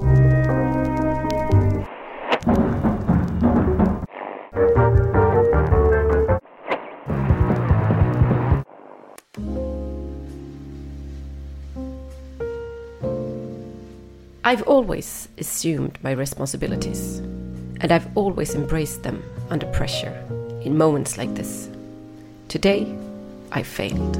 I've 0.00 0.06
always 14.66 15.28
assumed 15.38 15.98
my 16.02 16.10
responsibilities, 16.10 17.18
and 17.80 17.92
I've 17.92 18.08
always 18.16 18.56
embraced 18.56 19.04
them 19.04 19.22
under 19.50 19.66
pressure 19.66 20.12
in 20.62 20.76
moments 20.76 21.16
like 21.16 21.34
this. 21.34 21.68
Today, 22.48 22.92
I 23.52 23.62
failed. 23.62 24.18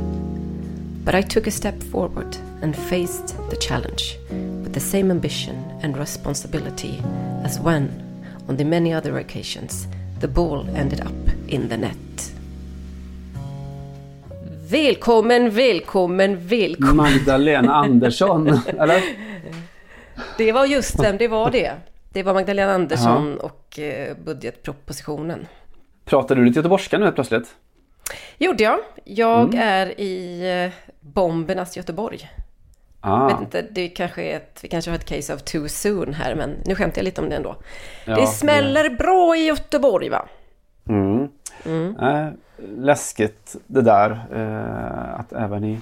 But 1.05 1.17
I 1.17 1.23
took 1.23 1.49
a 1.49 1.51
step 1.51 1.83
forward 1.83 2.37
and 2.63 2.77
faced 2.77 3.37
the 3.51 3.57
challenge 3.57 4.19
the 4.75 4.81
same 4.81 5.11
ambition 5.11 5.55
and 5.83 5.97
responsibility 5.97 7.03
as 7.45 7.61
when, 7.61 7.89
on 8.49 8.57
the 8.57 8.65
many 8.65 8.93
other 8.93 9.19
occasions, 9.19 9.87
the 10.21 10.29
ball 10.29 10.67
ended 10.77 11.01
up 11.01 11.29
in 11.49 11.69
the 11.69 11.77
net. 11.77 12.33
Välkommen, 14.71 15.51
välkommen, 15.51 16.49
välkommen! 16.49 16.97
Magdalena 16.97 17.75
Andersson, 17.85 18.61
eller? 18.79 19.03
Det 20.39 20.53
var 20.53 20.67
just 20.67 21.03
vem 21.03 21.17
det 21.17 21.29
var 21.29 21.51
det. 21.51 21.73
Det 22.13 22.23
var 22.23 22.35
Magdalena 22.35 22.73
Andersson 22.73 23.39
och 23.39 23.79
eh, 23.79 24.17
budgetpropositionen. 24.25 25.47
Pratar 26.05 26.35
du 26.37 26.45
lite 26.45 26.59
göteborgska 26.59 26.99
nu 26.99 27.13
plötsligt? 27.13 27.55
Gjorde 28.39 28.65
jag. 28.65 28.79
Jag 29.05 29.55
är 29.55 30.01
i 30.01 30.41
eh, 30.65 30.73
bombernas 31.01 31.77
Göteborg. 31.77 32.31
Ah, 33.07 33.29
Vet 33.29 33.41
inte, 33.41 33.63
det 33.63 33.89
kanske 33.89 34.23
är 34.23 34.37
ett, 34.37 34.59
vi 34.63 34.69
kanske 34.69 34.91
har 34.91 34.97
ett 34.97 35.05
case 35.05 35.35
of 35.35 35.43
too 35.43 35.69
soon 35.69 36.15
här, 36.15 36.35
men 36.35 36.57
nu 36.67 36.75
skämtar 36.75 36.99
jag 36.99 37.05
lite 37.05 37.21
om 37.21 37.29
det 37.29 37.37
ändå. 37.37 37.57
Ja, 38.05 38.15
det 38.15 38.27
smäller 38.27 38.91
bra 38.91 39.37
i 39.37 39.47
Göteborg 39.47 40.09
va? 40.09 40.29
Mm. 40.89 41.29
Eh, 42.01 42.29
läskigt 42.77 43.57
det 43.67 43.83
där. 43.83 44.11
Eh, 44.35 45.21
att 45.21 45.33
även 45.33 45.65
i 45.65 45.81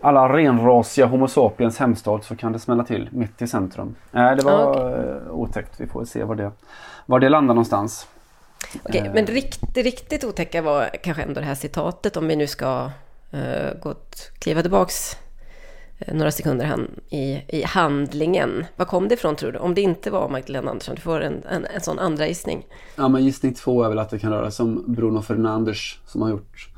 alla 0.00 0.28
renrasiga 0.36 1.06
Homo 1.06 1.28
sapiens 1.28 1.78
hemstad 1.78 2.24
så 2.24 2.36
kan 2.36 2.52
det 2.52 2.58
smälla 2.58 2.84
till 2.84 3.08
mitt 3.12 3.42
i 3.42 3.46
centrum. 3.46 3.94
Eh, 4.12 4.30
det 4.36 4.44
var 4.44 4.90
eh, 4.98 5.30
otäckt. 5.30 5.80
Vi 5.80 5.86
får 5.86 6.04
se 6.04 6.24
var 6.24 6.34
det, 6.34 6.50
var 7.06 7.20
det 7.20 7.28
landar 7.28 7.54
någonstans. 7.54 8.06
Okej, 8.82 9.00
Eh. 9.06 9.12
men 9.14 9.24
det 9.24 9.32
riktigt, 9.32 9.74
det 9.74 9.82
riktigt 9.82 10.24
otäcka 10.24 10.62
var 10.62 10.90
kanske 11.02 11.22
ändå 11.22 11.40
det 11.40 11.46
här 11.46 11.54
citatet, 11.54 12.16
om 12.16 12.28
vi 12.28 12.36
nu 12.36 12.46
ska 12.46 12.90
uh, 13.34 13.80
gå 13.82 13.94
kliva 14.38 14.62
tillbaks 14.62 15.12
eh, 15.14 15.18
några 16.12 16.30
sekunder 16.30 16.64
han, 16.64 17.00
i, 17.08 17.42
i 17.48 17.62
handlingen. 17.62 18.64
Var 18.76 18.86
kom 18.86 19.08
det 19.08 19.14
ifrån 19.14 19.36
tror 19.36 19.52
du? 19.52 19.58
Om 19.58 19.74
det 19.74 19.80
inte 19.80 20.10
var 20.10 20.28
Magdalena 20.28 20.70
Andersson, 20.70 20.94
du 20.94 21.00
får 21.00 21.20
en, 21.20 21.42
en, 21.50 21.64
en 21.64 21.80
sån 21.80 21.98
andra 21.98 22.28
gissning. 22.28 22.66
Ja 22.96 23.08
men 23.08 23.24
gissning 23.24 23.54
två 23.54 23.84
är 23.84 23.88
väl 23.88 23.98
att 23.98 24.10
det 24.10 24.18
kan 24.18 24.32
röra 24.32 24.50
sig 24.50 24.64
om 24.64 24.84
Bruno 24.86 25.22
Fernandes 25.22 25.78
som 26.06 26.22
har 26.22 26.30
gjort 26.30 26.68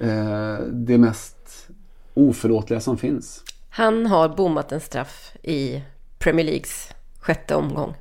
eh, 0.00 0.58
det 0.72 0.98
mest 0.98 1.68
oförlåtliga 2.14 2.80
som 2.80 2.98
finns. 2.98 3.44
Han 3.70 4.06
har 4.06 4.28
bommat 4.28 4.72
en 4.72 4.80
straff 4.80 5.32
i 5.42 5.82
Premier 6.18 6.46
Leagues 6.46 6.90
sjätte 7.20 7.54
omgång. 7.54 7.94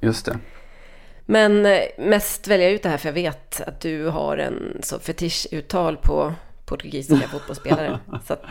Just 0.00 0.26
det. 0.26 0.38
Men 1.26 1.66
eh, 1.66 1.80
mest 1.98 2.48
väljer 2.48 2.66
jag 2.66 2.74
ut 2.74 2.82
det 2.82 2.88
här 2.88 2.96
för 2.96 3.08
jag 3.08 3.14
vet 3.14 3.60
att 3.60 3.80
du 3.80 4.06
har 4.06 4.36
en 4.36 4.78
så 4.82 4.98
fetischuttal 4.98 5.96
på 5.96 6.32
portugisiska 6.66 7.28
fotbollsspelare. 7.32 7.98
Så 8.24 8.32
att, 8.32 8.42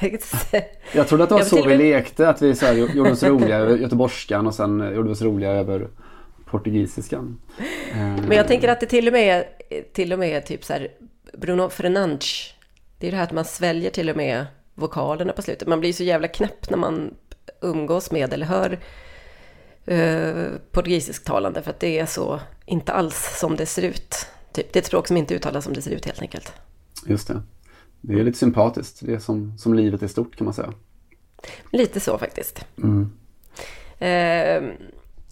Jag 0.94 1.08
trodde 1.08 1.22
att 1.22 1.28
det 1.28 1.34
var 1.34 1.42
så 1.42 1.66
vi 1.66 1.76
lekte. 1.76 2.28
Att 2.28 2.42
vi 2.42 2.54
så 2.54 2.66
här, 2.66 2.74
gjorde 2.74 3.10
oss 3.10 3.22
roliga 3.22 3.56
över 3.56 3.76
göteborgskan 3.76 4.46
och 4.46 4.54
sen 4.54 4.94
gjorde 4.94 5.08
vi 5.08 5.14
oss 5.14 5.22
roliga 5.22 5.50
över 5.50 5.88
portugisiskan. 6.50 7.40
Eh, 7.92 7.96
Men 7.96 8.32
jag 8.32 8.48
tänker 8.48 8.68
att 8.68 8.80
det 8.80 8.86
till 8.86 9.06
och 9.06 9.12
med 9.12 9.44
till 9.92 10.12
och 10.12 10.18
med 10.18 10.46
typ 10.46 10.64
så 10.64 10.72
här 10.72 10.88
Bruno 11.32 11.68
Fernandes. 11.68 12.54
Det 12.98 13.06
är 13.06 13.10
det 13.10 13.16
här 13.16 13.24
att 13.24 13.32
man 13.32 13.44
sväljer 13.44 13.90
till 13.90 14.10
och 14.10 14.16
med 14.16 14.46
vokalerna 14.74 15.32
på 15.32 15.42
slutet. 15.42 15.68
Man 15.68 15.80
blir 15.80 15.92
så 15.92 16.02
jävla 16.02 16.28
knäpp 16.28 16.70
när 16.70 16.78
man 16.78 17.14
umgås 17.60 18.10
med 18.10 18.32
eller 18.32 18.46
hör 18.46 18.78
uh, 19.90 20.56
portugisisktalande 20.72 21.62
för 21.62 21.70
att 21.70 21.80
det 21.80 21.98
är 21.98 22.06
så 22.06 22.40
inte 22.66 22.92
alls 22.92 23.38
som 23.38 23.56
det 23.56 23.66
ser 23.66 23.82
ut. 23.82 24.26
Typ. 24.52 24.72
Det 24.72 24.78
är 24.78 24.80
ett 24.80 24.86
språk 24.86 25.08
som 25.08 25.16
inte 25.16 25.34
uttalas 25.34 25.64
som 25.64 25.74
det 25.74 25.82
ser 25.82 25.90
ut 25.90 26.06
helt 26.06 26.22
enkelt. 26.22 26.52
Just 27.06 27.28
det. 27.28 27.42
Det 28.00 28.20
är 28.20 28.24
lite 28.24 28.38
sympatiskt. 28.38 28.98
Det 29.02 29.14
är 29.14 29.18
som, 29.18 29.58
som 29.58 29.74
livet 29.74 30.02
är 30.02 30.08
stort 30.08 30.36
kan 30.36 30.44
man 30.44 30.54
säga. 30.54 30.72
Lite 31.70 32.00
så 32.00 32.18
faktiskt. 32.18 32.64
Mm. 32.78 33.12
Eh, 33.98 34.62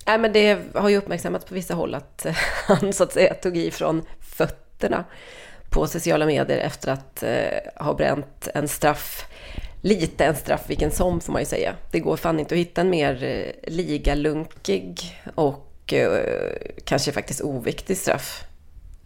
nej, 0.07 0.19
men 0.19 0.33
det 0.33 0.59
har 0.75 0.89
ju 0.89 0.97
uppmärksammats 0.97 1.45
på 1.45 1.55
vissa 1.55 1.75
håll 1.75 1.95
att 1.95 2.27
han 2.67 2.93
så 2.93 3.05
att 3.05 3.13
säga 3.13 3.35
tog 3.35 3.57
i 3.57 3.71
från 3.71 4.03
fötterna 4.21 5.05
på 5.71 5.87
sociala 5.87 6.27
medier 6.27 6.59
efter 6.59 6.93
att 6.93 7.23
eh, 7.23 7.85
ha 7.85 7.95
bränt 7.95 8.49
en 8.55 8.69
straff. 8.69 9.25
Lite 9.81 10.25
en 10.25 10.37
straff 10.37 10.65
vilken 10.67 10.91
som 10.91 11.21
får 11.21 11.33
man 11.33 11.43
ju 11.43 11.47
säga. 11.47 11.75
Det 11.91 12.01
går 12.01 12.17
fan 12.17 12.41
inte 12.41 12.55
att 12.55 12.59
hitta 12.59 12.81
en 12.81 12.91
mer 12.91 13.25
eh, 13.25 13.73
ligalunkig 13.73 15.21
och 15.35 15.93
eh, 15.93 16.55
kanske 16.85 17.13
faktiskt 17.13 17.41
oviktig 17.41 17.97
straff 17.97 18.48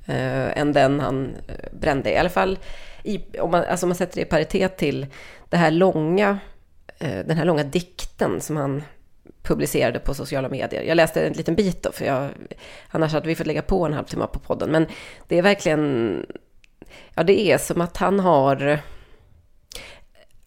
eh, 0.06 0.58
än 0.58 0.72
den 0.72 1.00
han 1.00 1.34
eh, 1.48 1.54
brände. 1.80 2.12
I 2.12 2.16
alla 2.16 2.28
fall 2.30 2.58
i, 3.04 3.38
om, 3.40 3.50
man, 3.50 3.64
alltså 3.64 3.86
om 3.86 3.88
man 3.88 3.96
sätter 3.96 4.14
det 4.14 4.20
i 4.22 4.24
paritet 4.24 4.76
till 4.76 5.06
det 5.50 5.56
här 5.56 5.70
långa, 5.70 6.38
eh, 6.98 7.18
den 7.26 7.36
här 7.36 7.44
långa 7.44 7.62
dikten 7.64 8.40
som 8.40 8.56
han 8.56 8.82
publicerade 9.42 9.98
på 9.98 10.14
sociala 10.14 10.48
medier. 10.48 10.82
Jag 10.82 10.96
läste 10.96 11.26
en 11.26 11.32
liten 11.32 11.54
bit 11.54 11.82
då, 11.82 11.92
för 11.92 12.04
jag, 12.04 12.28
annars 12.90 13.12
hade 13.12 13.26
vi 13.28 13.34
fått 13.34 13.46
lägga 13.46 13.62
på 13.62 13.86
en 13.86 13.92
halvtimme 13.92 14.26
på 14.32 14.38
podden. 14.38 14.70
Men 14.70 14.86
det 15.28 15.38
är 15.38 15.42
verkligen, 15.42 16.26
ja 17.14 17.22
det 17.22 17.40
är 17.52 17.58
som 17.58 17.80
att 17.80 17.96
han 17.96 18.20
har, 18.20 18.78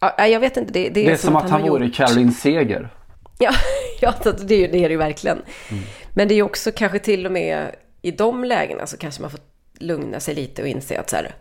ja, 0.00 0.26
jag 0.26 0.40
vet 0.40 0.56
inte, 0.56 0.72
det, 0.72 0.88
det 0.88 1.00
är, 1.00 1.04
Det 1.06 1.12
är 1.12 1.16
som 1.16 1.36
att 1.36 1.50
han 1.50 1.62
har 1.62 1.68
vore 1.68 1.84
gjort- 1.86 1.94
Caroline 1.94 2.32
Seger. 2.32 2.88
Ja, 3.38 3.50
ja 4.00 4.14
det, 4.24 4.54
är 4.54 4.58
ju- 4.58 4.66
det 4.68 4.78
är 4.78 4.82
det 4.88 4.92
ju 4.92 4.96
verkligen. 4.96 5.42
Men 6.14 6.28
det 6.28 6.34
är 6.34 6.42
också 6.42 6.72
kanske 6.76 6.98
till 6.98 7.26
och 7.26 7.32
med 7.32 7.74
i 8.06 8.10
de 8.10 8.44
lägena 8.44 8.86
så 8.86 8.96
kanske 8.96 9.22
man 9.22 9.30
får 9.30 9.40
lugna 9.78 10.20
sig 10.20 10.34
lite 10.34 10.62
och 10.62 10.68
inse 10.68 11.00
att 11.00 11.10
så 11.10 11.16
här, 11.16 11.34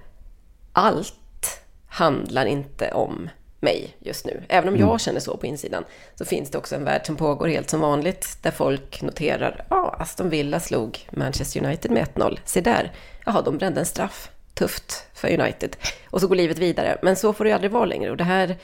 allt 0.73 1.61
handlar 1.87 2.45
inte 2.45 2.91
om 2.91 3.29
mig 3.59 3.95
just 3.99 4.25
nu. 4.25 4.43
Även 4.49 4.73
om 4.73 4.79
jag 4.79 5.01
känner 5.01 5.19
så 5.19 5.37
på 5.37 5.45
insidan 5.45 5.83
så 6.15 6.25
finns 6.25 6.51
det 6.51 6.57
också 6.57 6.75
en 6.75 6.83
värld 6.83 7.05
som 7.05 7.15
pågår 7.15 7.47
helt 7.47 7.69
som 7.69 7.79
vanligt 7.79 8.37
där 8.41 8.51
folk 8.51 9.01
noterar, 9.01 9.65
ja, 9.69 9.95
Aston 9.99 10.29
Villa 10.29 10.59
slog 10.59 11.07
Manchester 11.11 11.65
United 11.65 11.91
med 11.91 12.07
1-0. 12.15 12.39
Se 12.45 12.61
där, 12.61 12.91
jaha, 13.25 13.41
de 13.41 13.57
brände 13.57 13.79
en 13.79 13.85
straff. 13.85 14.29
Tufft 14.53 15.07
för 15.13 15.39
United. 15.39 15.75
Och 16.09 16.21
så 16.21 16.27
går 16.27 16.35
livet 16.35 16.59
vidare. 16.59 16.97
Men 17.01 17.15
så 17.15 17.33
får 17.33 17.43
det 17.43 17.49
ju 17.49 17.53
aldrig 17.53 17.71
vara 17.71 17.85
längre. 17.85 18.11
Och 18.11 18.17
det 18.17 18.23
här 18.23 18.57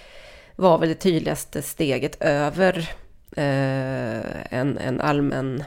var 0.56 0.78
väl 0.78 0.90
det 0.90 0.96
tydligaste 0.96 1.62
steget 1.62 2.22
över 2.22 2.78
eh, 3.36 4.54
en, 4.60 4.78
en 4.78 5.02
allmän, 5.02 5.64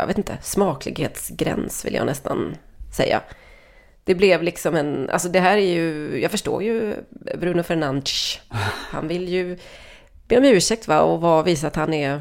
jag 0.00 0.06
vet 0.06 0.18
inte, 0.18 0.38
smaklighetsgräns 0.42 1.84
vill 1.84 1.94
jag 1.94 2.06
nästan 2.06 2.56
säga. 2.92 3.22
Det 4.04 4.14
blev 4.14 4.42
liksom 4.42 4.76
en, 4.76 5.10
alltså 5.10 5.28
det 5.28 5.40
här 5.40 5.56
är 5.56 5.74
ju, 5.74 6.18
jag 6.22 6.30
förstår 6.30 6.62
ju 6.62 6.94
Bruno 7.38 7.62
Fernandes. 7.62 8.40
Han 8.90 9.08
vill 9.08 9.28
ju 9.28 9.58
be 10.28 10.38
om 10.38 10.44
ursäkt 10.44 10.88
va 10.88 11.00
och 11.00 11.20
var, 11.20 11.42
visa 11.42 11.66
att 11.66 11.76
han 11.76 11.94
är 11.94 12.20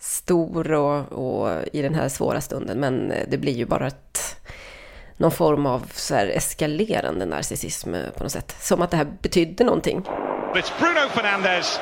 stor 0.00 0.72
och, 0.72 1.12
och 1.12 1.50
i 1.72 1.82
den 1.82 1.94
här 1.94 2.08
svåra 2.08 2.40
stunden. 2.40 2.78
Men 2.78 3.12
det 3.28 3.38
blir 3.38 3.52
ju 3.52 3.66
bara 3.66 3.86
ett, 3.86 4.36
någon 5.16 5.30
form 5.30 5.66
av 5.66 5.90
så 5.94 6.14
här 6.14 6.26
eskalerande 6.26 7.26
narcissism 7.26 7.94
på 8.16 8.22
något 8.22 8.32
sätt. 8.32 8.56
Som 8.60 8.82
att 8.82 8.90
det 8.90 8.96
här 8.96 9.06
betydde 9.22 9.64
någonting. 9.64 10.02
It's 10.54 10.72
Bruno 10.80 11.08
Fernandes 11.14 11.80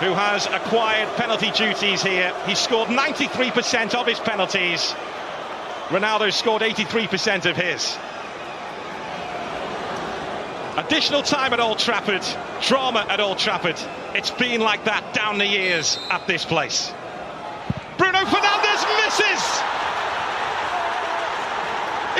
who 0.00 0.14
has 0.14 0.46
acquired 0.46 1.08
penalty 1.16 1.50
duties 1.50 2.02
here. 2.02 2.32
He 2.46 2.54
scored 2.54 2.88
93% 2.88 3.94
of 3.94 4.06
his 4.06 4.20
penalties. 4.20 4.94
Ronaldo 5.88 6.32
scored 6.32 6.62
83% 6.62 7.50
of 7.50 7.56
his. 7.56 7.98
Additional 10.78 11.22
time 11.22 11.52
at 11.52 11.58
Old 11.58 11.80
Trafford, 11.80 12.22
drama 12.62 13.04
at 13.08 13.18
Old 13.18 13.38
Trafford. 13.38 13.74
It's 14.14 14.30
been 14.30 14.60
like 14.60 14.84
that 14.84 15.12
down 15.12 15.38
the 15.38 15.46
years 15.46 15.98
at 16.10 16.24
this 16.28 16.44
place. 16.44 16.92
Bruno 17.96 18.18
Fernandes 18.18 18.82
misses! 19.02 19.42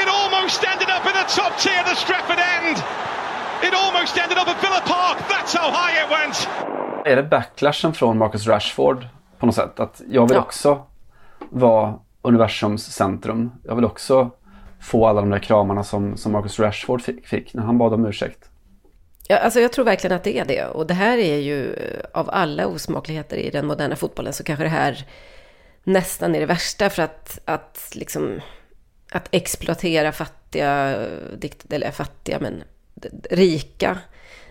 It 0.03 0.09
almost 0.09 0.65
ended 0.65 0.91
up 0.91 1.07
in 1.07 1.13
the 1.13 1.27
top 1.31 1.57
tier, 1.61 1.83
the 1.85 1.95
Stratford 1.95 2.39
end. 2.39 2.83
It 3.63 3.75
almost 3.75 4.19
ended 4.19 4.39
up 4.39 4.49
at 4.49 4.61
Villa 4.61 4.83
Park. 4.85 5.19
That's 5.29 5.53
how 5.53 5.71
high 5.71 6.03
it 6.03 6.11
went. 6.11 6.78
Är 7.05 7.17
det 7.17 7.23
backlashen 7.23 7.93
från 7.95 8.19
Marcus 8.19 8.47
Rashford 8.47 9.07
på 9.39 9.47
något 9.47 9.55
sätt? 9.55 9.81
Att 9.81 10.03
jag 10.11 10.29
vill 10.29 10.35
Ja. 10.37 10.41
också 10.43 10.83
vara 11.51 11.95
universums 12.23 12.93
centrum. 12.93 13.51
Jag 13.65 13.75
vill 13.75 13.85
också 13.85 14.31
få 14.81 15.07
alla 15.07 15.21
de 15.21 15.31
där 15.31 15.39
kramarna 15.39 15.85
som, 15.85 16.17
som 16.17 16.33
Marcus 16.33 16.59
Rashford 16.61 17.03
fick, 17.03 17.27
fick 17.27 17.55
när 17.55 17.63
han 17.63 17.79
bad 17.79 17.95
om 17.95 18.07
ursäkt. 18.07 18.51
Ja, 19.29 19.37
alltså 19.37 19.61
jag 19.61 19.73
tror 19.73 19.85
verkligen 19.85 20.17
att 20.17 20.25
det 20.25 20.39
är 20.39 20.45
det. 20.45 20.65
Och 20.67 20.87
det 20.87 20.95
här 20.95 21.19
är 21.19 21.37
ju 21.37 21.73
eh, 21.73 22.01
av 22.15 22.31
alla 22.33 22.67
osmakligheter 22.67 23.37
i 23.37 23.51
den 23.51 23.67
moderna 23.67 23.97
fotbollen 23.97 24.33
så 24.33 24.45
kanske 24.45 24.65
det 24.65 24.69
här 24.69 25.07
nästan 25.85 26.35
är 26.35 26.41
det 26.41 26.47
värsta 26.47 26.91
för 26.91 27.03
att, 27.03 27.39
att 27.45 27.91
liksom 27.95 28.41
att 29.13 29.29
exploatera 29.31 30.13
fattiga, 30.13 30.97
eller 31.71 31.91
fattiga 31.91 32.39
men 32.41 32.63
rika 33.31 33.99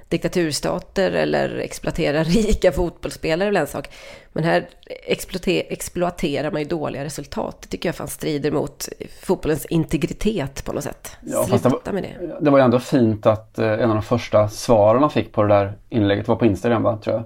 diktaturstater 0.10 1.12
eller 1.12 1.58
exploatera 1.60 2.24
rika 2.24 2.72
fotbollsspelare 2.72 3.50
väl 3.50 3.58
en 3.58 3.68
sak. 3.68 3.90
Men 4.34 4.44
här 4.44 4.68
exploate- 5.10 5.64
exploaterar 5.70 6.52
man 6.52 6.62
ju 6.62 6.68
dåliga 6.68 7.04
resultat. 7.04 7.58
Det 7.62 7.68
tycker 7.68 7.90
jag 7.90 7.96
fan 7.96 8.08
strider 8.08 8.52
mot 8.52 8.90
fotbollens 9.22 9.66
integritet 9.66 10.66
på 10.66 10.74
något 10.74 10.84
sätt. 10.84 11.12
Ja, 11.22 11.38
fast 11.50 11.64
det 11.64 11.70
Sluta 11.70 11.92
var- 11.92 11.94
med 11.94 12.04
det. 12.04 12.38
Det 12.42 12.50
var 12.50 12.58
ju 12.58 12.64
ändå 12.66 12.80
fint 12.80 13.26
att 13.26 13.60
eh, 13.60 13.72
en 13.72 13.90
av 13.90 13.96
de 13.96 14.02
första 14.04 14.50
svaren 14.50 15.02
han 15.02 15.10
fick 15.12 15.32
på 15.34 15.44
det 15.44 15.50
där 15.50 15.74
inlägget, 15.90 16.28
var 16.28 16.36
på 16.36 16.46
Instagram 16.46 16.84
va, 16.84 16.98
tror 17.04 17.16
jag. 17.16 17.24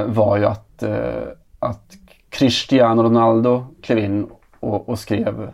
Eh, 0.00 0.04
var 0.04 0.36
ju 0.36 0.44
att, 0.46 0.82
eh, 0.82 1.22
att 1.58 1.92
Cristiano 2.30 3.02
Ronaldo 3.02 3.66
klev 3.82 3.98
in 3.98 4.26
och, 4.60 4.88
och 4.88 4.98
skrev 4.98 5.50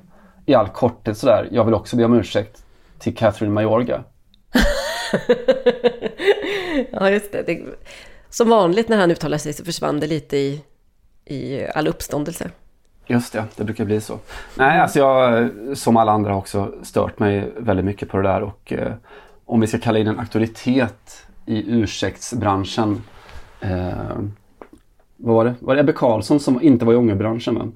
i 0.46 0.54
all 0.54 0.68
korthet 0.68 1.18
sådär, 1.18 1.48
jag 1.50 1.64
vill 1.64 1.74
också 1.74 1.96
be 1.96 2.04
om 2.04 2.14
ursäkt 2.14 2.64
till 2.98 3.16
Catherine 3.16 3.52
Mayorga. 3.54 4.04
Ja, 6.90 7.10
just 7.10 7.32
det. 7.32 7.42
det. 7.42 7.62
Som 8.30 8.48
vanligt 8.48 8.88
när 8.88 8.96
han 8.96 9.10
uttalar 9.10 9.38
sig 9.38 9.52
så 9.52 9.64
försvann 9.64 10.00
det 10.00 10.06
lite 10.06 10.36
i, 10.36 10.62
i 11.24 11.66
all 11.74 11.88
uppståndelse. 11.88 12.50
Just 13.06 13.32
det, 13.32 13.44
det 13.56 13.64
brukar 13.64 13.84
bli 13.84 14.00
så. 14.00 14.18
Nej, 14.54 14.80
alltså 14.80 14.98
jag 14.98 15.50
som 15.74 15.96
alla 15.96 16.12
andra 16.12 16.30
har 16.30 16.38
också 16.38 16.72
stört 16.82 17.18
mig 17.18 17.52
väldigt 17.56 17.86
mycket 17.86 18.08
på 18.08 18.16
det 18.16 18.22
där 18.28 18.42
och 18.42 18.72
eh, 18.72 18.92
om 19.44 19.60
vi 19.60 19.66
ska 19.66 19.78
kalla 19.78 19.98
in 19.98 20.06
en 20.06 20.18
auktoritet 20.18 21.26
i 21.46 21.72
ursäktsbranschen. 21.72 23.02
Eh, 23.60 24.18
vad 25.16 25.34
var 25.34 25.44
det? 25.44 25.54
Var 25.60 25.74
det 25.74 25.80
Ebbe 25.80 25.92
Karlsson 25.92 26.40
som 26.40 26.62
inte 26.62 26.84
var 26.84 26.92
i 26.92 26.96
ångerbranschen? 26.96 27.54
Va? 27.54 27.68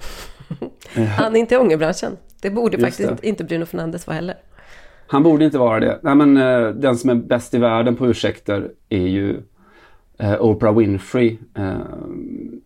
Han 1.18 1.36
är 1.36 1.40
inte 1.40 1.54
i 1.54 1.58
ångerbranschen. 1.58 2.16
Det 2.40 2.50
borde 2.50 2.76
Just 2.76 2.86
faktiskt 2.86 3.22
det. 3.22 3.28
inte 3.28 3.44
Bruno 3.44 3.66
Fernandes 3.66 4.06
vara 4.06 4.14
heller. 4.14 4.36
Han 5.08 5.22
borde 5.22 5.44
inte 5.44 5.58
vara 5.58 5.80
det. 5.80 5.98
Nej, 6.02 6.14
men 6.14 6.36
eh, 6.36 6.68
den 6.68 6.96
som 6.96 7.10
är 7.10 7.14
bäst 7.14 7.54
i 7.54 7.58
världen 7.58 7.96
på 7.96 8.06
ursäkter 8.06 8.70
är 8.88 9.06
ju 9.06 9.36
eh, 10.18 10.40
Oprah 10.40 10.76
Winfrey. 10.76 11.38
Eh, 11.54 11.76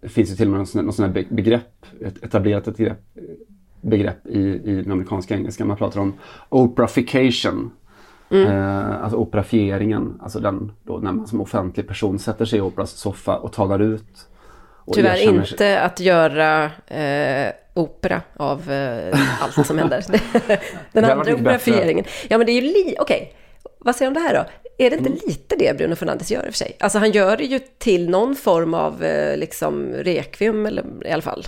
det 0.01 0.09
finns 0.09 0.31
ju 0.31 0.35
till 0.37 0.47
och 0.47 0.51
med 0.51 0.59
någon 0.59 0.67
sån, 0.67 0.85
någon 0.85 0.93
sån 0.93 1.05
här 1.05 1.13
be- 1.13 1.25
begrepp, 1.29 1.87
ett 2.01 2.25
etablerat 2.25 2.69
ett 2.69 2.77
begrepp, 2.77 3.01
begrepp 3.81 4.27
i, 4.27 4.39
i 4.41 4.83
den 4.83 4.93
amerikanska 4.93 5.35
engelskan. 5.35 5.69
Man 5.69 5.77
pratar 5.77 6.01
om 6.01 6.13
Oprahification. 6.49 7.71
Eh, 8.31 9.03
alltså 9.03 9.17
operafieringen, 9.19 10.15
alltså 10.21 10.41
den 10.41 10.73
då 10.83 10.99
när 10.99 11.13
man 11.13 11.27
som 11.27 11.41
offentlig 11.41 11.89
person 11.89 12.19
sätter 12.19 12.45
sig 12.45 12.59
i 12.59 12.63
Oprahs 12.63 12.91
soffa 12.91 13.39
och 13.39 13.53
talar 13.53 13.79
ut. 13.79 14.29
Tyvärr 14.95 15.17
erkänner 15.17 15.51
inte 15.53 15.81
att 15.81 16.01
göra 16.01 16.65
eh, 16.87 17.53
opera 17.75 18.23
av 18.37 18.71
eh, 18.71 19.19
allt 19.43 19.67
som 19.67 19.79
händer. 19.79 20.05
Den 20.93 21.05
andra 21.05 21.35
operafieringen. 21.35 22.05
Ja, 22.29 22.39
men 22.39 22.47
det 22.47 22.53
är 22.53 22.55
ju 22.55 22.61
li... 22.61 22.97
Okej, 23.01 23.35
vad 23.79 23.97
säger 23.97 24.11
du 24.11 24.17
om 24.19 24.23
det 24.23 24.29
här 24.29 24.35
då? 24.35 24.45
Är 24.85 24.91
det 24.91 24.97
inte 24.97 25.11
Mm. 25.11 25.21
lite 25.27 25.57
det 25.57 25.77
Bruno 25.79 25.95
Fernandes 25.97 26.31
gör 26.31 26.41
i 26.41 26.43
och 26.43 26.53
för 26.55 26.59
sig? 26.59 26.77
Alltså 26.81 26.99
han 26.99 27.11
gör 27.11 27.37
det 27.37 27.45
ju 27.45 27.59
till 27.79 28.11
någon 28.11 28.37
form 28.37 28.75
av 28.75 29.05
eh, 29.05 29.37
liksom 29.37 29.93
rekvium 29.93 30.67
eller 30.67 30.85
i 31.05 31.11
alla 31.11 31.23
fall. 31.23 31.47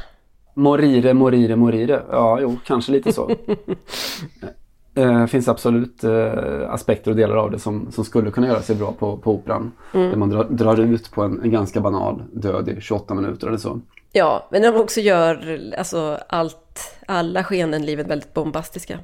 Morire, 0.54 1.14
morire, 1.14 1.56
morire. 1.56 2.02
Ja, 2.10 2.38
jo, 2.40 2.58
kanske 2.66 2.92
lite 2.92 3.12
så. 3.12 3.30
Det 4.94 5.29
finns 5.29 5.49
absolut 5.49 6.05
eh, 6.05 6.70
aspekter 6.70 7.11
och 7.11 7.17
delar 7.17 7.37
av 7.37 7.50
det 7.50 7.58
som, 7.58 7.93
som 7.93 8.05
skulle 8.05 8.31
kunna 8.31 8.46
göra 8.46 8.61
sig 8.61 8.76
bra 8.76 8.93
på, 8.93 9.17
på 9.17 9.32
operan. 9.32 9.73
Där 9.93 10.17
man 10.17 10.31
drar, 10.31 10.44
drar 10.44 10.81
ut 10.81 11.11
på 11.11 11.23
en, 11.23 11.43
en 11.43 11.50
ganska 11.50 11.81
banal 11.81 12.23
död 12.32 12.69
i 12.69 12.81
28 12.81 13.14
minuter 13.14 13.46
eller 13.46 13.58
så. 13.58 13.81
Ja, 14.12 14.49
men 14.50 14.62
de 14.62 14.69
också 14.69 15.00
gör 15.00 15.58
alltså 15.79 16.19
allt, 16.29 16.96
alla 17.06 17.44
skenen 17.44 17.82
i 17.82 17.87
livet 17.87 18.06
väldigt 18.06 18.35
bombastiska 18.35 18.99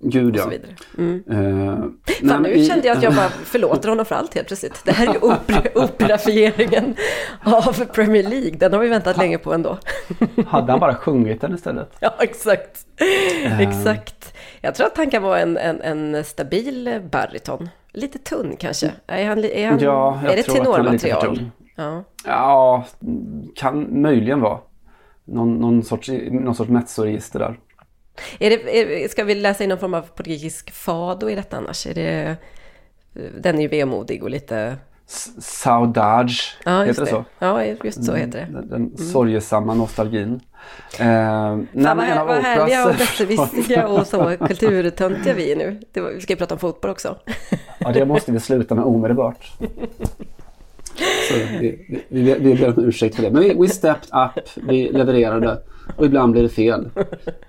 Gud 0.00 0.36
ja. 0.36 0.50
Mm. 0.98 1.24
Eh, 1.30 2.28
Fan, 2.28 2.42
nu 2.42 2.48
i- 2.48 2.66
kände 2.66 2.86
jag 2.88 2.96
att 2.96 3.02
jag 3.02 3.14
bara 3.16 3.28
förlåter 3.28 3.88
honom 3.88 4.04
för 4.06 4.14
allt 4.14 4.34
helt 4.34 4.46
plötsligt. 4.46 4.82
Det 4.84 4.92
här 4.92 5.08
är 5.08 5.12
ju 5.12 5.18
opera, 5.18 5.62
operafieringen 5.84 6.94
av 7.44 7.84
Premier 7.84 8.22
League. 8.22 8.50
Den 8.58 8.72
har 8.72 8.80
vi 8.80 8.88
väntat 8.88 9.16
länge 9.16 9.38
på 9.38 9.54
ändå. 9.54 9.78
Hade 10.46 10.72
han 10.72 10.80
bara 10.80 10.94
sjungit 10.94 11.40
den 11.40 11.54
istället? 11.54 11.92
Ja, 12.00 12.14
exakt. 12.20 12.86
Ehm. 13.44 13.60
Exakt. 13.60 14.34
Jag 14.60 14.74
tror 14.74 14.86
att 14.86 14.96
han 14.96 15.10
kan 15.10 15.22
vara 15.22 15.40
en, 15.40 15.56
en, 15.56 15.80
en 15.80 16.24
stabil 16.24 17.00
bariton. 17.12 17.68
Lite 17.92 18.18
tunn 18.18 18.56
kanske. 18.58 18.90
Är, 19.06 19.26
han, 19.26 19.44
är, 19.44 19.70
han, 19.70 19.78
Ja, 19.80 20.20
är 20.28 20.36
det 20.36 20.42
tenormaterial? 20.42 21.50
Ja. 21.76 22.04
Ja, 22.24 22.84
kan 23.54 24.00
möjligen 24.02 24.40
vara. 24.40 24.58
Någon, 25.24 25.54
någon 25.54 25.82
sorts, 25.82 26.10
någon 26.30 26.54
sorts 26.54 26.70
mezzoregister 26.70 27.38
där. 27.38 27.58
Är 28.38 28.50
det, 28.50 28.80
är, 29.04 29.08
ska 29.08 29.24
vi 29.24 29.34
läsa 29.34 29.64
in 29.64 29.68
någon 29.70 29.78
form 29.78 29.94
av 29.94 30.02
portugisisk 30.02 30.70
fado 30.70 31.30
i 31.30 31.34
detta 31.34 31.56
annars? 31.56 31.86
Är 31.86 31.94
det, 31.94 32.36
den 33.38 33.56
är 33.58 33.62
ju 33.62 33.68
vemodig 33.68 34.22
och 34.22 34.30
lite... 34.30 34.76
Saudage, 35.38 36.58
Ja, 36.64 36.82
heter 36.82 37.04
det 37.04 37.10
så? 37.10 37.24
Ja, 37.38 37.64
just 37.64 38.04
så 38.04 38.14
heter 38.14 38.38
det. 38.38 38.52
Den, 38.52 38.68
den 38.68 38.96
sorgesamma 38.96 39.74
nostalgin. 39.74 40.40
Eh, 40.98 41.06
Fan, 41.06 41.66
vad, 41.74 42.00
här, 42.00 42.24
vad 42.24 42.36
härliga 42.36 42.86
och 42.86 42.94
besserwissriga 42.94 43.88
och 43.88 44.06
så 44.06 44.36
kulturtöntiga 44.46 45.34
vi 45.34 45.52
är 45.52 45.56
nu. 45.56 45.80
Var, 46.02 46.10
vi 46.10 46.20
ska 46.20 46.32
ju 46.32 46.36
prata 46.36 46.54
om 46.54 46.60
fotboll 46.60 46.90
också. 46.90 47.16
Ja, 47.78 47.92
det 47.92 48.04
måste 48.04 48.32
vi 48.32 48.40
sluta 48.40 48.74
med 48.74 48.84
omedelbart. 48.84 49.52
Så 51.28 51.34
vi, 51.34 51.86
vi, 51.88 52.04
vi, 52.08 52.34
vi 52.34 52.54
ber 52.54 52.78
om 52.78 52.84
ursäkt 52.84 53.14
för 53.14 53.22
det. 53.22 53.30
Men 53.30 53.42
vi, 53.42 53.54
we 53.54 53.68
stepped 53.68 54.08
up, 54.12 54.48
vi 54.54 54.92
levererade. 54.92 55.58
Och 55.96 56.04
ibland 56.04 56.32
blir 56.32 56.42
det 56.42 56.48
fel. 56.48 56.90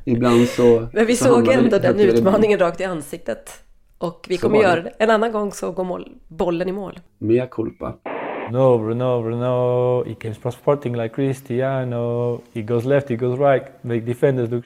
Ibland 0.06 0.48
så... 0.48 0.88
Men 0.94 1.06
vi 1.06 1.16
så 1.16 1.26
såg 1.26 1.48
ändå 1.48 1.78
den 1.78 2.00
utmaningen 2.00 2.60
rakt 2.60 2.82
i 2.82 2.84
ansiktet. 2.84 3.50
Och 3.98 4.26
vi 4.30 4.38
Så 4.38 4.42
kommer 4.42 4.62
göra 4.62 4.82
det. 4.82 4.92
En 5.00 5.10
annan 5.10 5.32
gång 5.32 5.52
så 5.52 5.72
går 5.72 5.84
mål, 5.84 6.08
bollen 6.28 6.70
i 6.70 6.72
mål. 6.72 7.00
Mea 7.18 7.48
culpa. 7.48 7.94
No, 8.52 8.78
Bruno, 8.78 9.22
Bruno. 9.22 10.04
He 10.06 10.16
keeps 10.22 10.40
transporting 10.40 10.96
like 10.96 11.16
Cristiano. 11.16 12.42
He 12.54 12.62
goes 12.62 12.86
left, 12.86 13.10
he 13.10 13.16
goes 13.16 13.40
right. 13.40 13.64
Make 13.82 14.02
defenders 14.02 14.50
look. 14.50 14.64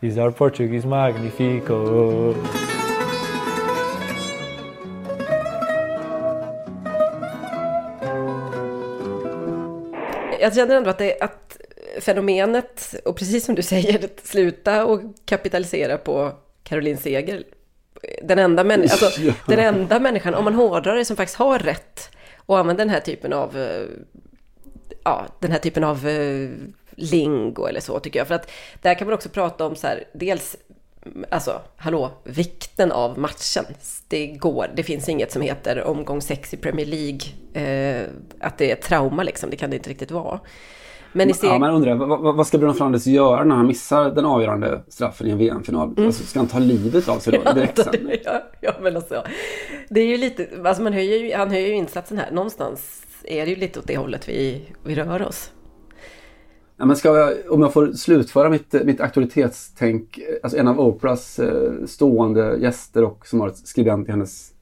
He's 0.00 0.18
our 0.18 0.30
Portuguese 0.30 0.86
magnifico. 0.86 2.34
Jag 10.42 10.54
känner 10.54 10.76
ändå 10.76 10.90
att, 10.90 10.98
det, 10.98 11.20
att 11.20 11.56
fenomenet, 12.00 12.94
och 13.04 13.16
precis 13.16 13.44
som 13.44 13.54
du 13.54 13.62
säger, 13.62 14.04
att 14.04 14.26
sluta 14.26 14.84
och 14.84 15.00
kapitalisera 15.24 15.98
på 15.98 16.32
Caroline 16.62 16.96
Seger. 16.96 17.44
Den 18.22 18.38
enda, 18.38 18.64
män, 18.64 18.82
alltså, 18.82 19.20
Ja. 19.20 19.32
den 19.46 19.58
enda 19.58 20.00
människan, 20.00 20.34
om 20.34 20.44
man 20.44 20.54
hårdrar 20.54 20.96
det, 20.96 21.04
som 21.04 21.16
faktiskt 21.16 21.38
har 21.38 21.58
rätt 21.58 22.10
och 22.36 22.58
använder 22.58 22.84
den 22.84 22.94
här 22.94 23.00
typen 23.00 23.32
av, 23.32 23.58
eh, 23.58 23.86
ja, 25.04 25.26
den 25.38 25.52
här 25.52 25.58
typen 25.58 25.84
av 25.84 26.08
eh, 26.08 26.50
lingo 26.90 27.66
eller 27.66 27.80
så 27.80 28.00
tycker 28.00 28.18
jag. 28.20 28.28
För 28.28 28.34
att 28.34 28.50
där 28.82 28.94
kan 28.94 29.06
man 29.06 29.14
också 29.14 29.28
prata 29.28 29.66
om 29.66 29.76
så 29.76 29.86
här, 29.86 30.04
dels 30.12 30.56
Alltså, 31.30 31.60
hallå, 31.76 32.10
vikten 32.24 32.92
av 32.92 33.18
matchen. 33.18 33.64
Det 34.08 34.26
går, 34.26 34.66
det 34.76 34.82
finns 34.82 35.08
inget 35.08 35.32
som 35.32 35.42
heter 35.42 35.82
omgång 35.84 36.20
6 36.20 36.54
i 36.54 36.56
Premier 36.56 36.86
League. 36.86 37.20
Eh, 37.54 38.08
att 38.40 38.58
det 38.58 38.70
är 38.70 38.76
trauma 38.76 39.22
liksom, 39.22 39.50
det 39.50 39.56
kan 39.56 39.70
det 39.70 39.76
inte 39.76 39.90
riktigt 39.90 40.10
vara. 40.10 40.40
Men 41.12 41.30
i 41.30 41.34
Ja, 41.42 41.58
jag 41.66 41.74
undrar, 41.74 41.94
vad, 41.94 42.36
vad- 42.36 42.46
ska 42.46 42.58
Bruno 42.58 42.72
Fernandes 42.72 43.06
göra 43.06 43.44
när 43.44 43.54
han 43.54 43.66
missar 43.66 44.10
den 44.10 44.24
avgörande 44.24 44.82
straffen 44.88 45.26
i 45.26 45.30
en 45.30 45.38
VM-final? 45.38 45.94
Alltså, 45.98 46.24
ska 46.24 46.38
han 46.38 46.48
ta 46.48 46.58
livet 46.58 47.08
av 47.08 47.18
sig 47.18 47.40
då 47.44 47.52
direkt 47.52 47.78
sen? 47.84 48.10
ja, 48.24 48.42
ja, 48.60 48.72
men 48.82 48.96
alltså. 48.96 49.24
Det 49.88 50.00
är 50.00 50.06
ju 50.06 50.16
lite, 50.16 50.48
alltså 50.64 50.82
man 50.82 50.92
höjer 50.92 51.18
ju, 51.18 51.34
han 51.34 51.50
höjer 51.50 51.68
ju 51.68 51.74
insatsen 51.74 52.18
här. 52.18 52.30
Någonstans 52.30 53.02
är 53.24 53.44
det 53.44 53.50
ju 53.50 53.56
lite 53.56 53.78
åt 53.78 53.86
det 53.86 53.96
hållet 53.96 54.28
vi, 54.28 54.62
vi 54.84 54.94
rör 54.94 55.22
oss. 55.22 55.50
Ja, 56.82 56.86
men 56.86 56.96
ska 56.96 57.16
jag, 57.16 57.32
om 57.50 57.62
jag 57.62 57.72
får 57.72 57.92
slutföra 57.92 58.50
mitt, 58.50 58.72
mitt 58.84 59.00
auktoritetstänk. 59.00 60.18
Alltså 60.42 60.58
en 60.58 60.68
av 60.68 60.80
Oprahs 60.80 61.38
eh, 61.38 61.72
stående 61.86 62.56
gäster 62.60 63.04
och 63.04 63.26
som 63.26 63.40
har 63.40 63.48
ett 63.48 63.56
skribent 63.56 64.08
i 64.08 64.10
hennes 64.10 64.52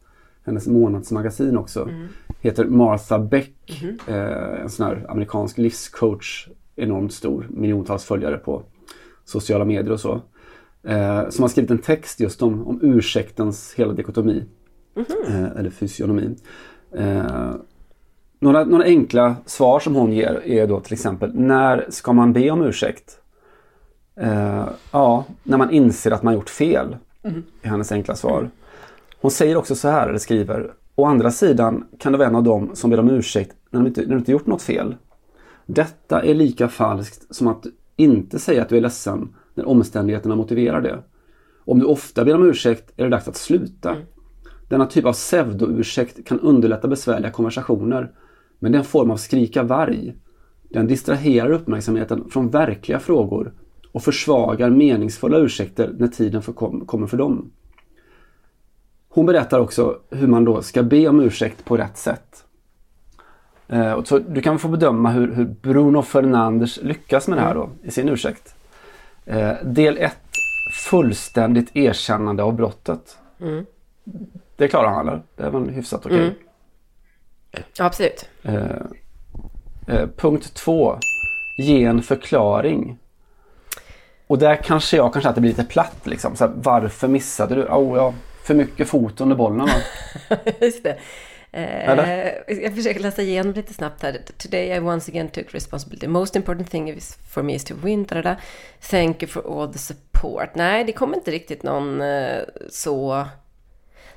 hennes 0.45 0.67
månadsmagasin 0.67 1.57
också. 1.57 1.83
Mm. 1.83 2.07
Heter 2.41 2.65
Martha 2.65 3.19
Beck. 3.19 3.55
Mm-hmm. 3.67 3.99
Eh, 4.07 4.63
en 4.63 4.71
sån 4.71 4.87
här 4.87 5.07
amerikansk 5.09 5.59
livscoach. 5.59 6.49
Enormt 6.77 7.13
stor. 7.13 7.47
Miljontals 7.51 8.05
följare 8.05 8.39
på 8.39 8.63
sociala 9.25 9.65
medier 9.65 9.93
och 9.93 10.01
så. 10.01 10.23
Eh, 10.83 11.29
som 11.29 11.43
har 11.43 11.49
skrivit 11.49 11.71
en 11.71 11.79
text 11.79 12.21
just 12.21 12.43
om, 12.43 12.67
om 12.67 12.81
ursäktens 12.83 13.75
hela 13.77 13.93
dikotomi. 13.93 14.45
Eh, 15.29 15.45
eller 15.45 15.71
fysionomi. 15.71 16.37
Några, 18.43 18.65
några 18.65 18.85
enkla 18.85 19.37
svar 19.47 19.81
som 19.81 19.95
hon 19.95 20.13
ger 20.13 20.43
är 20.45 20.67
då 20.67 20.81
till 20.81 20.93
exempel 20.93 21.35
när 21.35 21.87
ska 21.89 22.13
man 22.13 22.33
be 22.33 22.51
om 22.51 22.63
ursäkt? 22.63 23.19
Eh, 24.17 24.69
ja, 24.93 25.25
när 25.43 25.59
man 25.59 25.71
inser 25.71 26.11
att 26.11 26.23
man 26.23 26.35
gjort 26.35 26.51
fel. 26.51 26.97
Är 27.63 27.69
hennes 27.69 27.93
enkla 27.93 28.15
svar. 28.15 28.51
Hon 29.21 29.31
säger 29.31 29.57
också 29.57 29.75
så 29.75 29.89
här, 29.89 30.09
eller 30.09 30.19
skriver. 30.19 30.73
Å 30.95 31.05
andra 31.05 31.31
sidan 31.31 31.87
kan 31.99 32.13
du 32.13 32.19
vara 32.19 32.29
en 32.29 32.37
av 32.37 32.43
dem 32.43 32.71
som 32.75 32.91
ber 32.91 33.01
om 33.01 33.11
ursäkt 33.11 33.57
när, 33.71 33.81
de 33.81 33.87
inte, 33.87 34.01
när 34.01 34.09
du 34.09 34.17
inte 34.19 34.33
gjort 34.33 34.47
något 34.47 34.63
fel. 34.63 34.97
Detta 35.67 36.23
är 36.23 36.35
lika 36.35 36.69
falskt 36.69 37.35
som 37.35 37.49
att 37.49 37.67
inte 37.97 38.39
säga 38.39 38.63
att 38.63 38.69
du 38.69 38.77
är 38.77 38.81
ledsen 38.81 39.35
när 39.55 39.69
omständigheterna 39.69 40.37
motiverar 40.37 40.81
det. 40.81 40.99
Om 41.65 41.79
du 41.79 41.85
ofta 41.85 42.25
ber 42.25 42.35
om 42.35 42.49
ursäkt 42.49 42.93
är 42.97 43.05
det 43.05 43.11
dags 43.11 43.29
att 43.29 43.37
sluta. 43.37 43.97
Denna 44.69 44.87
typ 44.87 45.05
av 45.05 45.13
pseudoursäkt 45.13 46.27
kan 46.27 46.41
underlätta 46.41 46.89
besvärliga 46.89 47.31
konversationer. 47.31 48.11
Men 48.61 48.73
det 48.73 48.77
är 48.77 48.81
en 48.81 48.85
form 48.85 49.11
av 49.11 49.17
skrika 49.17 49.63
varg. 49.63 50.15
Den 50.69 50.87
distraherar 50.87 51.51
uppmärksamheten 51.51 52.31
från 52.31 52.51
verkliga 52.51 52.99
frågor 52.99 53.53
och 53.93 54.03
försvagar 54.03 54.71
meningsfulla 54.71 55.39
ursäkter 55.39 55.95
när 55.99 56.09
tiden 56.09 56.43
för 56.43 56.53
kom, 56.53 56.87
kommer 56.87 57.07
för 57.07 57.17
dem. 57.17 57.51
Hon 59.09 59.27
berättar 59.27 59.61
också 59.61 59.99
hur 60.11 60.27
man 60.27 60.45
då 60.45 60.63
ska 60.63 60.83
be 60.83 61.09
om 61.09 61.21
ursäkt 61.21 61.65
på 61.65 61.77
rätt 61.77 61.97
sätt. 61.97 62.45
Eh, 63.69 64.03
så 64.03 64.19
du 64.19 64.41
kan 64.41 64.59
få 64.59 64.69
bedöma 64.69 65.11
hur, 65.11 65.33
hur 65.33 65.45
Bruno 65.45 66.03
Fernandes 66.03 66.83
lyckas 66.83 67.29
med 67.29 67.39
det 67.39 67.43
här 67.43 67.55
då, 67.55 67.71
i 67.83 67.91
sin 67.91 68.09
ursäkt. 68.09 68.55
Eh, 69.25 69.53
del 69.65 69.99
1. 69.99 70.17
Fullständigt 70.91 71.77
erkännande 71.77 72.43
av 72.43 72.55
brottet. 72.55 73.19
Det 74.57 74.69
klarar 74.69 74.89
han 74.89 75.09
eller? 75.09 75.23
Det 75.37 75.43
är 75.43 75.51
väl 75.51 75.69
hyfsat 75.69 76.07
okej. 76.07 76.35
Ja, 77.51 77.85
absolut. 77.85 78.29
Eh, 78.43 78.65
eh, 79.87 80.09
punkt 80.17 80.55
2. 80.55 80.99
Ge 81.59 81.85
en 81.85 82.03
förklaring. 82.03 82.99
Och 84.27 84.39
där 84.39 84.57
kanske 84.57 84.97
jag 84.97 85.13
kanske 85.13 85.29
att 85.29 85.35
det 85.35 85.41
blir 85.41 85.51
lite 85.51 85.65
platt 85.65 86.07
liksom. 86.07 86.37
Så 86.37 86.47
här, 86.47 86.53
varför 86.57 87.09
missade 87.09 87.55
du? 87.55 87.65
Oh, 87.65 87.97
ja, 87.97 88.15
för 88.45 88.55
mycket 88.55 88.89
fot 88.89 89.21
under 89.21 89.37
bollen? 89.37 89.69
Just 90.61 90.85
det. 90.85 90.99
Eh, 91.53 91.89
Eller? 91.89 92.45
jag 92.47 92.75
försöker 92.75 93.01
läsa 93.01 93.23
igenom 93.23 93.53
lite 93.53 93.75
snabbt 93.75 94.03
här. 94.03 94.21
Today 94.39 94.77
I 94.77 94.81
once 94.81 95.11
again 95.11 95.29
took 95.29 95.55
responsibility. 95.55 96.07
Most 96.07 96.37
important 96.37 96.71
thing 96.71 96.91
is 96.91 97.19
for 97.31 97.43
me 97.43 97.55
is 97.55 97.65
to 97.65 97.75
win. 97.83 98.05
Da, 98.05 98.15
da, 98.15 98.23
da. 98.23 98.37
Thank 98.91 99.23
you 99.23 99.31
for 99.31 99.63
all 99.63 99.73
the 99.73 99.79
support. 99.79 100.55
Nej, 100.55 100.85
det 100.85 100.93
kommer 100.93 101.17
inte 101.17 101.31
riktigt 101.31 101.63
någon 101.63 102.01
eh, 102.01 102.39
så... 102.71 103.27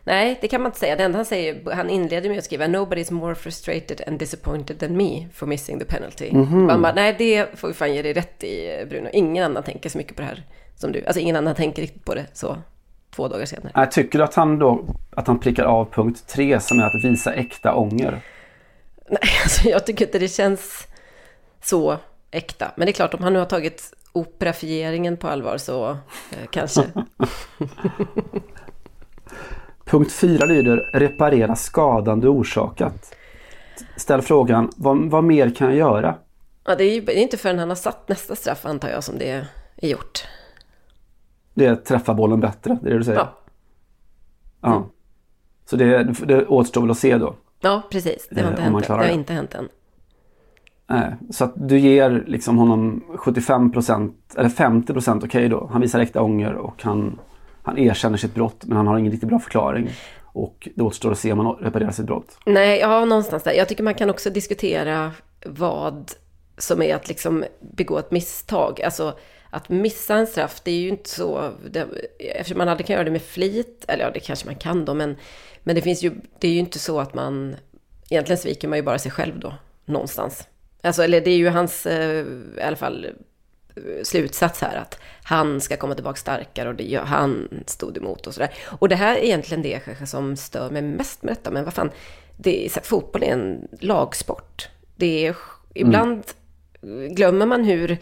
Nej, 0.05 0.37
det 0.41 0.47
kan 0.47 0.61
man 0.61 0.69
inte 0.69 0.79
säga. 0.79 0.95
Det 0.95 1.03
enda 1.03 1.17
han 1.17 1.25
säger, 1.25 1.71
han 1.71 1.89
inleder 1.89 2.29
med 2.29 2.37
att 2.37 2.43
skriva 2.43 2.67
Nobody 2.67 3.01
is 3.01 3.11
more 3.11 3.35
frustrated 3.35 4.01
and 4.07 4.19
disappointed 4.19 4.79
than 4.79 4.97
me 4.97 5.27
for 5.33 5.45
missing 5.45 5.79
the 5.79 5.85
penalty. 5.85 6.31
Man 6.31 6.81
bara, 6.81 6.93
nej, 6.93 7.15
det 7.17 7.59
får 7.59 7.67
vi 7.67 7.73
fan 7.73 7.93
ge 7.93 8.01
dig 8.01 8.13
rätt 8.13 8.43
i, 8.43 8.85
Bruno. 8.89 9.09
Ingen 9.13 9.43
annan 9.43 9.63
tänker 9.63 9.89
så 9.89 9.97
mycket 9.97 10.15
på 10.15 10.21
det 10.21 10.27
här 10.27 10.43
som 10.75 10.91
du. 10.91 11.05
Alltså 11.05 11.19
ingen 11.19 11.35
annan 11.35 11.55
tänker 11.55 11.81
riktigt 11.81 12.05
på 12.05 12.15
det 12.15 12.25
så 12.33 12.57
två 13.15 13.27
dagar 13.27 13.45
senare. 13.45 13.71
Nej, 13.75 13.89
tycker 13.89 14.19
du 14.19 14.23
att 14.23 14.35
han 14.35 14.59
då 14.59 14.85
att 15.11 15.27
han 15.27 15.39
prickar 15.39 15.63
av 15.63 15.85
punkt 15.91 16.27
3 16.27 16.59
som 16.59 16.79
är 16.79 16.83
att 16.83 17.03
visa 17.03 17.33
äkta 17.33 17.75
ånger? 17.75 18.21
Nej, 19.09 19.19
alltså 19.43 19.69
jag 19.69 19.85
tycker 19.85 20.05
inte 20.05 20.19
det 20.19 20.27
känns 20.27 20.87
så 21.61 21.97
äkta. 22.31 22.71
Men 22.75 22.85
det 22.85 22.91
är 22.91 22.93
klart, 22.93 23.13
om 23.13 23.23
han 23.23 23.33
nu 23.33 23.39
har 23.39 23.45
tagit 23.45 23.93
operafieringen 24.11 25.17
på 25.17 25.27
allvar 25.27 25.57
så 25.57 25.89
eh, 26.31 26.47
kanske. 26.51 26.81
Punkt 29.85 30.11
4 30.11 30.45
lyder 30.45 30.89
reparera 30.93 31.55
skadan 31.55 32.19
du 32.19 32.27
orsakat. 32.27 33.15
Ställ 33.97 34.21
frågan 34.21 34.69
vad, 34.77 34.97
vad 34.97 35.23
mer 35.23 35.49
kan 35.49 35.67
jag 35.67 35.75
göra? 35.77 36.15
Ja, 36.65 36.75
det 36.75 36.83
är 36.83 36.93
ju 36.93 37.21
inte 37.21 37.37
förrän 37.37 37.59
han 37.59 37.69
har 37.69 37.75
satt 37.75 38.09
nästa 38.09 38.35
straff 38.35 38.65
antar 38.65 38.89
jag 38.89 39.03
som 39.03 39.17
det 39.17 39.29
är 39.29 39.47
gjort. 39.81 40.23
Det 41.53 41.65
är 41.65 41.71
att 41.73 41.85
träffa 41.85 42.13
bollen 42.13 42.39
bättre, 42.39 42.77
det 42.81 42.89
är 42.89 42.91
det 42.91 42.97
du 42.97 43.03
säger? 43.03 43.19
Ja, 43.19 43.33
Ja. 44.61 44.89
Så 45.65 45.75
det, 45.75 46.03
det 46.03 46.45
återstår 46.45 46.81
väl 46.81 46.91
att 46.91 46.97
se 46.97 47.17
då. 47.17 47.35
ja 47.61 47.81
precis. 47.91 48.27
Det 48.31 48.41
har, 48.41 48.47
Eh, 48.47 48.49
inte 48.51 48.61
man 48.61 48.73
hänt, 48.73 48.87
det 48.87 48.93
har 48.93 49.09
inte 49.09 49.33
hänt 49.33 49.53
än. 49.55 49.69
Nej, 50.87 51.15
så 51.29 51.43
att 51.43 51.53
du 51.55 51.79
ger 51.79 52.23
liksom 52.27 52.57
honom 52.57 53.03
75% 53.17 54.13
eller 54.37 54.49
50% 54.49 55.25
okej 55.25 55.49
då. 55.49 55.69
Han 55.71 55.81
visar 55.81 55.99
äkta 55.99 56.21
ånger 56.21 56.53
och 56.53 56.83
han, 56.83 57.19
han 57.63 57.77
erkänner 57.77 58.17
sitt 58.17 58.35
brott 58.35 58.63
men 58.65 58.77
han 58.77 58.87
har 58.87 58.97
ingen 58.97 59.11
riktigt 59.11 59.29
bra 59.29 59.39
förklaring. 59.39 59.89
Och 60.33 60.69
det 60.75 60.83
återstår 60.83 61.11
att 61.11 61.19
se 61.19 61.31
om 61.31 61.39
han 61.39 61.55
reparerar 61.55 61.91
sitt 61.91 62.05
brott. 62.05 62.37
Nej, 62.45 62.79
ja, 62.79 63.05
någonstans 63.05 63.43
där. 63.43 63.51
Jag 63.53 63.67
tycker 63.67 63.83
man 63.83 63.93
kan 63.93 64.09
också 64.09 64.29
diskutera 64.29 65.11
vad 65.45 66.11
som 66.57 66.81
är 66.81 66.95
att 66.95 67.07
liksom 67.07 67.45
begå 67.59 67.97
ett 67.97 68.11
misstag. 68.11 68.81
Alltså 68.81 69.17
att 69.49 69.69
missa 69.69 70.15
en 70.15 70.27
straff, 70.27 70.61
det 70.63 70.71
är 70.71 70.79
ju 70.79 70.89
inte 70.89 71.09
så... 71.09 71.51
Det, 71.71 71.87
eftersom 72.19 72.57
man 72.57 72.69
aldrig 72.69 72.87
kan 72.87 72.93
göra 72.93 73.03
det 73.03 73.11
med 73.11 73.21
flit, 73.21 73.85
eller 73.87 74.03
ja, 74.03 74.11
det 74.11 74.19
kanske 74.19 74.45
man 74.45 74.55
kan 74.55 74.85
då, 74.85 74.93
men, 74.93 75.15
men 75.63 75.75
det 75.75 75.81
finns 75.81 76.03
ju... 76.03 76.11
Det 76.39 76.47
är 76.47 76.51
ju 76.51 76.59
inte 76.59 76.79
så 76.79 76.99
att 76.99 77.13
man... 77.13 77.55
Egentligen 78.09 78.37
sviker 78.37 78.67
man 78.67 78.77
ju 78.77 78.83
bara 78.83 78.99
sig 78.99 79.11
själv 79.11 79.39
då, 79.39 79.53
någonstans. 79.85 80.47
Alltså, 80.81 81.03
eller 81.03 81.21
det 81.21 81.31
är 81.31 81.37
ju 81.37 81.49
hans, 81.49 81.85
eh, 81.85 82.25
i 82.57 82.61
alla 82.61 82.75
fall, 82.75 83.07
slutsats 84.03 84.61
här 84.61 84.75
att 84.75 84.99
han 85.23 85.61
ska 85.61 85.77
komma 85.77 85.95
tillbaka 85.95 86.17
starkare 86.17 86.69
och 86.69 86.75
det 86.75 87.01
han 87.05 87.63
stod 87.67 87.97
emot 87.97 88.27
och 88.27 88.33
sådär. 88.33 88.53
Och 88.65 88.89
det 88.89 88.95
här 88.95 89.15
är 89.15 89.23
egentligen 89.23 89.63
det 89.63 89.79
kanske 89.85 90.05
som 90.05 90.35
stör 90.35 90.69
mig 90.69 90.81
mest 90.81 91.23
med 91.23 91.33
detta, 91.33 91.51
men 91.51 91.63
vad 91.63 91.73
fan, 91.73 91.91
det 92.37 92.65
är, 92.65 92.69
fotboll 92.69 93.23
är 93.23 93.31
en 93.31 93.67
lagsport. 93.79 94.69
Det 94.95 95.27
är, 95.27 95.35
ibland 95.73 96.23
glömmer 97.09 97.45
man 97.45 97.63
hur 97.63 97.97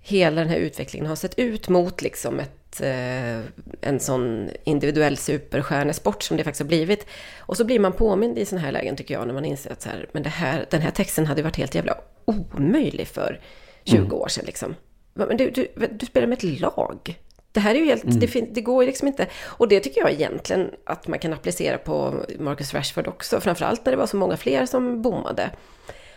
hela 0.00 0.40
den 0.40 0.50
här 0.50 0.58
utvecklingen 0.58 1.06
har 1.06 1.16
sett 1.16 1.38
ut 1.38 1.68
mot 1.68 2.02
liksom 2.02 2.40
ett, 2.40 2.80
eh, 2.80 3.40
en 3.80 4.00
sån 4.00 4.50
individuell 4.64 5.16
superstjärnesport 5.16 6.22
som 6.22 6.36
det 6.36 6.44
faktiskt 6.44 6.62
har 6.62 6.68
blivit. 6.68 7.06
Och 7.38 7.56
så 7.56 7.64
blir 7.64 7.78
man 7.78 7.92
påmind 7.92 8.38
i 8.38 8.44
sådana 8.44 8.64
här 8.64 8.72
lägen 8.72 8.96
tycker 8.96 9.14
jag, 9.14 9.26
när 9.26 9.34
man 9.34 9.44
inser 9.44 9.72
att 9.72 9.82
så 9.82 9.88
här, 9.88 10.08
men 10.12 10.22
det 10.22 10.28
här, 10.28 10.66
den 10.70 10.80
här 10.80 10.90
texten 10.90 11.26
hade 11.26 11.42
varit 11.42 11.56
helt 11.56 11.74
jävla 11.74 11.98
omöjlig 12.24 13.08
för 13.08 13.40
20 13.86 14.16
år 14.16 14.28
sedan 14.28 14.44
liksom. 14.46 14.74
Men 15.14 15.36
du, 15.36 15.50
du, 15.50 15.68
du 15.90 16.06
spelar 16.06 16.26
med 16.26 16.36
ett 16.44 16.60
lag. 16.60 17.18
Det 17.52 17.60
här 17.60 17.74
är 17.74 17.78
ju 17.78 17.84
helt, 17.86 18.20
det, 18.20 18.26
fin- 18.28 18.50
det 18.52 18.60
går 18.60 18.82
ju 18.82 18.86
liksom 18.86 19.08
inte. 19.08 19.26
Och 19.44 19.68
det 19.68 19.80
tycker 19.80 20.00
jag 20.00 20.10
egentligen 20.12 20.70
att 20.86 21.08
man 21.08 21.18
kan 21.18 21.32
applicera 21.32 21.78
på 21.78 22.24
Marcus 22.38 22.74
Rashford 22.74 23.06
också. 23.08 23.40
Framförallt 23.40 23.84
när 23.84 23.92
det 23.92 23.96
var 23.98 24.06
så 24.06 24.16
många 24.16 24.36
fler 24.36 24.66
som 24.66 25.02
bommade. 25.02 25.50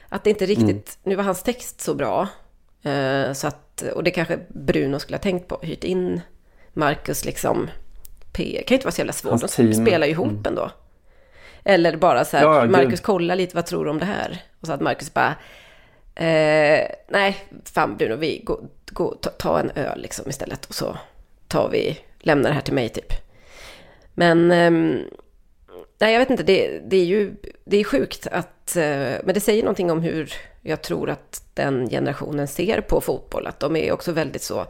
Att 0.10 0.24
det 0.24 0.30
inte 0.30 0.46
riktigt, 0.46 0.98
nu 1.04 1.16
var 1.16 1.24
hans 1.24 1.44
text 1.44 1.82
så 1.82 1.94
bra. 1.94 2.28
eh, 2.84 3.34
så 3.34 3.48
att, 3.48 3.82
och 3.96 4.04
det 4.04 4.12
kanske 4.12 4.40
Bruno 4.50 5.00
skulle 5.00 5.18
ha 5.18 5.22
tänkt 5.22 5.48
på, 5.48 5.60
hyrt 5.62 5.84
in 5.84 6.22
Marcus 6.74 7.26
liksom. 7.26 7.70
P, 8.34 8.44
kan 8.68 8.76
ju 8.76 8.76
inte 8.76 8.86
vara 8.86 8.92
så 8.92 9.00
jävla 9.02 9.14
svårt, 9.14 9.30
Hans 9.30 9.56
de 9.56 9.74
spelar 9.74 10.08
ju 10.08 10.14
ihop 10.14 10.48
ändå. 10.48 10.72
Eller 11.64 11.98
bara 11.98 12.26
så 12.26 12.38
här, 12.38 12.44
Ja. 12.44 12.66
Marcus 12.66 13.00
kolla 13.00 13.36
lite, 13.36 13.56
vad 13.56 13.66
tror 13.66 13.86
du 13.86 13.92
om 13.92 14.00
det 14.00 14.06
här? 14.06 14.42
Och 14.60 14.68
så 14.68 14.74
att 14.74 14.82
Marcus 14.82 15.14
bara, 15.14 15.36
eh, 16.26 16.88
nej, 17.08 17.38
fan 17.66 17.98
Bruno, 17.98 18.16
vi 18.16 18.42
gå, 18.44 18.60
gå, 18.86 19.16
ta, 19.16 19.30
ta 19.30 19.60
en 19.60 19.72
öl 19.76 20.02
liksom 20.02 20.30
istället. 20.30 20.66
Och 20.66 20.76
så 20.76 20.98
tar 21.48 21.70
vi, 21.70 21.98
lämnar 22.20 22.50
det 22.50 22.56
här 22.56 22.62
till 22.62 22.74
mig 22.74 22.90
typ. 22.90 23.14
Men, 24.14 24.52
eh, 24.52 24.72
nej 26.00 26.14
jag 26.14 26.20
vet 26.20 26.30
inte, 26.30 26.44
det, 26.44 26.80
det 26.80 26.98
är 26.98 27.06
ju, 27.06 27.36
det 27.66 27.78
är 27.78 27.84
sjukt 27.84 28.28
att, 28.32 28.76
eh, 28.76 29.16
men 29.24 29.34
det 29.34 29.40
säger 29.40 29.64
någonting 29.64 29.92
om 29.92 30.02
hur 30.02 30.34
jag 30.62 30.82
tror 30.82 31.10
att 31.10 31.44
den 31.54 31.90
generationen 31.90 32.48
ser 32.48 32.82
på 32.82 33.02
fotboll. 33.02 33.48
Att 33.48 33.60
de 33.60 33.76
är 33.76 33.92
också 33.92 34.12
väldigt 34.12 34.42
så 34.42 34.66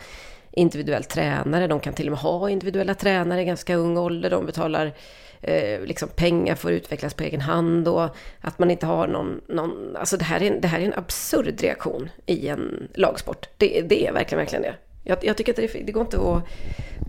individuellt 0.52 1.10
tränare, 1.10 1.68
de 1.68 1.80
kan 1.80 1.94
till 1.94 2.08
och 2.08 2.12
med 2.12 2.20
ha 2.20 2.50
individuella 2.50 2.94
tränare 2.94 3.42
i 3.42 3.46
ganska 3.46 3.76
ung 3.76 3.98
ålder, 3.98 4.30
de 4.30 4.46
betalar 4.46 4.94
eh, 5.42 5.82
liksom 5.82 6.10
pengar 6.16 6.56
för 6.56 6.70
att 6.70 6.76
utvecklas 6.76 7.14
på 7.14 7.24
egen 7.24 7.42
hand 7.42 7.88
och 7.88 8.10
att 8.42 8.60
man 8.60 8.72
inte 8.72 8.86
har 8.86 9.08
någon, 9.08 9.42
någon 9.48 9.96
alltså 9.96 10.18
det 10.18 10.26
här 10.26 10.42
är 10.42 10.52
en, 10.52 10.62
det 10.62 10.68
här 10.68 10.80
är 10.80 10.86
en 10.86 10.94
absurd 10.94 11.62
reaktion 11.62 12.10
i 12.26 12.48
en 12.48 12.88
lagsport. 12.96 13.50
Det, 13.58 13.82
det 13.82 14.08
är 14.08 14.14
verkligen, 14.14 14.40
verkligen 14.40 14.64
det. 14.64 14.76
Jag, 15.04 15.18
jag 15.22 15.38
tycker 15.38 15.52
att 15.52 15.74
det, 15.74 15.86
det 15.86 15.92
går 15.92 16.02
inte 16.02 16.18
att, 16.18 16.44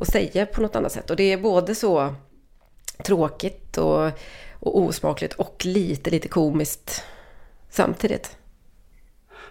att 0.01 0.09
säga 0.09 0.47
på 0.47 0.63
något 0.63 0.77
annat 0.77 0.93
sätt 0.93 1.11
och 1.11 1.17
det 1.17 1.33
är 1.33 1.39
både 1.39 1.75
så 1.75 2.15
tråkigt 3.05 3.79
och, 3.79 4.07
och 4.55 4.79
osmakligt 4.79 5.35
och 5.35 5.63
lite, 5.65 6.11
lite 6.11 6.29
komiskt 6.29 7.05
samtidigt. 7.69 8.37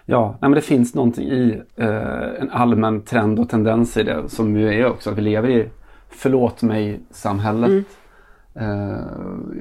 Ja, 0.04 0.28
nej, 0.40 0.50
men 0.50 0.52
det 0.52 0.60
finns 0.60 0.94
någonting 0.94 1.28
i 1.28 1.62
eh, 1.76 2.40
en 2.40 2.50
allmän 2.50 3.02
trend 3.02 3.38
och 3.38 3.48
tendens 3.48 3.96
i 3.96 4.02
det 4.02 4.28
som 4.28 4.56
ju 4.56 4.74
är 4.74 4.86
också 4.86 5.10
att 5.10 5.18
vi 5.18 5.22
lever 5.22 5.48
i 5.48 5.68
förlåt 6.08 6.62
mig-samhället. 6.62 7.70
Eh, 7.70 7.82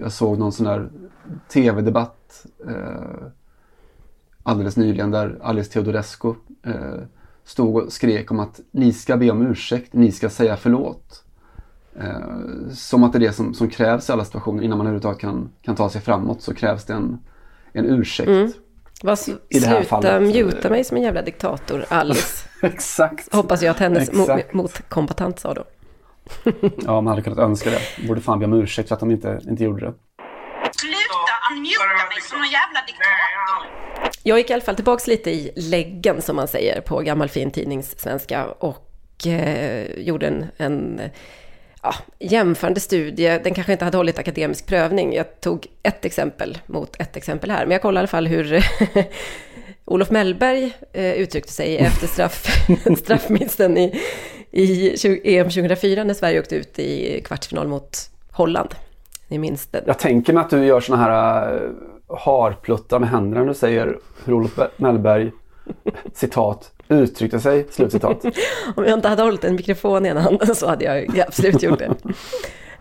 jag 0.02 0.12
såg 0.12 0.40
någon 0.40 0.52
sån 0.52 0.66
där 0.66 0.90
tv-debatt 1.48 2.46
eh, 2.68 3.28
alldeles 4.44 4.78
nyligen 4.78 5.12
där 5.12 5.40
Alice 5.42 5.72
Teodorescu 5.72 6.34
eh, 6.64 6.74
stod 7.44 7.76
och 7.76 7.94
skrek 7.94 8.32
om 8.32 8.40
att 8.40 8.60
ni 8.72 8.94
ska 8.94 9.18
be 9.18 9.32
om 9.32 9.48
ursäkt, 9.48 9.94
ni 9.94 10.12
ska 10.12 10.30
säga 10.30 10.58
förlåt. 10.58 11.24
Eh, 12.00 12.72
som 12.72 13.04
att 13.04 13.14
det 13.14 13.18
är 13.18 13.20
det 13.20 13.34
som, 13.34 13.54
som, 13.54 13.70
krävs 13.70 14.10
i 14.10 14.12
alla 14.12 14.26
situationer. 14.26 14.64
Innan 14.64 14.78
man 14.78 14.88
överhuvudtaget 14.88 15.20
kan, 15.20 15.50
kan 15.62 15.76
ta 15.76 15.90
sig 15.90 16.02
framåt 16.02 16.42
så 16.42 16.54
krävs 16.54 16.86
det 16.86 16.94
en, 16.94 17.20
en 17.74 17.86
ursäkt. 17.86 18.30
Mm. 18.30 18.52
Vad, 19.04 19.20
I 19.50 19.60
det 19.60 19.68
här 19.68 19.76
sluta 19.76 19.90
fallet. 19.90 20.36
muta 20.36 20.70
mig 20.70 20.84
som 20.84 20.98
en 20.98 21.04
jävla 21.04 21.22
diktator, 21.22 21.86
Alice. 21.90 22.48
Exakt. 22.62 23.34
Hoppas 23.34 23.62
jag 23.62 23.72
att 23.72 23.80
hennes 23.80 24.12
motkombatant 24.54 25.40
sa 25.40 25.54
då. 25.54 25.64
ja, 26.86 27.02
man 27.02 27.08
hade 27.08 27.22
kunnat 27.22 27.40
önska 27.40 27.70
det. 27.70 28.08
Borde 28.08 28.22
fan 28.22 28.40
be 28.40 28.46
om 28.46 28.54
ursäkt 28.54 28.88
för 28.88 28.96
att 28.96 29.00
de 29.00 29.12
inte, 29.12 29.40
inte 29.50 29.64
gjorde 29.64 29.86
det. 29.86 29.94
Sluta 30.72 31.34
unmuta 31.52 31.84
mig 32.10 32.22
som 32.22 32.38
en 32.42 32.50
jävla 32.50 32.80
diktator. 32.88 34.20
Jag 34.24 34.38
gick 34.38 34.50
i 34.50 34.54
alla 34.54 34.62
fall 34.62 34.76
tillbaks 34.76 35.08
lite 35.08 35.32
i 35.32 35.52
läggen 35.56 36.22
som 36.22 36.36
man 36.36 36.48
säger 36.48 36.82
på 36.82 37.02
gammal 37.02 37.30
fin 37.30 37.52
tidningssvenska 37.52 38.46
och 38.46 39.28
eh, 39.28 39.86
gjorde 39.98 40.28
en, 40.28 40.46
en 40.58 41.02
ja, 41.84 41.96
jämförande 42.20 42.80
studie. 42.80 43.40
Den 43.44 43.54
kanske 43.54 43.72
inte 43.72 43.86
hade 43.86 43.98
hållit 43.98 44.20
akademisk 44.20 44.68
prövning. 44.68 45.14
Jag 45.14 45.42
tog 45.42 45.68
ett 45.84 46.06
exempel 46.06 46.58
mot 46.66 47.02
ett 47.02 47.16
exempel 47.16 47.52
här. 47.52 47.66
Men 47.66 47.72
jag 47.72 47.82
kollade 47.82 47.98
i 47.98 48.02
alla 48.02 48.08
fall 48.08 48.28
hur 48.28 48.66
Olof 49.90 50.10
Mellberg 50.10 50.78
eh, 50.94 51.14
uttryckte 51.14 51.52
sig 51.52 51.78
efter 51.78 52.08
straff, 52.08 52.46
straffminsten 52.98 53.78
i, 53.78 54.02
i 54.52 54.96
EM 55.24 55.50
2004 55.50 56.04
när 56.04 56.14
Sverige 56.14 56.40
åkte 56.40 56.56
ut 56.56 56.80
i 56.80 57.22
kvartsfinal 57.26 57.68
mot 57.68 57.98
Holland. 58.32 58.76
Ni 59.28 59.38
minns 59.38 59.68
det. 59.68 59.84
Jag 59.86 60.00
tänker 60.00 60.34
mig 60.34 60.42
att 60.42 60.50
du 60.50 60.66
gör 60.66 60.82
såna 60.82 60.98
här 60.98 61.54
uh, 61.54 61.72
harpluttar 62.18 63.00
med 63.00 63.10
händerna 63.10 63.42
när 63.42 63.48
du 63.48 63.54
säger 63.54 63.98
hur 64.26 64.34
Olof 64.34 64.60
Mellberg, 64.78 65.32
citat, 66.14 66.72
uttryckte 66.88 67.40
sig, 67.40 67.66
slutcitat. 67.72 68.26
Om 68.76 68.84
jag 68.84 68.94
inte 68.94 69.08
hade 69.08 69.24
hållit 69.24 69.44
en 69.44 69.56
mikrofon 69.56 70.06
i 70.06 70.10
ena 70.10 70.22
handen 70.22 70.56
så 70.56 70.68
hade 70.68 70.86
jag 70.86 71.20
absolut 71.20 71.64
gjort 71.64 71.80
det. 71.80 71.96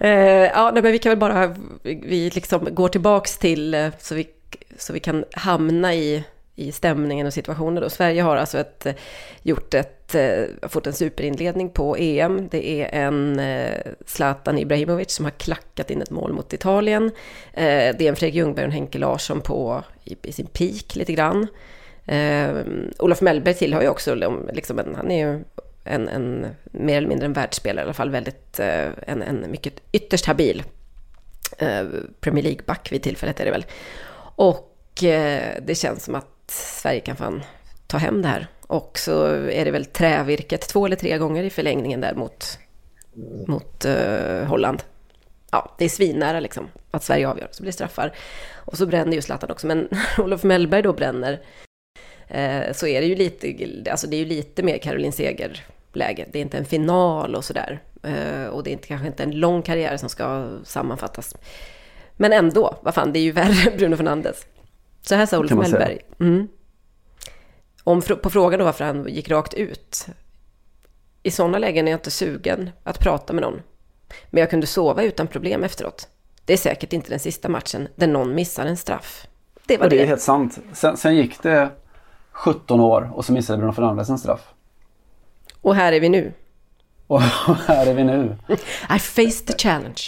Uh, 0.04 0.50
ja, 0.54 0.70
men 0.74 0.82
vi 0.82 0.98
kan 0.98 1.10
väl 1.10 1.18
bara, 1.18 1.54
vi 1.82 2.30
liksom 2.34 2.68
går 2.70 2.88
tillbaks 2.88 3.38
till, 3.38 3.90
så 3.98 4.14
vi, 4.14 4.28
så 4.78 4.92
vi 4.92 5.00
kan 5.00 5.24
hamna 5.32 5.94
i 5.94 6.24
i 6.58 6.72
stämningen 6.72 7.26
och 7.26 7.32
situationen. 7.32 7.82
Då. 7.82 7.90
Sverige 7.90 8.22
har 8.22 8.36
alltså 8.36 8.58
ett, 8.58 8.86
eh, 8.86 8.94
gjort 9.42 9.74
ett, 9.74 10.14
eh, 10.14 10.68
fått 10.68 10.86
en 10.86 10.92
superinledning 10.92 11.70
på 11.70 11.96
EM. 11.96 12.48
Det 12.50 12.68
är 12.68 13.06
en 13.06 13.38
eh, 13.38 13.74
Zlatan 14.06 14.58
Ibrahimovic 14.58 15.10
som 15.10 15.24
har 15.24 15.32
klackat 15.32 15.90
in 15.90 16.02
ett 16.02 16.10
mål 16.10 16.32
mot 16.32 16.52
Italien. 16.52 17.10
Det 17.54 18.00
är 18.00 18.02
en 18.02 18.16
Fredrik 18.16 18.34
Ljungberg 18.34 18.64
och 18.64 18.68
en 18.68 18.72
Henke 18.72 18.98
Larsson 18.98 19.40
på, 19.40 19.82
i, 20.04 20.16
i 20.22 20.32
sin 20.32 20.46
peak 20.46 20.96
lite 20.96 21.12
grann. 21.12 21.46
Olof 22.98 23.20
Mellberg 23.20 23.54
tillhör 23.54 23.82
ju 23.82 23.88
också, 23.88 24.14
liksom, 24.14 24.50
liksom 24.52 24.78
en, 24.78 24.94
han 24.94 25.10
är 25.10 25.26
ju 25.26 25.44
en, 25.84 26.08
en, 26.08 26.46
mer 26.64 26.96
eller 26.96 27.08
mindre 27.08 27.26
en 27.26 27.32
världsspelare, 27.32 27.84
i 27.84 27.84
alla 27.84 27.94
fall 27.94 28.10
väldigt, 28.10 28.60
en, 28.60 29.22
en 29.22 29.50
mycket 29.50 29.74
ytterst 29.92 30.26
habil 30.26 30.62
Premier 32.20 32.44
League-back 32.44 32.92
vid 32.92 33.02
tillfället 33.02 33.40
är 33.40 33.44
det 33.44 33.50
väl. 33.50 33.66
Och 34.36 34.74
det 35.62 35.78
känns 35.78 36.04
som 36.04 36.14
att 36.14 36.37
Sverige 36.50 37.00
kan 37.00 37.16
fan 37.16 37.42
ta 37.86 37.98
hem 37.98 38.22
det 38.22 38.28
här. 38.28 38.46
Och 38.66 38.98
så 38.98 39.24
är 39.32 39.64
det 39.64 39.70
väl 39.70 39.84
trävirket 39.84 40.60
två 40.68 40.86
eller 40.86 40.96
tre 40.96 41.18
gånger 41.18 41.42
i 41.42 41.50
förlängningen 41.50 42.00
där 42.00 42.14
mot, 42.14 42.58
mot 43.46 43.84
uh, 43.86 44.44
Holland. 44.44 44.82
Ja, 45.50 45.74
det 45.78 45.84
är 45.84 45.88
svinnära 45.88 46.40
liksom 46.40 46.68
att 46.90 47.04
Sverige 47.04 47.28
avgör, 47.28 47.48
så 47.50 47.62
blir 47.62 47.68
det 47.68 47.74
straffar. 47.74 48.12
Och 48.54 48.78
så 48.78 48.86
bränner 48.86 49.12
ju 49.12 49.22
Zlatan 49.22 49.50
också, 49.50 49.66
men 49.66 49.88
Olof 50.18 50.42
Mellberg 50.42 50.82
då 50.82 50.92
bränner. 50.92 51.40
Eh, 52.28 52.72
så 52.72 52.86
är 52.86 53.00
det 53.00 53.06
ju 53.06 53.14
lite, 53.14 53.90
alltså 53.90 54.06
det 54.06 54.16
är 54.16 54.18
ju 54.18 54.24
lite 54.24 54.62
mer 54.62 54.78
Caroline 54.78 55.12
Seger-läge. 55.12 56.26
Det 56.32 56.38
är 56.38 56.42
inte 56.42 56.58
en 56.58 56.64
final 56.64 57.34
och 57.34 57.44
sådär. 57.44 57.80
Eh, 58.02 58.46
och 58.46 58.62
det 58.62 58.70
är 58.70 58.72
inte, 58.72 58.88
kanske 58.88 59.06
inte 59.06 59.22
en 59.22 59.40
lång 59.40 59.62
karriär 59.62 59.96
som 59.96 60.08
ska 60.08 60.48
sammanfattas. 60.64 61.36
Men 62.16 62.32
ändå, 62.32 62.78
vad 62.82 62.94
fan, 62.94 63.12
det 63.12 63.18
är 63.18 63.22
ju 63.22 63.32
värre 63.42 63.70
än 63.70 63.78
Bruno 63.78 63.96
Fernandes. 63.96 64.46
Så 65.08 65.14
här 65.14 65.26
sa 65.26 65.38
Olof 65.38 65.50
Mellberg. 65.50 65.98
Mm. 66.20 66.48
Om, 67.84 68.02
på 68.02 68.30
frågan 68.30 68.58
då 68.58 68.64
varför 68.64 68.84
han 68.84 69.08
gick 69.08 69.28
rakt 69.28 69.54
ut. 69.54 70.06
I 71.22 71.30
sådana 71.30 71.58
lägen 71.58 71.88
är 71.88 71.92
jag 71.92 71.98
inte 71.98 72.10
sugen 72.10 72.70
att 72.84 72.98
prata 72.98 73.32
med 73.32 73.42
någon. 73.42 73.62
Men 74.30 74.40
jag 74.40 74.50
kunde 74.50 74.66
sova 74.66 75.02
utan 75.02 75.26
problem 75.26 75.64
efteråt. 75.64 76.08
Det 76.44 76.52
är 76.52 76.56
säkert 76.56 76.92
inte 76.92 77.10
den 77.10 77.18
sista 77.18 77.48
matchen 77.48 77.88
där 77.96 78.06
någon 78.06 78.34
missar 78.34 78.66
en 78.66 78.76
straff. 78.76 79.26
Det 79.66 79.76
var 79.76 79.88
det. 79.88 79.96
Det 79.96 80.02
är 80.02 80.06
helt 80.06 80.20
sant. 80.20 80.58
Sen, 80.72 80.96
sen 80.96 81.16
gick 81.16 81.42
det 81.42 81.70
17 82.32 82.80
år 82.80 83.10
och 83.14 83.24
så 83.24 83.32
missade 83.32 83.58
Bruno 83.58 83.72
Fernandes 83.72 84.08
en 84.08 84.18
straff. 84.18 84.48
Och 85.60 85.74
här 85.74 85.92
är 85.92 86.00
vi 86.00 86.08
nu. 86.08 86.32
Och 87.06 87.22
här 87.22 87.86
är 87.86 87.94
vi 87.94 88.04
nu. 88.04 88.36
I 88.96 88.98
faced 88.98 89.46
the 89.46 89.58
challenge. 89.58 90.02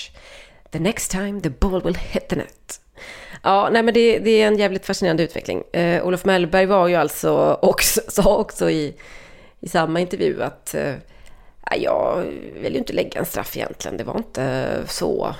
The 0.71 0.79
next 0.79 1.11
time 1.11 1.41
the 1.41 1.51
ball 1.51 1.83
will 1.83 1.97
hit 1.97 2.29
the 2.29 2.37
net. 2.37 2.81
Ja, 3.43 3.69
nej 3.73 3.83
men 3.83 3.95
det, 3.95 4.19
det 4.19 4.43
är 4.43 4.47
en 4.47 4.59
jävligt 4.59 4.87
fascinerande 4.87 5.23
utveckling. 5.23 5.63
Eh, 5.73 6.07
Olof 6.07 6.25
Mellberg 6.25 6.67
var 6.67 6.89
ju 6.89 6.95
alltså 6.95 7.59
också, 7.63 8.01
sa 8.09 8.37
också 8.37 8.71
i, 8.71 8.95
i 9.61 9.69
samma 9.69 10.01
intervju 10.01 10.43
att 10.43 10.75
eh, 10.75 10.95
jag 11.77 12.25
vill 12.55 12.73
ju 12.73 12.79
inte 12.79 12.93
lägga 12.93 13.21
en 13.21 13.27
straff 13.27 13.57
egentligen, 13.57 13.97
det 13.97 14.05
var 14.05 14.17
inte 14.17 14.69
så. 14.87 15.35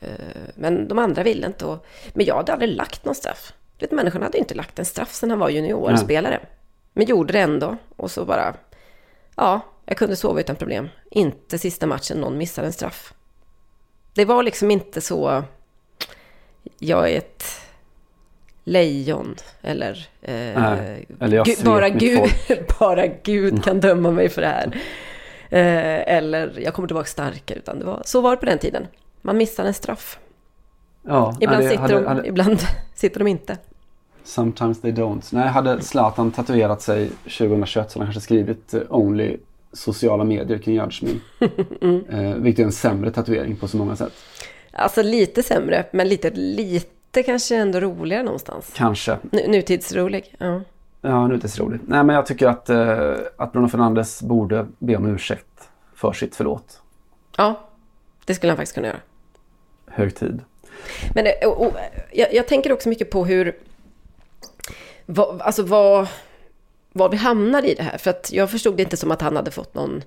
Eh, 0.00 0.08
men 0.54 0.88
de 0.88 0.98
andra 0.98 1.22
ville 1.22 1.46
inte. 1.46 1.66
Och, 1.66 1.86
men 2.12 2.26
jag 2.26 2.36
hade 2.36 2.52
aldrig 2.52 2.76
lagt 2.76 3.04
någon 3.04 3.14
straff. 3.14 3.52
Vet, 3.78 3.90
människan 3.90 4.22
hade 4.22 4.38
inte 4.38 4.54
lagt 4.54 4.78
en 4.78 4.84
straff 4.84 5.14
sedan 5.14 5.30
han 5.30 5.38
var 5.38 5.48
juniorspelare. 5.48 6.34
Mm. 6.34 6.46
Men 6.92 7.06
gjorde 7.06 7.32
det 7.32 7.40
ändå. 7.40 7.76
Och 7.96 8.10
så 8.10 8.24
bara, 8.24 8.54
ja, 9.36 9.60
jag 9.84 9.96
kunde 9.96 10.16
sova 10.16 10.40
utan 10.40 10.56
problem. 10.56 10.88
Inte 11.10 11.58
sista 11.58 11.86
matchen 11.86 12.20
någon 12.20 12.38
missade 12.38 12.66
en 12.66 12.72
straff. 12.72 13.14
Det 14.14 14.24
var 14.24 14.42
liksom 14.42 14.70
inte 14.70 15.00
så 15.00 15.44
jag 16.78 17.10
är 17.10 17.18
ett 17.18 17.44
lejon 18.64 19.34
eller, 19.62 20.08
eh, 20.22 20.34
Nej, 20.34 21.06
eller 21.20 21.44
Gud, 21.44 21.64
bara, 21.64 21.88
Gud, 21.88 22.30
bara 22.80 23.06
Gud 23.06 23.64
kan 23.64 23.80
döma 23.80 24.10
mig 24.10 24.28
för 24.28 24.42
det 24.42 24.48
här. 24.48 24.76
Eh, 25.50 26.16
eller 26.16 26.60
jag 26.60 26.74
kommer 26.74 26.88
tillbaka 26.88 27.06
starkare. 27.06 27.58
Utan 27.58 27.78
det 27.78 27.84
var, 27.84 28.02
så 28.04 28.20
var 28.20 28.30
det 28.30 28.36
på 28.36 28.46
den 28.46 28.58
tiden. 28.58 28.86
Man 29.22 29.36
missar 29.36 29.64
en 29.64 29.74
straff. 29.74 30.18
Ja, 31.02 31.36
ibland, 31.40 31.56
hade, 31.56 31.68
sitter 31.68 31.82
hade, 31.82 31.94
de, 31.94 32.06
hade, 32.06 32.28
ibland 32.28 32.58
sitter 32.94 33.18
de 33.18 33.26
inte. 33.26 33.58
Sometimes 34.24 34.80
they 34.80 34.92
don't. 34.92 35.28
Nej, 35.30 35.48
hade 35.48 35.82
Zlatan 35.82 36.30
tatuerat 36.32 36.82
sig 36.82 37.08
2021 37.08 37.90
så 37.90 37.98
hade 37.98 38.06
han 38.06 38.06
kanske 38.06 38.20
skrivit 38.20 38.74
eh, 38.74 38.80
Only 38.88 39.36
sociala 39.72 40.24
medier 40.24 40.58
kring 40.58 40.76
Me. 40.76 41.10
mm. 41.80 42.04
eh, 42.08 42.36
vilket 42.36 42.62
är 42.62 42.64
en 42.64 42.72
sämre 42.72 43.10
tatuering 43.10 43.56
på 43.56 43.68
så 43.68 43.76
många 43.76 43.96
sätt. 43.96 44.12
Alltså 44.78 45.02
lite 45.02 45.42
sämre, 45.42 45.84
men 45.90 46.08
lite, 46.08 46.30
lite 46.30 47.22
kanske 47.22 47.56
ändå 47.56 47.80
roligare 47.80 48.22
någonstans. 48.22 48.72
Kanske. 48.76 49.12
N 49.12 49.50
nutidsrolig, 49.50 50.34
ja. 50.38 50.60
Ja, 51.00 51.26
nutidsrolig. 51.26 51.80
Nej, 51.86 52.04
men 52.04 52.16
jag 52.16 52.26
tycker 52.26 52.46
att, 52.46 52.70
eh, 52.70 53.14
att 53.36 53.52
Bruno 53.52 53.68
Fernandes 53.68 54.22
borde 54.22 54.66
be 54.78 54.96
om 54.96 55.06
ursäkt 55.06 55.68
för 55.94 56.12
sitt 56.12 56.36
förlåt. 56.36 56.80
Ja, 57.36 57.68
det 58.24 58.34
skulle 58.34 58.50
han 58.50 58.56
faktiskt 58.56 58.74
kunna 58.74 58.86
göra. 58.86 59.00
Hög 59.86 60.16
tid. 60.16 60.40
Men 61.14 61.26
och, 61.44 61.66
och, 61.66 61.72
jag, 62.12 62.34
jag, 62.34 62.48
tänker 62.48 62.72
också 62.72 62.88
mycket 62.88 63.10
på 63.10 63.24
hur... 63.24 63.56
Vad, 65.06 65.40
alltså 65.40 65.62
vad, 65.62 66.08
vad 66.98 67.10
vi 67.10 67.16
hamnar 67.16 67.64
i 67.64 67.74
det 67.74 67.82
här. 67.82 67.98
För 67.98 68.10
att 68.10 68.32
jag 68.32 68.50
förstod 68.50 68.76
det 68.76 68.82
inte 68.82 68.96
som 68.96 69.10
att 69.10 69.22
han 69.22 69.36
hade 69.36 69.50
fått 69.50 69.74
någon 69.74 70.02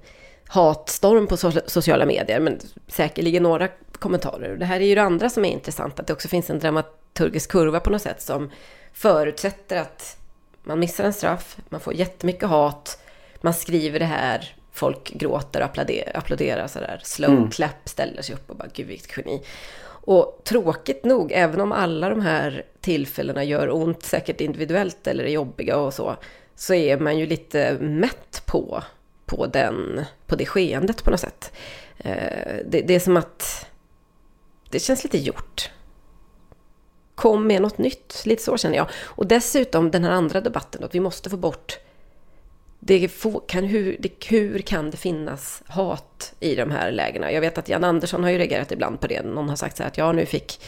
hatstorm 0.47 1.27
på 1.27 1.37
sociala 1.67 2.05
medier, 2.05 2.39
men 2.39 2.59
säkerligen 2.87 3.43
några 3.43 3.67
kommentarer. 3.93 4.57
Det 4.57 4.65
här 4.65 4.79
är 4.79 4.85
ju 4.85 4.95
det 4.95 5.01
andra 5.01 5.29
som 5.29 5.45
är 5.45 5.51
intressant, 5.51 5.99
att 5.99 6.07
det 6.07 6.13
också 6.13 6.27
finns 6.27 6.49
en 6.49 6.59
dramaturgisk 6.59 7.51
kurva 7.51 7.79
på 7.79 7.89
något 7.89 8.01
sätt 8.01 8.21
som 8.21 8.49
förutsätter 8.93 9.77
att 9.77 10.17
man 10.63 10.79
missar 10.79 11.03
en 11.03 11.13
straff, 11.13 11.57
man 11.69 11.79
får 11.79 11.93
jättemycket 11.93 12.49
hat, 12.49 12.99
man 13.41 13.53
skriver 13.53 13.99
det 13.99 14.05
här, 14.05 14.55
folk 14.71 15.09
gråter 15.09 15.59
och 15.59 15.65
applåderar, 15.65 16.17
applåderar 16.17 16.67
sådär, 16.67 16.99
slow 17.03 17.31
mm. 17.31 17.49
clap, 17.49 17.89
ställer 17.89 18.21
sig 18.21 18.35
upp 18.35 18.49
och 18.49 18.55
bara 18.55 18.67
gud 18.73 18.87
vilket 18.87 19.17
geni. 19.17 19.41
Och 19.83 20.41
tråkigt 20.43 21.05
nog, 21.05 21.31
även 21.31 21.61
om 21.61 21.71
alla 21.71 22.09
de 22.09 22.21
här 22.21 22.65
tillfällena 22.81 23.43
gör 23.43 23.75
ont, 23.75 24.03
säkert 24.03 24.41
individuellt 24.41 25.07
eller 25.07 25.23
är 25.23 25.29
jobbiga 25.29 25.77
och 25.77 25.93
så, 25.93 26.15
så 26.61 26.73
är 26.73 26.99
man 26.99 27.17
ju 27.17 27.25
lite 27.25 27.77
mätt 27.79 28.43
på 28.45 28.83
på, 29.25 29.47
den, 29.47 30.05
på 30.25 30.35
det 30.35 30.45
skeendet 30.45 31.03
på 31.03 31.11
något 31.11 31.19
sätt. 31.19 31.51
Eh, 31.97 32.55
det, 32.65 32.81
det 32.81 32.95
är 32.95 32.99
som 32.99 33.17
att 33.17 33.65
det 34.69 34.79
känns 34.79 35.03
lite 35.03 35.17
gjort. 35.17 35.71
Kom 37.15 37.47
med 37.47 37.61
något 37.61 37.77
nytt, 37.77 38.21
lite 38.25 38.43
så 38.43 38.57
känner 38.57 38.75
jag. 38.75 38.89
Och 39.03 39.27
dessutom 39.27 39.91
den 39.91 40.03
här 40.03 40.11
andra 40.11 40.41
debatten, 40.41 40.83
att 40.83 40.95
vi 40.95 40.99
måste 40.99 41.29
få 41.29 41.37
bort 41.37 41.79
det 42.79 43.07
få, 43.07 43.39
kan, 43.39 43.63
hur, 43.63 43.97
det, 43.99 44.25
hur 44.29 44.59
kan 44.59 44.91
det 44.91 44.97
finnas 44.97 45.63
hat 45.67 46.33
i 46.39 46.55
de 46.55 46.71
här 46.71 46.91
lägena? 46.91 47.31
Jag 47.31 47.41
vet 47.41 47.57
att 47.57 47.69
Jan 47.69 47.83
Andersson 47.83 48.23
har 48.23 48.31
ju 48.31 48.37
reagerat 48.37 48.71
ibland 48.71 48.99
på 48.99 49.07
det. 49.07 49.21
Någon 49.21 49.49
har 49.49 49.55
sagt 49.55 49.77
så 49.77 49.83
här 49.83 49.87
att 49.87 49.97
jag 49.97 50.15
nu 50.15 50.25
fick, 50.25 50.61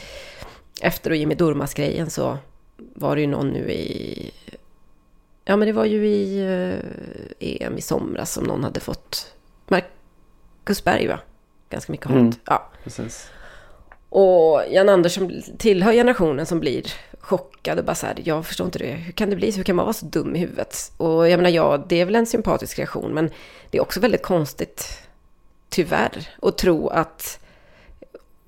efter 0.82 1.10
och 1.10 1.16
Jimmy 1.16 1.36
Durmaz-grejen 1.36 2.10
så 2.10 2.38
var 2.78 3.16
det 3.16 3.22
ju 3.22 3.28
någon 3.28 3.50
nu 3.50 3.72
i, 3.72 4.32
ja 5.46 5.56
men 5.56 5.68
det 5.68 5.72
var 5.72 5.86
ju 5.86 6.08
i 6.08 6.40
eh, 7.40 7.66
EM 7.68 7.78
i 7.78 7.82
somras 7.82 8.34
som 8.34 8.44
någon 8.44 8.64
hade 8.64 8.80
fått, 8.80 9.34
Marcus 9.68 10.84
Berg 10.84 11.08
va? 11.08 11.20
Ganska 11.70 11.92
mycket 11.92 12.08
hat. 12.08 12.18
Mm. 12.18 12.34
Ja. 12.46 12.72
Precis. 12.84 13.30
Och 14.10 14.64
Jan 14.70 14.90
Andersson 14.90 15.42
tillhör 15.58 15.94
generationen 15.94 16.46
som 16.46 16.60
blir 16.60 16.94
chockad 17.20 17.80
och 17.80 17.86
bara 17.86 17.96
så 17.96 18.06
här, 18.06 18.22
jag 18.24 18.46
förstår 18.46 18.66
inte 18.66 18.80
det, 18.80 18.92
hur 18.92 19.12
kan 19.12 19.30
det 19.30 19.36
bli 19.36 19.52
så, 19.52 19.58
hur 19.58 19.64
kan 19.64 19.76
man 19.76 19.86
vara 19.86 19.94
så 19.94 20.06
dum 20.06 20.36
i 20.36 20.40
huvudet? 20.40 20.92
Och 20.98 21.30
jag 21.30 21.38
menar, 21.38 21.50
ja, 21.50 21.86
det 21.90 22.02
är 22.02 22.06
väl 22.06 22.16
en 22.16 22.26
sympatisk 22.26 22.80
reaktion, 22.80 23.14
men 23.14 23.30
det 23.70 23.78
är 23.78 23.82
också 23.82 24.00
väldigt 24.00 24.24
konstigt, 24.24 25.00
tyvärr, 25.70 26.30
att 26.42 26.58
tro 26.58 26.88
att, 26.88 27.40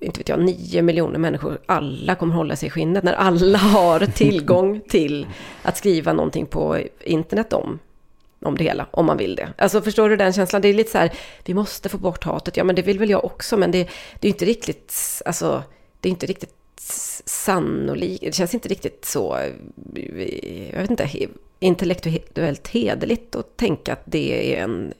inte 0.00 0.20
vet 0.20 0.28
jag, 0.28 0.40
nio 0.40 0.82
miljoner 0.82 1.18
människor, 1.18 1.58
alla 1.66 2.14
kommer 2.14 2.34
hålla 2.34 2.56
sig 2.56 2.66
i 2.66 2.70
skinnet, 2.70 3.04
när 3.04 3.12
alla 3.12 3.58
har 3.58 4.00
tillgång 4.14 4.80
till 4.88 5.26
att 5.62 5.76
skriva 5.76 6.12
någonting 6.12 6.46
på 6.46 6.78
internet 7.00 7.52
om 7.52 7.78
om 8.42 8.58
det 8.58 8.64
hela, 8.64 8.86
om 8.90 9.06
man 9.06 9.16
vill 9.16 9.36
det. 9.36 9.52
Alltså 9.58 9.82
förstår 9.82 10.08
du 10.08 10.16
den 10.16 10.32
känslan? 10.32 10.62
Det 10.62 10.68
är 10.68 10.74
lite 10.74 10.90
så 10.90 10.98
här, 10.98 11.12
vi 11.44 11.54
måste 11.54 11.88
få 11.88 11.98
bort 11.98 12.24
hatet. 12.24 12.56
Ja, 12.56 12.64
men 12.64 12.76
det 12.76 12.82
vill 12.82 12.98
väl 12.98 13.10
jag 13.10 13.24
också, 13.24 13.56
men 13.56 13.70
det, 13.70 13.88
det 14.20 14.28
är 14.28 14.32
inte 14.32 14.44
riktigt, 14.44 15.22
alltså, 15.24 15.62
det 16.00 16.08
är 16.08 16.10
inte 16.10 16.26
riktigt 16.26 16.54
sannolikt, 17.24 18.24
det 18.24 18.34
känns 18.34 18.54
inte 18.54 18.68
riktigt 18.68 19.04
så, 19.04 19.38
jag 20.72 20.80
vet 20.80 20.90
inte, 20.90 21.10
intellektuellt 21.58 22.68
hederligt 22.68 23.36
att 23.36 23.56
tänka 23.56 23.92
att 23.92 24.02
det 24.04 24.54
är 24.54 24.62
en 24.62 24.92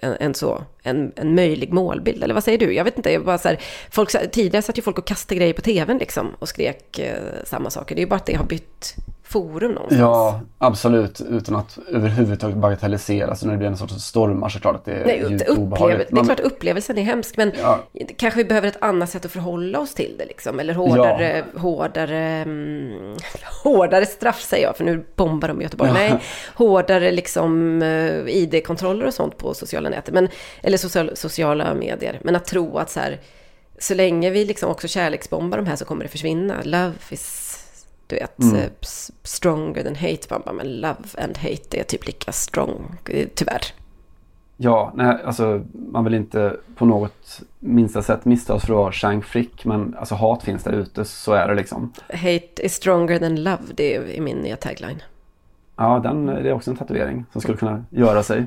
en, 0.00 0.16
en, 0.20 0.34
så, 0.34 0.64
en, 0.82 1.12
en 1.16 1.34
möjlig 1.34 1.72
målbild. 1.72 2.24
Eller 2.24 2.34
vad 2.34 2.44
säger 2.44 2.58
du? 2.58 2.72
Jag 2.72 2.84
vet 2.84 2.96
inte. 2.96 3.12
Jag 3.12 3.24
bara 3.24 3.38
så 3.38 3.48
här, 3.48 3.60
folk, 3.90 4.30
tidigare 4.32 4.62
satt 4.62 4.78
ju 4.78 4.82
folk 4.82 4.98
och 4.98 5.06
kastade 5.06 5.38
grejer 5.38 5.52
på 5.52 5.62
tvn 5.62 5.98
liksom 5.98 6.34
och 6.38 6.48
skrek 6.48 6.98
eh, 6.98 7.14
samma 7.44 7.70
saker. 7.70 7.94
Det 7.94 8.00
är 8.00 8.04
ju 8.04 8.08
bara 8.10 8.16
att 8.16 8.26
det 8.26 8.34
har 8.34 8.44
bytt 8.44 8.94
forum 9.30 9.72
någonstans. 9.72 10.00
Ja, 10.00 10.40
absolut. 10.58 11.20
Utan 11.20 11.56
att 11.56 11.78
överhuvudtaget 11.88 12.56
bagatellisera. 12.56 13.34
Så 13.36 13.46
när 13.46 13.52
det 13.52 13.58
blir 13.58 13.68
en 13.68 13.76
sorts 13.76 13.94
stormar 13.94 14.48
så 14.48 14.56
är 14.56 14.58
det 14.58 14.62
klart 14.62 14.76
att 14.76 14.84
det 14.84 14.92
är 14.92 15.06
Nej, 15.06 15.24
djupt 15.30 15.48
obehagligt. 15.48 16.08
det 16.10 16.20
är 16.20 16.24
klart 16.24 16.40
upplevelsen 16.40 16.98
är 16.98 17.02
hemsk, 17.02 17.36
men 17.36 17.52
Ja. 17.60 17.78
kanske 18.16 18.38
vi 18.38 18.44
behöver 18.44 18.68
ett 18.68 18.82
annat 18.82 19.10
sätt 19.10 19.24
att 19.24 19.32
förhålla 19.32 19.78
oss 19.80 19.94
till 19.94 20.14
det. 20.18 20.24
Liksom. 20.24 20.60
Eller 20.60 20.74
hårdare, 20.74 21.44
hårdare, 21.56 22.18
mm, 22.18 23.16
hårdare 23.64 24.06
straff 24.06 24.40
säger 24.42 24.66
jag, 24.66 24.76
för 24.76 24.84
nu 24.84 25.04
bombar 25.16 25.48
de 25.48 25.60
i 25.60 25.64
Göteborg. 25.64 25.90
Nej, 25.92 26.14
hårdare 26.54 27.10
liksom 27.10 27.82
eh, 27.82 28.36
ID-kontroller 28.36 29.06
och 29.06 29.14
sånt 29.14 29.36
på 29.38 29.54
sociala 29.54 29.88
nätet, 29.88 30.14
men, 30.14 30.28
eller 30.62 30.76
social, 30.78 31.10
sociala 31.16 31.74
medier. 31.74 32.20
Men 32.24 32.36
att 32.36 32.44
tro 32.44 32.78
att 32.78 32.90
så 32.90 33.00
här, 33.00 33.20
så 33.78 33.94
länge 33.94 34.30
vi 34.30 34.44
liksom 34.44 34.70
också 34.70 34.88
kärleksbombar 34.88 35.58
de 35.58 35.66
här 35.66 35.76
så 35.76 35.84
kommer 35.84 36.02
det 36.04 36.08
försvinna. 36.08 36.54
Love 36.64 36.92
is, 37.10 37.49
du 38.10 38.16
vet, 38.16 38.42
Mm. 38.42 38.56
eh, 38.56 38.68
stronger 39.22 39.82
than 39.82 39.94
hate. 39.94 40.20
Man 40.30 40.42
bara, 40.44 40.52
Men 40.52 40.80
love 40.80 40.96
and 41.18 41.38
hate 41.38 41.80
är 41.80 41.82
typ 41.84 42.06
lika 42.06 42.32
strong, 42.32 42.96
eh, 43.08 43.28
tyvärr. 43.34 43.60
Ja, 44.56 44.92
nej, 44.94 45.16
alltså 45.24 45.64
man 45.72 46.04
vill 46.04 46.14
inte 46.14 46.56
på 46.76 46.84
något 46.86 47.40
minsta 47.58 48.02
sätt 48.02 48.24
missta 48.24 48.54
oss 48.54 48.64
för 48.66 48.72
att 48.72 48.78
vara 48.78 48.92
Chang 48.92 49.22
Frick. 49.22 49.64
Men 49.64 49.94
alltså 49.98 50.14
hat 50.14 50.42
finns 50.42 50.64
där 50.64 50.72
ute, 50.72 51.04
så 51.04 51.32
är 51.32 51.48
det 51.48 51.54
liksom. 51.54 51.92
Hate 52.12 52.62
is 52.66 52.74
stronger 52.74 53.18
than 53.18 53.42
love, 53.42 53.58
det 53.74 53.96
är 54.16 54.20
min 54.20 54.36
nya 54.38 54.56
tagline. 54.56 55.02
Ja, 55.76 55.98
den, 56.02 56.26
det 56.26 56.48
är 56.48 56.52
också 56.52 56.70
en 56.70 56.76
tatuering 56.76 57.24
som 57.32 57.40
skulle 57.40 57.56
kunna 57.58 57.84
göra 57.90 58.22
sig 58.22 58.46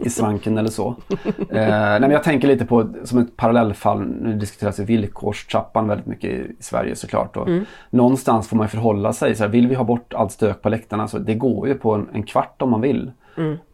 i 0.00 0.10
svanken 0.10 0.58
eller 0.58 0.70
så. 0.70 0.94
Eh, 1.38 1.68
nej, 1.68 2.00
men 2.00 2.10
jag 2.10 2.22
tänker 2.22 2.48
lite 2.48 2.66
på 2.66 2.88
som 3.04 3.18
ett 3.18 3.36
parallellfall. 3.36 4.00
Nu 4.00 4.34
diskuteras 4.34 4.80
ju 4.80 4.84
villkorstrappan 4.84 5.88
väldigt 5.88 6.06
mycket 6.06 6.30
i, 6.30 6.56
Sverige 6.60 6.96
såklart. 6.96 7.36
Och 7.36 7.48
Någonstans 7.90 8.48
får 8.48 8.56
man 8.56 8.68
förhålla 8.68 9.12
sig. 9.12 9.34
Så 9.34 9.42
här, 9.42 9.50
vill 9.50 9.68
vi 9.68 9.74
ha 9.74 9.84
bort 9.84 10.14
allt 10.14 10.32
stök 10.32 10.62
på 10.62 10.68
läktarna 10.68 11.08
så 11.08 11.18
det 11.18 11.34
går 11.34 11.68
ju 11.68 11.74
på 11.74 11.92
en, 11.94 12.08
en 12.12 12.22
kvart 12.22 12.62
om 12.62 12.70
man 12.70 12.80
vill. 12.80 13.12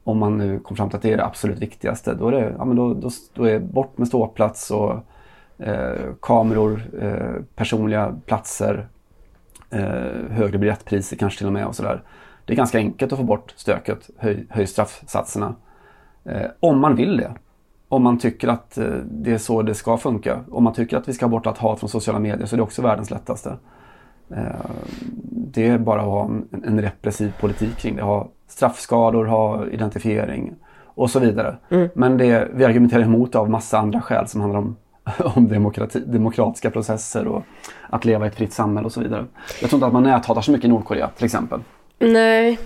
Om 0.05 0.19
man 0.19 0.39
nu 0.39 0.59
kommer 0.59 0.77
fram 0.77 0.89
till 0.89 0.97
att 0.97 1.03
det 1.03 1.13
är 1.13 1.17
det 1.17 1.25
absolut 1.25 1.59
viktigaste. 1.59 2.15
Då 2.15 2.29
är 2.29 2.33
det 2.33 2.55
ja, 2.59 2.65
men 2.65 2.77
då, 2.77 2.95
då, 2.95 3.11
då 3.35 3.45
är 3.45 3.59
bort 3.59 3.99
med 3.99 4.09
ståplats 4.09 4.71
och 4.71 4.93
eh, 5.59 6.15
kameror, 6.23 6.83
eh, 7.01 7.43
personliga 7.55 8.15
platser, 8.27 8.89
eh, 9.71 10.31
högre 10.31 10.59
biljettpriser 10.59 11.17
kanske 11.17 11.39
till 11.39 11.47
och 11.47 11.53
med 11.53 11.67
och 11.67 11.77
sådär. 11.77 12.03
Det 12.45 12.53
är 12.53 12.57
ganska 12.57 12.79
enkelt 12.79 13.13
att 13.13 13.19
få 13.19 13.25
bort 13.25 13.55
stöket, 13.57 14.11
höj, 14.19 14.47
höj 14.51 14.67
straffsatserna. 14.67 15.55
Eh, 16.29 16.51
om 16.61 16.81
man 16.81 16.97
vill 16.97 17.17
det. 17.17 17.31
Om 17.89 18.03
man 18.03 18.19
tycker 18.19 18.49
att 18.49 18.79
eh, 18.79 18.85
det 19.11 19.33
är 19.33 19.39
så 19.39 19.63
det 19.63 19.75
ska 19.75 19.97
funka. 19.97 20.41
Om 20.51 20.65
man 20.65 20.73
tycker 20.73 20.97
att 20.97 21.09
vi 21.09 21.13
ska 21.13 21.25
ha 21.25 21.31
bort 21.31 21.47
allt 21.47 21.59
hat 21.59 21.81
från 21.81 21.89
sociala 21.89 22.19
medier 22.19 22.47
så 22.47 22.55
är 22.55 22.57
det 22.57 22.63
också 22.63 22.83
världens 22.83 23.11
lättaste. 23.11 23.57
Eh, 24.31 24.71
det 25.31 25.67
är 25.67 25.79
bara 25.79 26.01
att 26.01 26.07
ha 26.07 26.31
en, 26.65 26.81
repressiv 26.83 27.33
politik 27.41 27.77
kring 27.77 27.97
det. 27.97 28.03
Ha 28.03 28.29
straffskador, 28.47 29.25
ha 29.25 29.67
identifiering 29.67 30.55
och 30.85 31.11
så 31.11 31.19
vidare. 31.19 31.57
Men 31.95 32.17
det 32.17 32.49
vi 32.55 32.65
argumenterar 32.65 33.03
emot 33.03 33.35
av 33.35 33.51
massa 33.51 33.79
andra 33.79 34.01
skäl 34.01 34.29
som 34.29 34.41
handlar 34.41 34.59
om, 34.59 34.77
om 35.37 35.49
demokrati, 35.49 36.01
demokratiska 36.07 36.71
processer 36.71 37.27
och 37.27 37.43
att 37.91 38.05
leva 38.05 38.25
i 38.25 38.29
ett 38.29 38.35
fritt 38.35 38.53
samhälle 38.53 38.87
och 38.87 38.93
så 38.93 39.01
vidare. 39.01 39.25
Jag 39.61 39.71
tror 39.71 39.79
inte 39.79 39.87
att 39.87 39.93
man 39.93 40.03
näthatar 40.03 40.41
så 40.41 40.53
mycket 40.53 40.65
i 40.65 40.69
Nordkorea 40.69 41.09
till 41.09 41.25
exempel. 41.25 41.61
Nej, 41.99 42.59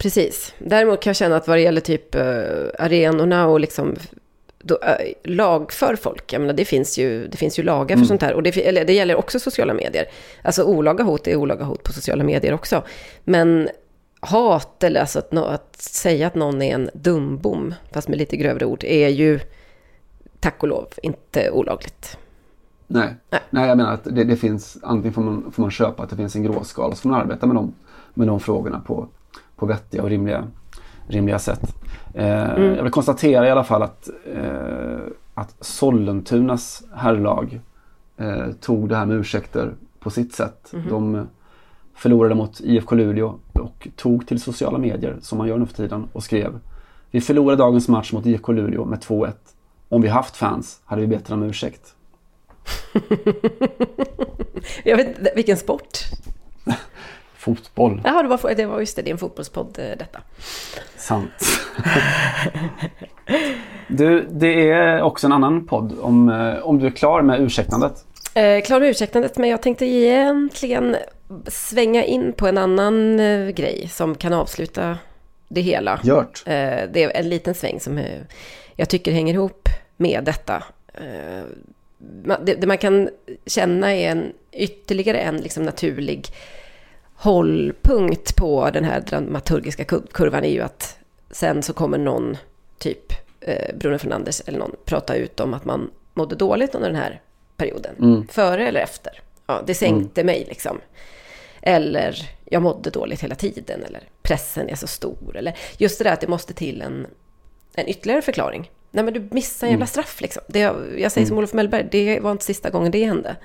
precis. 0.00 0.54
Däremot 0.58 1.00
kan 1.00 1.10
jag 1.10 1.16
känna 1.16 1.36
att 1.36 1.48
vad 1.48 1.56
det 1.56 1.62
gäller 1.62 1.80
typ 1.80 2.14
uh, 2.14 2.22
arenorna 2.78 3.46
och 3.46 3.60
liksom 3.60 3.96
då, 4.58 4.74
uh, 4.74 5.12
lag 5.24 5.72
för 5.72 5.96
folk, 5.96 6.32
jag 6.32 6.40
menar, 6.40 6.54
det, 6.54 6.64
finns 6.64 6.98
ju, 6.98 7.28
det 7.28 7.36
finns 7.36 7.58
ju 7.58 7.62
lagar 7.62 7.96
för 7.96 8.04
sånt 8.04 8.22
här. 8.22 8.34
Och 8.34 8.42
det, 8.42 8.68
eller, 8.68 8.84
det 8.84 8.92
gäller 8.92 9.16
också 9.16 9.40
sociala 9.40 9.74
medier. 9.74 10.06
Alltså 10.42 10.64
olaga 10.64 11.04
hot 11.04 11.26
är 11.26 11.36
olaga 11.36 11.64
hot 11.64 11.82
på 11.82 11.92
sociala 11.92 12.24
medier 12.24 12.54
också. 12.54 12.82
Men 13.24 13.68
hat, 14.20 14.84
eller 14.84 15.00
alltså 15.00 15.18
att, 15.18 15.36
att 15.36 15.76
säga 15.76 16.26
att 16.26 16.34
någon 16.34 16.62
är 16.62 16.74
en 16.74 16.90
dumbom, 16.94 17.74
fast 17.92 18.08
med 18.08 18.18
lite 18.18 18.36
grövre 18.36 18.66
ord, 18.66 18.84
är 18.84 19.08
ju 19.08 19.40
tack 20.40 20.62
och 20.62 20.68
lov 20.68 20.88
inte 21.02 21.50
olagligt. 21.50 22.18
Nej. 22.86 23.14
Nej. 23.30 23.40
Nej, 23.50 23.68
jag 23.68 23.76
menar 23.76 23.94
att 23.94 24.04
det, 24.04 24.24
det 24.24 24.36
finns, 24.36 24.78
antingen 24.82 25.12
får 25.12 25.22
man, 25.22 25.52
får 25.52 25.62
man 25.62 25.70
köpa 25.70 26.02
att 26.02 26.10
det 26.10 26.16
finns 26.16 26.36
en 26.36 26.42
gråskala 26.42 26.94
så 26.94 27.02
får 27.02 27.08
man 27.08 27.20
arbeta 27.20 27.46
med 27.46 27.56
de, 27.56 27.74
med 28.14 28.26
de 28.26 28.40
frågorna 28.40 28.80
på, 28.80 29.08
på 29.60 29.66
vettiga 29.66 30.02
och 30.02 30.08
rimliga, 30.08 30.44
rimliga 31.06 31.38
sätt. 31.38 31.76
Eh, 32.14 32.26
Jag 32.76 32.82
vill 32.82 32.92
konstatera 32.92 33.46
i 33.46 33.50
alla 33.50 33.64
fall 33.64 33.82
att, 33.82 34.08
eh, 34.34 34.98
att 35.34 35.54
Sollentunas 35.60 36.82
herrlag 36.94 37.60
eh, 38.16 38.50
tog 38.60 38.88
det 38.88 38.96
här 38.96 39.06
med 39.06 39.16
ursäkter 39.16 39.74
på 40.00 40.10
sitt 40.10 40.34
sätt. 40.34 40.72
De 40.88 41.26
förlorade 41.94 42.34
mot 42.34 42.60
IFK 42.60 42.94
Luleå 42.94 43.34
och 43.52 43.88
tog 43.96 44.26
till 44.26 44.40
sociala 44.40 44.78
medier 44.78 45.16
som 45.20 45.38
man 45.38 45.48
gör 45.48 45.58
nu 45.58 45.66
för 45.66 45.74
tiden 45.74 46.08
och 46.12 46.22
skrev 46.24 46.58
Vi 47.10 47.20
förlorade 47.20 47.56
dagens 47.56 47.88
match 47.88 48.12
mot 48.12 48.26
IFK 48.26 48.52
Luleå 48.52 48.84
med 48.84 48.98
2-1. 48.98 49.32
Om 49.88 50.02
vi 50.02 50.08
haft 50.08 50.36
fans 50.36 50.80
hade 50.84 51.00
vi 51.00 51.06
bett 51.06 51.30
om 51.30 51.42
ursäkt. 51.42 51.94
Jag 54.84 54.96
vet 54.96 55.36
vilken 55.36 55.56
sport? 55.56 55.98
Fotboll. 57.40 58.00
Jaha, 58.04 58.22
det 58.22 58.28
var, 58.28 58.54
det 58.54 58.66
var 58.66 58.80
just 58.80 58.96
det, 58.96 59.02
det 59.02 59.10
är 59.10 59.12
en 59.12 59.18
fotbollspodd 59.18 59.78
eh, 59.78 59.98
detta. 59.98 60.20
Sant. 60.96 61.30
du, 63.88 64.26
det 64.30 64.70
är 64.70 65.02
också 65.02 65.26
en 65.26 65.32
annan 65.32 65.66
podd 65.66 65.98
om, 66.00 66.28
eh, 66.28 66.58
om 66.66 66.78
du 66.78 66.86
är 66.86 66.90
klar 66.90 67.22
med 67.22 67.40
ursäktandet. 67.40 67.92
Eh, 68.34 68.62
klar 68.62 68.80
med 68.80 68.88
ursäktandet, 68.88 69.38
men 69.38 69.50
jag 69.50 69.62
tänkte 69.62 69.86
egentligen 69.86 70.96
svänga 71.46 72.04
in 72.04 72.32
på 72.32 72.46
en 72.46 72.58
annan 72.58 73.20
eh, 73.20 73.48
grej 73.48 73.88
som 73.88 74.14
kan 74.14 74.32
avsluta 74.32 74.98
det 75.48 75.60
hela. 75.60 76.00
Gjort. 76.02 76.42
Eh, 76.46 76.52
det 76.92 77.02
är 77.02 77.10
en 77.10 77.28
liten 77.28 77.54
sväng 77.54 77.80
som 77.80 77.98
eh, 77.98 78.20
jag 78.76 78.88
tycker 78.88 79.12
hänger 79.12 79.34
ihop 79.34 79.68
med 79.96 80.24
detta. 80.24 80.64
Eh, 80.94 81.44
ma- 82.24 82.44
det, 82.44 82.54
det 82.54 82.66
man 82.66 82.78
kan 82.78 83.08
känna 83.46 83.94
är 83.94 84.10
en 84.10 84.32
ytterligare 84.52 85.18
en 85.18 85.36
liksom 85.36 85.62
naturlig 85.62 86.26
hållpunkt 87.20 88.36
på 88.36 88.70
den 88.70 88.84
här 88.84 89.00
dramaturgiska 89.00 89.84
kur- 89.84 90.06
kurvan 90.12 90.44
är 90.44 90.48
ju 90.50 90.60
att 90.60 90.98
sen 91.30 91.62
så 91.62 91.72
kommer 91.72 91.98
någon, 91.98 92.36
typ 92.78 93.12
eh, 93.40 93.76
Bruno 93.76 93.98
Fernandes 93.98 94.40
eller 94.40 94.58
någon, 94.58 94.76
prata 94.84 95.14
ut 95.14 95.40
om 95.40 95.54
att 95.54 95.64
man 95.64 95.90
mådde 96.14 96.36
dåligt 96.36 96.74
under 96.74 96.88
den 96.88 96.98
här 97.00 97.20
perioden. 97.56 98.26
Före 98.30 98.68
eller 98.68 98.80
efter. 98.80 99.20
Ja, 99.46 99.62
det 99.66 99.74
sänkte 99.74 100.24
mig 100.24 100.44
liksom. 100.48 100.80
Eller 101.62 102.30
jag 102.44 102.62
mådde 102.62 102.90
dåligt 102.90 103.20
hela 103.22 103.34
tiden. 103.34 103.84
Eller 103.84 104.00
pressen 104.22 104.68
är 104.68 104.74
så 104.74 104.86
stor. 104.86 105.36
Eller 105.36 105.56
just 105.78 105.98
det 105.98 106.04
där 106.04 106.12
att 106.12 106.20
det 106.20 106.28
måste 106.28 106.54
till 106.54 106.82
en, 106.82 107.06
en 107.74 107.88
ytterligare 107.88 108.22
förklaring. 108.22 108.70
Nej 108.90 109.04
men 109.04 109.14
du 109.14 109.28
missade 109.30 109.68
en 109.68 109.72
jävla 109.72 109.86
straff 109.86 110.20
liksom. 110.20 110.42
Det, 110.48 110.58
jag 110.98 111.12
säger 111.12 111.26
som 111.26 111.38
Olof 111.38 111.52
Mellberg, 111.52 111.88
det 111.90 112.20
var 112.20 112.32
inte 112.32 112.44
sista 112.44 112.70
gången 112.70 112.90
det 112.92 113.04
hände. 113.04 113.36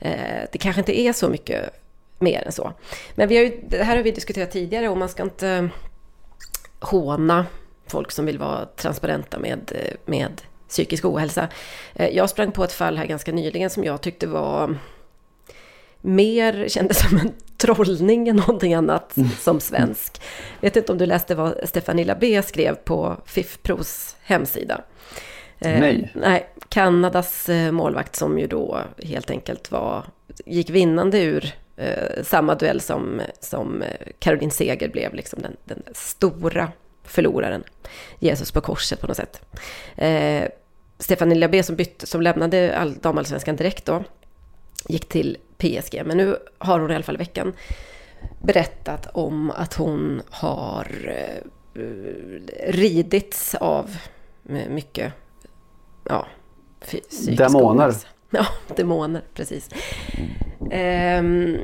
Eh, 0.00 0.42
det 0.52 0.58
kanske 0.58 0.80
inte 0.80 1.00
är 1.00 1.12
så 1.12 1.28
mycket 1.28 1.70
mer 2.18 2.42
än 2.46 2.52
så. 2.52 2.72
Men 3.14 3.28
vi 3.28 3.36
har 3.36 3.44
ju, 3.44 3.60
det 3.68 3.82
här 3.82 3.96
har 3.96 4.02
vi 4.02 4.10
diskuterat 4.10 4.50
tidigare 4.50 4.88
och 4.88 4.96
man 4.96 5.08
ska 5.08 5.22
inte 5.22 5.68
håna 6.80 7.46
folk 7.86 8.10
som 8.10 8.26
vill 8.26 8.38
vara 8.38 8.64
transparenta 8.64 9.38
med, 9.38 9.72
med 10.04 10.42
psykisk 10.68 11.04
ohälsa. 11.04 11.48
Eh, 11.94 12.08
jag 12.08 12.30
sprang 12.30 12.52
på 12.52 12.64
ett 12.64 12.72
fall 12.72 12.96
här 12.98 13.06
ganska 13.06 13.32
nyligen 13.32 13.70
som 13.70 13.84
jag 13.84 14.00
tyckte 14.00 14.26
var 14.26 14.78
mer 16.00 16.68
kändes 16.68 17.08
som 17.08 17.18
en 17.18 17.32
trollning 17.56 18.28
än 18.28 18.36
någonting 18.36 18.74
annat 18.74 19.16
mm. 19.16 19.28
som 19.28 19.60
svensk. 19.60 20.22
Vet 20.60 20.76
inte 20.76 20.92
om 20.92 20.98
du 20.98 21.06
läste 21.06 21.34
vad 21.34 21.54
Stefanilla 21.64 22.14
B 22.20 22.42
skrev 22.42 22.74
på 22.74 23.16
FIF-Pros 23.26 24.16
hemsida. 24.22 24.80
Eh, 25.58 25.80
nej. 25.80 26.10
Eh, 26.14 26.20
nej, 26.20 26.48
Kanadas 26.68 27.48
eh, 27.48 27.72
målvakt 27.72 28.16
som 28.16 28.38
ju 28.38 28.46
då 28.46 28.80
helt 29.02 29.30
enkelt 29.30 29.70
var, 29.70 30.04
gick 30.46 30.70
vinnande 30.70 31.22
ur 31.22 31.54
eh, 31.76 32.22
samma 32.22 32.54
duell 32.54 32.80
som, 32.80 33.20
som 33.40 33.84
Caroline 34.18 34.50
Seger 34.50 34.88
blev 34.88 35.14
liksom 35.14 35.42
den, 35.42 35.56
den 35.64 35.82
stora 35.92 36.72
förloraren. 37.04 37.64
Jesus 38.18 38.52
på 38.52 38.60
korset 38.60 39.00
på 39.00 39.06
något 39.06 39.16
sätt. 39.16 39.40
Eh, 39.96 40.44
Stefanilla 40.98 41.48
B 41.48 41.62
som, 41.62 41.76
bytte, 41.76 42.06
som 42.06 42.22
lämnade 42.22 42.78
all, 42.78 42.94
damallsvenskan 42.94 43.56
direkt 43.56 43.84
då, 43.86 44.04
gick 44.88 45.08
till 45.08 45.36
PSG. 45.58 46.02
Men 46.04 46.16
nu 46.16 46.36
har 46.58 46.80
hon 46.80 46.90
i 46.90 46.94
alla 46.94 47.04
fall 47.04 47.14
i 47.14 47.18
veckan 47.18 47.52
berättat 48.42 49.08
om 49.12 49.50
att 49.50 49.74
hon 49.74 50.22
har 50.30 50.88
eh, 51.04 51.42
ridits 52.68 53.54
av 53.54 53.96
mycket 54.68 55.12
ja, 56.04 56.26
Demoner. 57.36 57.94
Ja, 58.30 58.46
demoner, 58.76 59.22
precis. 59.34 59.70
Ehm, 60.70 61.58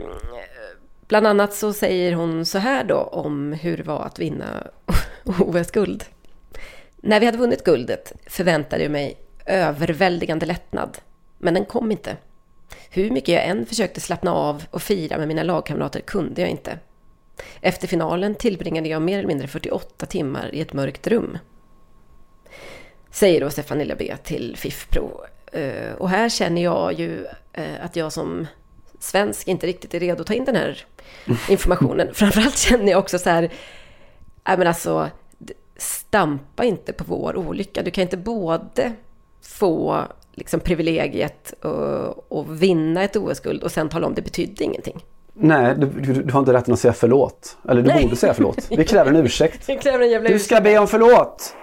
bland 1.08 1.26
annat 1.26 1.54
så 1.54 1.72
säger 1.72 2.12
hon 2.12 2.46
så 2.46 2.58
här 2.58 2.84
då 2.84 2.96
om 2.96 3.52
hur 3.52 3.76
det 3.76 3.82
var 3.82 4.04
att 4.04 4.18
vinna 4.18 4.66
OS-guld. 5.24 6.04
När 6.96 7.20
vi 7.20 7.26
hade 7.26 7.38
vunnit 7.38 7.64
guldet 7.64 8.12
förväntade 8.26 8.82
jag 8.82 8.92
mig 8.92 9.16
överväldigande 9.46 10.46
lättnad, 10.46 10.98
men 11.38 11.54
den 11.54 11.64
kom 11.64 11.92
inte. 11.92 12.16
Hur 12.90 13.10
mycket 13.10 13.34
jag 13.34 13.44
än 13.44 13.66
försökte 13.66 14.00
slappna 14.00 14.34
av 14.34 14.64
och 14.70 14.82
fira 14.82 15.18
med 15.18 15.28
mina 15.28 15.42
lagkamrater 15.42 16.00
kunde 16.00 16.40
jag 16.40 16.50
inte. 16.50 16.78
Efter 17.60 17.88
finalen 17.88 18.34
tillbringade 18.34 18.88
jag 18.88 19.02
mer 19.02 19.18
eller 19.18 19.28
mindre 19.28 19.48
48 19.48 20.06
timmar 20.06 20.54
i 20.54 20.60
ett 20.60 20.72
mörkt 20.72 21.06
rum. 21.06 21.38
Säger 23.10 23.40
då 23.40 23.50
Stefanilla 23.50 23.94
B 23.98 24.16
till 24.22 24.56
FIF-Pro. 24.56 25.24
Eh, 25.52 25.94
och 25.98 26.08
här 26.08 26.28
känner 26.28 26.62
jag 26.62 26.92
ju 26.92 27.26
eh, 27.52 27.84
att 27.84 27.96
jag 27.96 28.12
som 28.12 28.46
svensk 28.98 29.48
inte 29.48 29.66
riktigt 29.66 29.94
är 29.94 30.00
redo 30.00 30.20
att 30.20 30.26
ta 30.26 30.34
in 30.34 30.44
den 30.44 30.56
här 30.56 30.84
informationen. 31.48 32.08
Framförallt 32.14 32.58
känner 32.58 32.90
jag 32.90 32.98
också 32.98 33.18
så 33.18 33.30
här, 33.30 33.52
nej 34.48 34.58
men 34.58 34.66
alltså, 34.66 35.10
stampa 35.76 36.64
inte 36.64 36.92
på 36.92 37.04
vår 37.04 37.36
olycka. 37.36 37.82
Du 37.82 37.90
kan 37.90 38.02
inte 38.02 38.16
både 38.16 38.92
få 39.42 40.02
liksom 40.34 40.60
privilegiet 40.60 41.54
och, 41.64 42.32
och 42.32 42.62
vinna 42.62 43.02
ett 43.02 43.16
OS-guld 43.16 43.62
och 43.62 43.72
sen 43.72 43.88
tala 43.88 44.06
om 44.06 44.14
det 44.14 44.22
betydde 44.22 44.64
ingenting. 44.64 45.04
Nej, 45.34 45.74
du, 45.78 45.86
du, 45.86 46.22
du, 46.22 46.32
har 46.32 46.40
inte 46.40 46.52
rätten 46.52 46.74
att 46.74 46.80
säga 46.80 46.92
förlåt. 46.92 47.56
Eller 47.68 47.82
du 47.82 47.88
Nej. 47.88 48.02
borde 48.02 48.16
säga 48.16 48.34
förlåt. 48.34 48.66
Vi 48.70 48.84
kräver 48.84 49.10
en 49.10 49.16
ursäkt. 49.16 49.64
Vi 49.68 49.76
kräver 49.76 50.04
en 50.04 50.10
jävla 50.10 50.28
du 50.28 50.38
ska 50.38 50.54
ursäkt. 50.54 50.64
be 50.64 50.78
om 50.78 50.88
förlåt! 50.88 51.56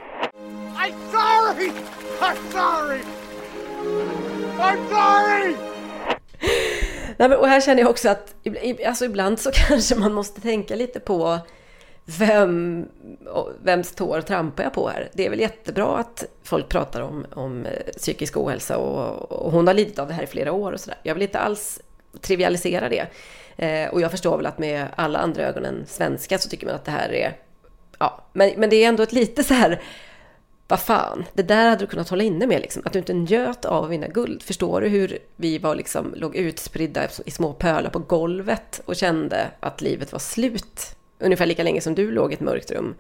I'm 0.76 0.94
sorry! 1.12 1.72
I'm 2.20 2.36
sorry! 2.52 3.00
I'm 4.60 4.90
sorry! 4.90 5.56
Nej, 7.18 7.30
men, 7.30 7.38
och 7.38 7.48
här 7.48 7.62
känner 7.62 7.82
jag 7.82 7.90
också 7.90 8.10
att 8.10 8.36
alltså, 8.88 9.06
ibland 9.06 9.40
så 9.40 9.52
kanske 9.68 9.96
man 9.96 10.14
måste 10.14 10.42
tänka 10.42 10.76
lite 10.76 11.00
på 11.00 11.40
vem, 12.06 12.86
vems 13.64 13.92
tår 13.92 14.22
trampar 14.22 14.64
jag 14.64 14.74
på 14.74 14.90
här? 14.90 15.10
Det 15.14 15.26
är 15.26 15.30
väl 15.30 15.40
jättebra 15.40 15.98
att 15.98 16.24
folk 16.44 16.70
pratar 16.70 17.02
om, 17.02 17.26
om 17.34 17.66
eh, 17.66 17.72
psykisk 17.98 18.38
ohälsa 18.38 18.78
och, 18.78 19.32
och 19.32 19.52
hon 19.52 19.68
har 19.68 19.74
lidit 19.74 20.00
av 20.00 20.08
det 20.08 20.14
här 20.14 20.24
i 20.24 20.28
flera 20.28 20.52
år 20.52 20.72
och 20.72 20.80
sådär. 20.80 21.00
Jag 21.04 21.14
vill 21.14 21.24
inte 21.24 21.40
alls 21.40 21.82
trivialisera 22.22 22.90
det. 22.90 23.08
Eh, 23.58 23.90
och 23.90 24.02
jag 24.02 24.12
förstår 24.12 24.38
väl 24.38 24.46
att 24.46 24.60
med 24.60 24.86
alla 24.96 25.20
andra 25.20 25.44
ögon 25.44 25.66
än 25.66 25.86
svenska 25.88 26.38
så 26.38 26.50
tycker 26.50 26.66
man 26.66 26.76
att 26.76 26.86
det 26.86 26.92
här 26.92 27.14
är... 27.14 27.38
Ja, 28.00 28.24
men, 28.34 28.52
men 28.58 28.70
det 28.70 28.84
är 28.84 28.88
ändå 28.88 29.04
ett 29.04 29.14
lite 29.14 29.44
så 29.44 29.54
här... 29.54 29.82
Vad 30.70 30.80
fan, 30.80 31.26
det 31.34 31.44
där 31.44 31.70
hade 31.70 31.84
du 31.84 31.88
kunnat 31.88 32.10
hålla 32.10 32.24
inne 32.24 32.48
med 32.48 32.62
liksom. 32.62 32.82
Att 32.86 32.94
du 32.94 33.00
inte 33.00 33.14
njöt 33.14 33.66
av 33.66 33.84
att 33.84 33.90
vinna 33.90 34.08
guld. 34.08 34.44
Förstår 34.44 34.82
du 34.82 34.88
hur 34.88 35.20
vi 35.36 35.58
var 35.58 35.76
liksom, 35.76 36.14
låg 36.16 36.36
utspridda 36.36 37.08
i 37.26 37.32
små 37.32 37.54
pölar 37.54 37.90
på 37.90 38.00
golvet 38.00 38.82
och 38.86 38.96
kände 38.96 39.52
att 39.60 39.82
livet 39.82 40.12
var 40.12 40.20
slut 40.20 40.96
ungefär 41.20 41.46
lika 41.46 41.64
länge 41.64 41.82
som 41.82 41.96
du 41.96 42.12
låg 42.12 42.32
i 42.32 42.34
ett 42.34 42.40
mörkt 42.40 42.72
rum 42.72 42.96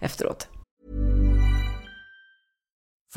efteråt. 0.00 0.48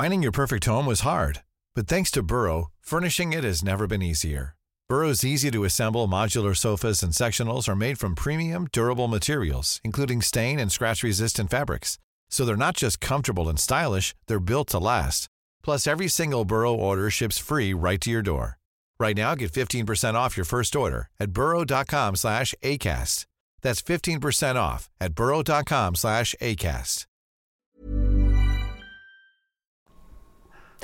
Finding 0.02 0.24
your 0.24 0.34
perfect 0.34 0.66
home 0.66 0.90
was 0.90 1.02
hard, 1.02 1.40
but 1.76 1.88
thanks 1.88 2.12
to 2.12 2.22
Burrow, 2.22 2.72
furnishing 2.86 3.34
it 3.34 3.44
has 3.44 3.64
never 3.64 3.88
been 3.88 4.02
easier. 4.02 4.54
Burrow's 4.90 5.26
easy 5.26 5.52
to 5.52 5.66
assemble 5.66 6.08
modular 6.08 6.54
sofas 6.54 7.04
and 7.04 7.14
sectionals 7.14 7.68
are 7.70 7.76
made 7.76 7.96
from 8.00 8.16
premium, 8.16 8.68
durable 8.72 9.08
materials, 9.08 9.82
including 9.84 10.22
stain 10.22 10.60
and 10.60 10.72
scratch 10.72 11.04
resistant 11.04 11.50
fabrics. 11.50 12.00
So 12.30 12.46
they're 12.46 12.66
not 12.66 12.78
just 12.78 13.00
comfortable 13.00 13.50
and 13.50 13.60
stylish, 13.60 14.16
they're 14.28 14.40
built 14.40 14.68
to 14.70 14.80
last. 14.80 15.28
Plus, 15.64 15.88
every 15.88 16.08
single 16.08 16.46
Burrow 16.46 16.74
order 16.74 17.10
ships 17.10 17.38
free 17.38 17.74
right 17.74 18.02
to 18.02 18.10
your 18.10 18.22
door. 18.22 18.58
Right 19.00 19.16
now, 19.16 19.36
get 19.36 19.52
15% 19.52 20.16
off 20.16 20.38
your 20.38 20.46
first 20.46 20.76
order 20.76 21.08
at 21.20 21.32
burrow.com 21.32 22.16
slash 22.16 22.56
ACAST. 22.64 23.26
That's 23.62 23.82
15% 23.82 24.56
off 24.56 24.90
at 25.00 25.14
burrow.com 25.14 25.96
slash 25.96 26.36
acast. 26.42 27.06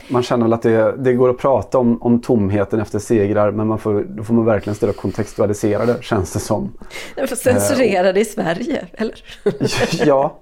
Man 0.07 0.23
känner 0.23 0.45
väl 0.45 0.53
att 0.53 0.61
det, 0.61 0.95
det 0.97 1.13
går 1.13 1.29
att 1.29 1.37
prata 1.37 1.77
om, 1.77 2.01
om 2.01 2.21
tomheten 2.21 2.79
efter 2.79 2.99
segrar 2.99 3.51
men 3.51 3.67
man 3.67 3.79
får, 3.79 4.03
då 4.03 4.23
får 4.23 4.33
man 4.33 4.45
verkligen 4.45 4.75
ställa 4.75 4.93
kontextualisera 4.93 5.85
det 5.85 6.03
känns 6.03 6.33
det 6.33 6.39
som. 6.39 6.77
Man 7.17 7.27
får 7.27 7.35
censurera 7.35 8.07
eh, 8.07 8.13
det 8.13 8.19
i 8.19 8.25
Sverige, 8.25 8.87
eller? 8.93 9.23
ja, 10.05 10.39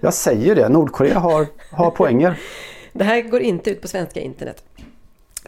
jag 0.00 0.14
säger 0.14 0.54
det. 0.54 0.68
Nordkorea 0.68 1.18
har, 1.18 1.46
har 1.70 1.90
poänger. 1.90 2.40
Det 2.92 3.04
här 3.04 3.20
går 3.20 3.40
inte 3.40 3.70
ut 3.70 3.80
på 3.80 3.88
svenska 3.88 4.20
internet. 4.20 4.64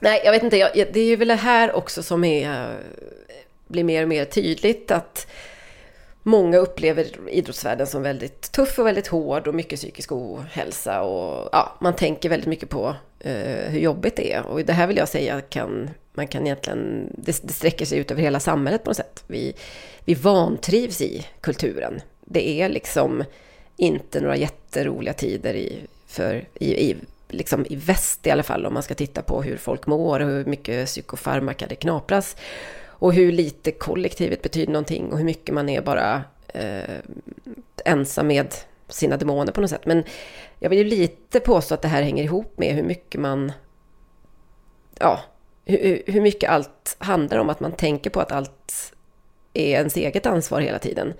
Nej, 0.00 0.22
jag 0.24 0.32
vet 0.32 0.42
inte. 0.42 0.56
Jag, 0.56 0.72
det 0.74 1.00
är 1.00 1.04
ju 1.04 1.16
väl 1.16 1.28
det 1.28 1.34
här 1.34 1.76
också 1.76 2.02
som 2.02 2.24
är, 2.24 2.50
eh, 2.50 2.76
blir 3.68 3.84
mer 3.84 4.02
och 4.02 4.08
mer 4.08 4.24
tydligt 4.24 4.90
att 4.90 5.26
många 6.22 6.58
upplever 6.58 7.06
idrottsvärlden 7.28 7.86
som 7.86 8.02
väldigt 8.02 8.52
tuff 8.52 8.78
och 8.78 8.86
väldigt 8.86 9.06
hård 9.06 9.48
och 9.48 9.54
mycket 9.54 9.78
psykisk 9.78 10.12
ohälsa. 10.12 11.02
Och, 11.02 11.48
ja, 11.52 11.76
man 11.80 11.96
tänker 11.96 12.28
väldigt 12.28 12.48
mycket 12.48 12.68
på 12.68 12.94
eh, 13.20 13.70
hur 13.70 13.80
jobbigt 13.80 14.16
det 14.16 14.32
är. 14.32 14.46
Och 14.46 14.64
det 14.64 14.72
här 14.72 14.86
vill 14.86 14.96
jag 14.96 15.08
säga 15.08 15.40
kan 15.40 15.90
man 16.12 16.28
kan 16.28 16.46
egentligen, 16.46 17.12
det, 17.14 17.40
det 17.42 17.52
sträcker 17.52 17.84
sig 17.84 17.98
ut 17.98 18.10
över 18.10 18.22
hela 18.22 18.40
samhället 18.40 18.84
på 18.84 18.90
något 18.90 18.96
sätt. 18.96 19.24
Vi, 19.26 19.54
vi 20.04 20.14
vantrivs 20.14 21.00
i 21.00 21.26
kulturen. 21.40 22.00
Det 22.20 22.60
är 22.62 22.68
liksom 22.68 23.24
inte 23.80 24.20
några 24.20 24.36
jätteroliga 24.36 25.12
tider 25.12 25.54
i, 25.54 25.86
för, 26.06 26.44
i, 26.54 26.90
i, 26.90 26.96
liksom 27.28 27.66
i 27.68 27.76
väst 27.76 28.26
i 28.26 28.30
alla 28.30 28.42
fall 28.42 28.66
om 28.66 28.74
man 28.74 28.82
ska 28.82 28.94
titta 28.94 29.22
på 29.22 29.42
hur 29.42 29.56
folk 29.56 29.86
mår 29.86 30.20
och 30.20 30.28
hur 30.28 30.44
mycket 30.44 30.86
psykofarmaka 30.86 31.66
det 31.66 31.74
knapras. 31.74 32.36
Och 32.86 33.12
hur 33.12 33.32
lite 33.32 33.70
kollektivet 33.70 34.42
betyder 34.42 34.72
någonting 34.72 35.12
och 35.12 35.18
hur 35.18 35.24
mycket 35.24 35.54
man 35.54 35.68
är 35.68 35.82
bara 35.82 36.24
eh, 36.48 36.98
ensam 37.84 38.26
med 38.26 38.54
sina 38.88 39.16
demoner 39.16 39.52
på 39.52 39.60
något 39.60 39.70
sätt. 39.70 39.86
Men 39.86 40.04
jag 40.58 40.70
vill 40.70 40.78
ju 40.78 40.84
lite 40.84 41.40
påstå 41.40 41.74
att 41.74 41.82
det 41.82 41.88
här 41.88 42.02
hänger 42.02 42.24
ihop 42.24 42.58
med 42.58 42.74
hur 42.74 42.82
mycket 42.82 43.20
man... 43.20 43.52
Ja, 44.98 45.20
hur, 45.64 46.02
hur 46.06 46.20
mycket 46.20 46.50
allt 46.50 46.96
handlar 46.98 47.38
om 47.38 47.50
att 47.50 47.60
man 47.60 47.72
tänker 47.72 48.10
på 48.10 48.20
att 48.20 48.32
allt 48.32 48.94
är 49.54 49.70
ens 49.70 49.96
eget 49.96 50.26
ansvar 50.26 50.60
hela 50.60 50.78
tiden. 50.78 51.14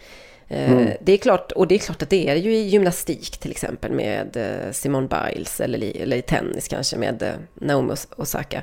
Eh, 0.50 0.72
mm. 0.72 0.92
Det 1.00 1.12
är 1.12 1.16
klart, 1.16 1.52
och 1.52 1.68
det 1.68 1.74
är 1.74 1.78
klart 1.78 2.02
att 2.02 2.10
det 2.10 2.28
är 2.28 2.36
ju 2.36 2.54
i 2.54 2.68
gymnastik 2.68 3.38
till 3.38 3.50
exempel 3.50 3.92
med 3.92 4.36
eh, 4.36 4.72
Simone 4.72 5.08
Biles 5.08 5.60
eller, 5.60 5.96
eller 5.96 6.16
i 6.16 6.22
tennis 6.22 6.68
kanske 6.68 6.96
med 6.96 7.22
eh, 7.22 7.32
Naomi 7.54 7.94
Osaka. 8.16 8.62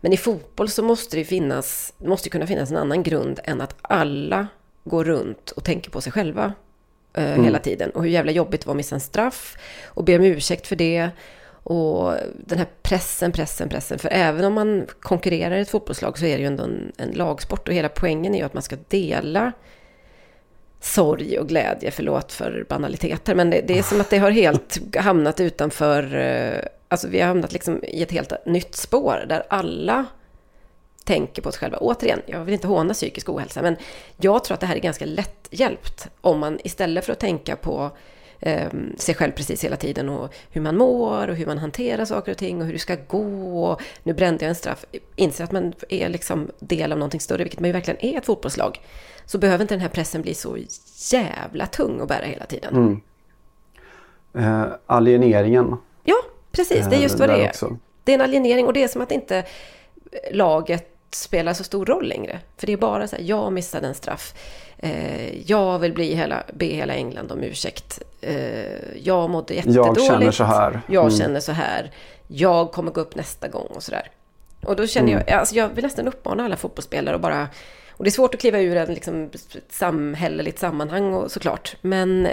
Men 0.00 0.12
i 0.12 0.16
fotboll 0.16 0.68
så 0.68 0.82
måste 0.82 1.16
det 1.16 1.24
finnas, 1.24 1.92
måste 1.98 2.28
kunna 2.28 2.46
finnas 2.46 2.70
en 2.70 2.76
annan 2.76 3.02
grund 3.02 3.40
än 3.44 3.60
att 3.60 3.76
alla 3.82 4.46
går 4.84 5.04
runt 5.04 5.50
och 5.50 5.64
tänker 5.64 5.90
på 5.90 6.00
sig 6.00 6.12
själva 6.12 6.52
eh, 7.14 7.32
mm. 7.32 7.44
hela 7.44 7.58
tiden. 7.58 7.90
Och 7.90 8.02
hur 8.02 8.10
jävla 8.10 8.32
jobbigt 8.32 8.60
det 8.60 8.66
var 8.66 8.74
att 8.74 8.76
missa 8.76 8.94
en 8.94 9.00
straff 9.00 9.56
och 9.86 10.04
be 10.04 10.16
om 10.16 10.24
ursäkt 10.24 10.66
för 10.66 10.76
det. 10.76 11.10
Och 11.46 12.14
den 12.46 12.58
här 12.58 12.68
pressen, 12.82 13.32
pressen, 13.32 13.68
pressen. 13.68 13.98
För 13.98 14.08
även 14.12 14.44
om 14.44 14.52
man 14.52 14.86
konkurrerar 15.00 15.56
i 15.56 15.60
ett 15.60 15.70
fotbollslag 15.70 16.18
så 16.18 16.26
är 16.26 16.36
det 16.36 16.40
ju 16.40 16.46
ändå 16.46 16.64
en, 16.64 16.92
en 16.96 17.10
lagsport. 17.10 17.68
Och 17.68 17.74
hela 17.74 17.88
poängen 17.88 18.34
är 18.34 18.38
ju 18.38 18.44
att 18.44 18.54
man 18.54 18.62
ska 18.62 18.76
dela 18.88 19.52
sorg 20.84 21.38
och 21.38 21.48
glädje, 21.48 21.90
förlåt 21.90 22.32
för 22.32 22.66
banaliteter. 22.68 23.34
Men 23.34 23.50
det, 23.50 23.60
det 23.60 23.78
är 23.78 23.82
som 23.82 24.00
att 24.00 24.10
det 24.10 24.18
har 24.18 24.30
helt 24.30 24.96
hamnat 24.96 25.40
utanför 25.40 26.16
eh, 26.16 26.68
Alltså 26.88 27.08
vi 27.08 27.20
har 27.20 27.28
hamnat 27.28 27.52
liksom 27.52 27.84
i 27.84 28.02
ett 28.02 28.12
helt 28.12 28.32
nytt 28.46 28.74
spår 28.74 29.24
där 29.28 29.42
alla 29.48 30.06
tänker 31.04 31.42
på 31.42 31.52
sig 31.52 31.60
själva. 31.60 31.78
Återigen, 31.78 32.20
jag 32.26 32.44
vill 32.44 32.54
inte 32.54 32.66
håna 32.66 32.94
psykisk 32.94 33.28
ohälsa, 33.28 33.62
men 33.62 33.76
jag 34.16 34.44
tror 34.44 34.54
att 34.54 34.60
det 34.60 34.66
här 34.66 34.76
är 34.76 34.80
ganska 34.80 35.06
lätt 35.06 35.48
hjälpt 35.50 36.08
om 36.20 36.38
man 36.38 36.58
istället 36.64 37.04
för 37.04 37.12
att 37.12 37.20
tänka 37.20 37.56
på 37.56 37.90
eh, 38.40 38.68
sig 38.96 39.14
själv 39.14 39.32
precis 39.32 39.64
hela 39.64 39.76
tiden 39.76 40.08
och 40.08 40.34
hur 40.50 40.60
man 40.60 40.76
mår 40.76 41.28
och 41.28 41.36
hur 41.36 41.46
man 41.46 41.58
hanterar 41.58 42.04
saker 42.04 42.32
och 42.32 42.38
ting 42.38 42.60
och 42.60 42.66
hur 42.66 42.72
det 42.72 42.78
ska 42.78 42.96
gå. 43.08 43.64
Och 43.64 43.82
nu 44.02 44.12
brände 44.12 44.44
jag 44.44 44.48
en 44.48 44.54
straff. 44.54 44.84
Inser 45.16 45.44
att 45.44 45.52
man 45.52 45.72
är 45.88 46.08
liksom 46.08 46.50
del 46.58 46.92
av 46.92 46.98
någonting 46.98 47.20
större, 47.20 47.42
vilket 47.42 47.60
man 47.60 47.68
ju 47.68 47.72
verkligen 47.72 48.04
är 48.04 48.18
ett 48.18 48.26
fotbollslag. 48.26 48.80
Så 49.26 49.38
behöver 49.38 49.62
inte 49.64 49.74
den 49.74 49.80
här 49.80 49.88
pressen 49.88 50.22
bli 50.22 50.34
så 50.34 50.58
jävla 51.12 51.66
tung 51.66 52.00
att 52.00 52.08
bära 52.08 52.24
hela 52.26 52.46
tiden. 52.46 52.74
Mm. 52.74 53.00
Eh, 54.34 54.66
alieneringen. 54.86 55.76
Ja, 56.04 56.16
precis. 56.52 56.86
Det 56.86 56.96
är 56.96 57.00
just 57.00 57.18
vad 57.18 57.28
där 57.28 57.36
det 57.36 57.44
är. 57.44 57.48
också. 57.48 57.76
Det 58.04 58.12
är 58.12 58.14
en 58.14 58.20
alienering 58.20 58.66
och 58.66 58.72
det 58.72 58.82
är 58.82 58.88
som 58.88 59.02
att 59.02 59.12
inte 59.12 59.44
laget 60.32 60.90
spelar 61.10 61.52
så 61.52 61.64
stor 61.64 61.86
roll 61.86 62.08
längre. 62.08 62.40
För 62.56 62.66
det 62.66 62.72
är 62.72 62.76
bara 62.76 63.08
så 63.08 63.16
här, 63.16 63.22
jag 63.22 63.52
missade 63.52 63.86
en 63.86 63.94
straff. 63.94 64.34
Eh, 64.78 65.50
jag 65.50 65.78
vill 65.78 65.92
bli 65.92 66.14
hela, 66.14 66.42
be 66.54 66.66
hela 66.66 66.94
England 66.94 67.32
om 67.32 67.42
ursäkt. 67.42 68.02
Eh, 68.20 68.96
jag 69.02 69.30
mådde 69.30 69.54
jättedåligt. 69.54 69.96
Jag 69.98 70.06
känner 70.06 70.30
så 70.30 70.44
här. 70.44 70.80
Jag 70.88 71.04
Mm. 71.04 71.16
känner 71.18 71.40
så 71.40 71.52
här. 71.52 71.90
Jag 72.26 72.72
kommer 72.72 72.90
gå 72.92 73.00
upp 73.00 73.14
nästa 73.14 73.48
gång 73.48 73.66
och 73.66 73.82
sådär. 73.82 74.10
Och 74.64 74.76
då 74.76 74.86
känner 74.86 75.12
Mm. 75.12 75.24
jag, 75.26 75.38
alltså 75.38 75.54
jag 75.54 75.68
vill 75.68 75.84
nästan 75.84 76.08
uppmana 76.08 76.44
alla 76.44 76.56
fotbollsspelare 76.56 77.14
att 77.14 77.20
bara... 77.22 77.48
Och 77.96 78.04
det 78.04 78.08
är 78.08 78.12
svårt 78.12 78.34
att 78.34 78.40
kliva 78.40 78.60
ur 78.60 78.76
en 78.76 78.94
liksom, 78.94 79.24
ett 79.24 79.72
samhälleligt 79.72 80.58
sammanhang 80.58 81.14
och, 81.14 81.30
såklart. 81.30 81.76
Men 81.80 82.28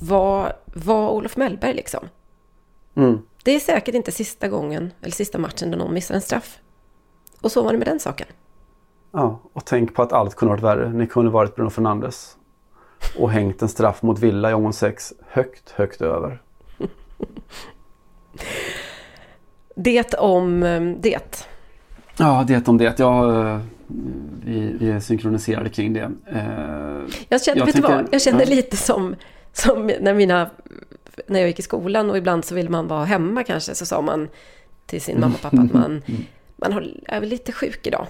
var, 0.00 0.52
var 0.66 1.10
Olof 1.10 1.36
Mellberg 1.36 1.74
liksom. 1.74 2.08
Mm. 2.94 3.18
Det 3.44 3.50
är 3.50 3.60
säkert 3.60 3.94
inte 3.94 4.12
sista 4.12 4.48
gången, 4.48 4.92
eller 5.02 5.12
sista 5.12 5.38
matchen 5.38 5.70
där 5.70 5.78
någon 5.78 5.94
missar 5.94 6.14
en 6.14 6.20
straff. 6.20 6.58
Och 7.40 7.52
så 7.52 7.62
var 7.62 7.72
det 7.72 7.78
med 7.78 7.86
den 7.86 8.00
saken. 8.00 8.26
Ja, 9.12 9.40
och 9.52 9.64
tänk 9.64 9.94
på 9.94 10.02
att 10.02 10.12
allt 10.12 10.34
kunde 10.34 10.50
varit 10.50 10.64
värre. 10.64 10.92
Ni 10.92 11.06
kunde 11.06 11.30
varit 11.30 11.56
Bruno 11.56 11.70
Fernandes. 11.70 12.36
Och 13.18 13.30
hängt 13.30 13.62
en 13.62 13.68
straff 13.68 14.02
mot 14.02 14.18
Villa 14.18 14.50
i 14.50 14.54
omgång 14.54 14.72
6 14.72 15.12
högt, 15.28 15.70
högt 15.70 16.00
över. 16.00 16.42
Det 19.76 20.14
om 20.14 20.62
eh, 20.62 20.82
det. 20.82 21.46
Ja, 22.16 22.44
det 22.46 22.68
om 22.68 22.78
det. 22.78 22.98
Ja, 22.98 23.40
eh, 23.46 23.60
vi, 24.44 24.76
vi 24.80 24.90
är 24.90 25.00
synkroniserade 25.00 25.68
kring 25.68 25.92
det. 25.92 26.10
Eh, 26.26 26.42
Jag 27.28 27.42
kände, 27.42 27.58
Jag 27.60 27.66
vet 27.66 27.74
tänker- 27.74 27.88
vad? 27.94 28.08
Jag 28.12 28.22
kände 28.22 28.44
ja. 28.44 28.50
lite 28.54 28.76
som, 28.76 29.16
som 29.52 29.86
när, 30.00 30.14
mina, 30.14 30.50
när 31.26 31.40
jag 31.40 31.48
gick 31.48 31.58
i 31.58 31.62
skolan 31.62 32.10
och 32.10 32.18
ibland 32.18 32.44
så 32.44 32.54
ville 32.54 32.70
man 32.70 32.88
vara 32.88 33.04
hemma 33.04 33.42
kanske. 33.44 33.74
Så 33.74 33.86
sa 33.86 34.00
man 34.00 34.28
till 34.86 35.00
sin 35.00 35.20
mamma 35.20 35.34
och 35.34 35.40
pappa 35.40 35.56
att 35.62 35.72
man, 35.72 36.02
man 36.56 36.72
har, 36.72 36.86
är 37.08 37.20
lite 37.20 37.52
sjuk 37.52 37.86
idag. 37.86 38.06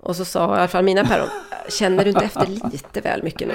Och 0.00 0.16
så 0.16 0.24
sa 0.24 0.56
i 0.56 0.58
alla 0.58 0.68
fall 0.68 0.84
mina 0.84 1.04
päron, 1.04 1.28
känner 1.68 2.04
du 2.04 2.10
inte 2.10 2.24
efter 2.24 2.46
lite 2.72 3.00
väl 3.00 3.22
mycket 3.22 3.48
nu? 3.48 3.54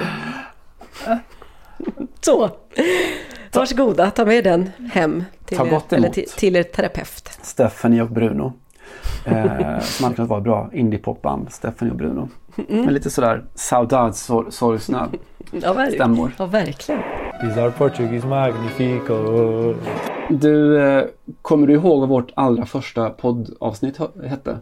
Så, 2.20 2.50
varsågoda, 3.52 4.10
ta 4.10 4.24
med 4.24 4.44
den 4.44 4.70
hem 4.92 5.24
till, 5.44 5.56
Ta 5.58 5.66
er, 5.66 5.80
eller 5.90 6.08
till, 6.08 6.28
till 6.28 6.56
er 6.56 6.62
terapeut. 6.62 7.38
Stephanie 7.42 8.02
och 8.02 8.10
Bruno. 8.10 8.52
Eh, 9.24 9.80
som 9.80 10.04
hade 10.04 10.16
kunnat 10.16 10.28
vara 10.30 10.40
bra 10.40 10.70
indiepopband. 10.72 11.52
Stephanie 11.52 11.90
och 11.92 11.96
Bruno. 11.98 12.28
Med 12.68 12.92
lite 12.92 13.10
sådär 13.10 13.44
saudadssorgsna 13.54 15.08
Ja, 15.62 15.72
ver- 15.74 15.90
stämmor. 15.90 16.32
ja, 16.38 16.46
verkligen. 16.46 17.00
Is 17.50 17.56
our 17.56 17.70
Portuguese 17.70 18.26
magnifico? 18.26 19.74
Du, 20.30 20.82
eh, 20.82 21.04
kommer 21.42 21.66
du 21.66 21.72
ihåg 21.74 22.00
vad 22.00 22.08
vårt 22.08 22.30
allra 22.36 22.66
första 22.66 23.10
poddavsnitt 23.10 23.98
hette? 24.28 24.58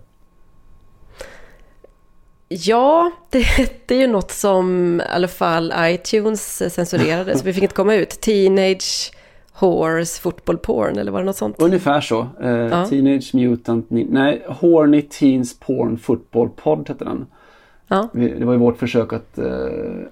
Ja, 2.49 3.11
det, 3.31 3.39
är 3.95 3.95
ju 4.01 4.07
något 4.07 4.31
som 4.31 5.01
i 5.01 5.05
alla 5.15 5.29
fall 5.29 5.73
iTunes 5.79 6.75
censurerade, 6.75 7.39
så 7.39 7.45
vi 7.45 7.53
fick 7.53 7.63
inte 7.63 7.75
komma 7.75 7.95
ut. 7.95 8.21
Teenage 8.21 9.13
Horse 9.61 10.21
Football 10.21 10.59
Porn, 10.59 10.99
eller 10.99 11.13
var 11.13 11.19
det 11.19 11.27
något 11.27 11.37
sånt? 11.37 11.63
Ungefär 11.63 12.01
så. 12.01 12.21
Eh, 12.21 12.89
Teenage 12.89 13.35
Mutant 13.35 13.87
Nej, 13.89 14.43
Horny 14.49 15.03
Teens 15.03 15.61
Porn 15.61 15.99
Football 15.99 16.49
Pod 16.49 16.89
hette 16.89 17.05
den. 17.05 17.27
Ja, 17.89 18.09
Det 18.13 18.45
var 18.45 18.53
ju 18.53 18.59
vårt 18.59 18.79
försök 18.79 19.13
att 19.13 19.39
eh, 19.39 19.45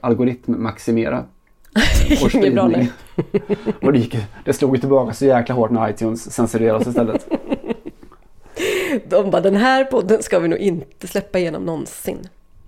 algoritmmaximera 0.01 1.25
det 2.09 2.15
gick 2.15 2.35
inget 2.35 2.55
bra 2.55 2.69
nu. 2.69 2.87
Och 3.83 3.93
det, 3.93 3.99
gick, 3.99 4.17
det 4.45 4.53
slog 4.53 4.75
ju 4.77 4.81
tillbaka 4.81 5.13
så 5.13 5.25
jäkla 5.25 5.55
hårt 5.55 5.71
när 5.71 5.91
iTunes 5.91 6.33
censurerade 6.33 6.79
oss 6.79 6.87
istället. 6.87 7.29
De 9.09 9.31
bara, 9.31 9.43
den 9.43 9.57
här 9.57 9.85
podden 9.85 10.23
ska 10.23 10.39
vi 10.39 10.49
nog 10.49 10.59
inte 10.59 11.07
släppa 11.07 11.39
igenom 11.39 11.63
någonsin. 11.65 12.19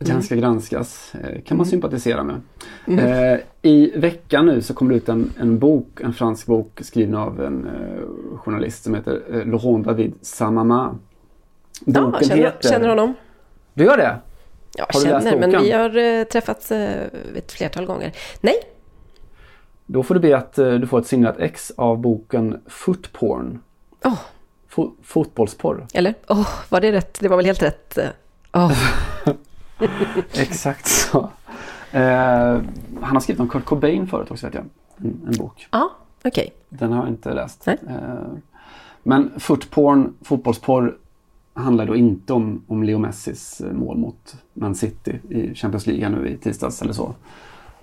Den 0.03 0.23
ska 0.23 0.35
granskas. 0.35 1.13
Eh, 1.15 1.43
kan 1.43 1.57
man 1.57 1.67
sympatisera 1.67 2.23
med. 2.25 2.41
Eh, 2.87 3.41
I 3.63 3.93
veckan 3.99 4.47
nu 4.47 4.63
så 4.63 4.75
kommer 4.75 4.91
det 4.91 4.97
ut 4.97 5.09
en, 5.09 5.33
en 5.41 5.59
bok, 5.59 6.01
en 6.01 6.13
fransk 6.13 6.47
bok 6.47 6.81
skriven 6.83 7.15
av 7.15 7.41
en 7.41 7.67
eh, 7.67 8.37
journalist 8.39 8.85
som 8.85 8.95
heter 8.95 9.23
eh, 9.33 9.47
Laurent 9.47 9.87
David 9.87 10.13
Samama. 10.23 10.95
Ja, 11.85 12.01
Boken 12.01 12.29
känner, 12.29 12.43
heter... 12.43 12.69
känner 12.69 12.89
honom? 12.89 13.15
Du 13.75 13.85
gör 13.85 13.97
det? 13.97 14.17
Ja, 14.77 14.87
Har 14.93 15.01
du 15.01 15.07
läst 15.11 15.27
känner, 15.29 15.49
men 15.49 15.63
vi 15.63 15.71
har 15.73 15.97
eh, 15.97 16.25
träffats 16.25 16.73
eh, 16.73 17.07
ett 17.37 17.53
flertal 17.53 17.87
gånger. 17.87 18.13
Nej, 18.41 18.55
Då 19.87 20.03
får 20.03 20.15
du 20.15 20.21
be 20.21 20.37
att 20.37 20.59
eh, 20.59 20.73
du 20.75 20.87
får 20.87 20.99
ett 20.99 21.07
signerat 21.07 21.39
ex 21.39 21.73
av 21.77 21.99
boken 21.99 22.61
Footporn. 22.67 23.59
Åh. 24.05 24.19
Fo- 24.75 24.93
fotbollsporr. 25.03 25.87
eller? 25.95 26.15
Åh, 26.29 26.49
var 26.69 26.81
det 26.81 26.93
rätt? 26.93 27.21
Det 27.21 27.29
var 27.29 27.37
väl 27.37 27.47
helt 27.47 27.63
rätt? 27.63 27.99
eh. 27.99 28.09
Exakt 30.33 30.87
så. 30.87 31.31
Eh, 31.93 32.61
han 33.01 33.17
har 33.17 33.21
skrivit 33.21 33.41
om 33.41 33.49
Kurt 33.49 33.65
Cobain 33.65 34.07
förut 34.07 34.31
också 34.31 34.47
vet 34.47 34.55
jag. 34.55 34.65
En, 34.97 35.21
en 35.27 35.37
bok. 35.39 35.69
Ja, 35.71 35.91
okej. 36.25 36.53
Den 36.69 36.93
har 36.93 37.03
jag 37.03 37.09
inte 37.09 37.35
läst. 37.35 37.69
Eh, 37.69 37.75
men 39.03 39.31
footporn, 39.39 40.15
fotbollsporr 40.23 40.97
handlar 41.55 41.87
då 41.87 41.97
inte 41.97 42.33
om, 42.33 42.63
om 42.67 42.83
Leo 42.83 42.99
Messis 42.99 43.61
eh, 43.61 43.73
mål 43.73 43.97
mot 43.97 44.37
Man 44.53 44.75
City 44.75 45.21
i 45.29 45.55
Champions 45.55 45.87
League 45.87 46.09
nu 46.09 46.29
i 46.29 46.37
tisdags 46.37 46.83
eller 46.83 46.93
så. 46.93 47.15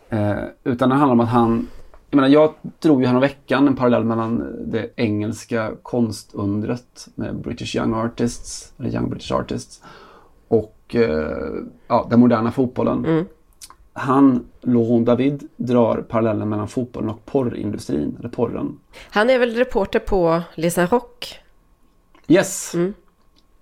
Eh, 0.09 0.37
utan 0.63 0.89
det 0.89 0.95
handlar 0.95 1.13
om 1.13 1.19
att 1.19 1.29
han 1.29 1.67
jag, 2.09 2.15
menar, 2.15 2.29
jag 2.29 2.53
drog 2.79 3.03
ju 3.03 3.19
veckan 3.19 3.67
en 3.67 3.75
parallell 3.75 4.03
mellan 4.03 4.55
det 4.71 4.89
engelska 4.95 5.71
konstundret 5.81 7.07
med 7.15 7.35
British 7.35 7.75
Young 7.75 7.93
Artists, 7.93 8.73
eller 8.79 8.89
Young 8.89 9.09
British 9.09 9.31
Artists, 9.31 9.81
och 10.47 10.95
eh, 10.95 11.37
ja, 11.87 12.07
den 12.09 12.19
moderna 12.19 12.51
fotbollen. 12.51 13.25
Han, 13.93 14.45
Laurent 14.61 15.05
David, 15.05 15.47
drar 15.55 15.97
parallellen 16.09 16.49
mellan 16.49 16.67
fotbollen 16.67 17.09
och 17.09 17.25
porrindustrin, 17.25 18.15
eller 18.19 18.29
porren. 18.29 18.79
Han 19.09 19.29
är 19.29 19.39
väl 19.39 19.55
reporter 19.55 19.99
på 19.99 20.41
Les 20.55 20.77
Rock? 20.77 21.39
Yes! 22.27 22.73
Mm. 22.73 22.93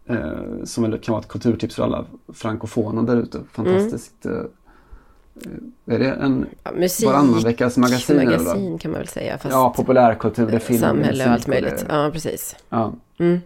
Eh, 0.05 0.63
som 0.63 0.83
väl 0.83 0.99
kan 0.99 1.13
vara 1.13 1.21
ett 1.21 1.27
kulturtips 1.27 1.75
för 1.75 1.83
alla 1.83 2.05
frankofona 2.33 3.01
där 3.03 3.17
ute. 3.17 3.41
Fantastiskt. 3.51 4.25
Eh, 4.25 4.31
eh, 4.31 5.95
är 5.95 5.99
det 5.99 6.11
en 6.11 6.45
Ja, 6.63 6.71
musik, 6.71 7.07
varannan 7.07 7.39
veckas 7.39 7.77
magasin? 7.77 8.15
magasin 8.15 8.77
kan 8.77 8.91
man 8.91 8.99
väl 8.99 9.07
säga. 9.07 9.39
Ja, 9.49 9.73
populärkultur, 9.77 10.47
det 10.47 10.55
är 10.55 10.59
film, 10.59 10.79
samhälle 10.79 11.25
och 11.25 11.31
allt 11.31 11.47
möjligt. 11.47 11.85
Ja, 11.89 12.09
precis. 12.13 12.55
Ja. 12.69 12.93
Mm. 13.17 13.39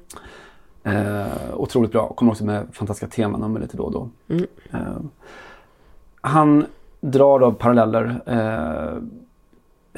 Eh, 0.84 1.54
otroligt 1.54 1.92
bra. 1.92 2.14
Kommer 2.14 2.32
också 2.32 2.46
med 2.46 2.68
fantastiska 2.72 3.16
temanummer 3.16 3.60
lite 3.60 3.78
då 3.78 3.84
och 3.84 3.92
då. 3.92 4.10
Mm. 4.28 4.48
Eh, 4.72 5.02
han 6.22 6.66
drar 7.02 7.40
då 7.40 7.52
paralleller. 7.52 8.22
Eh, 8.26 9.02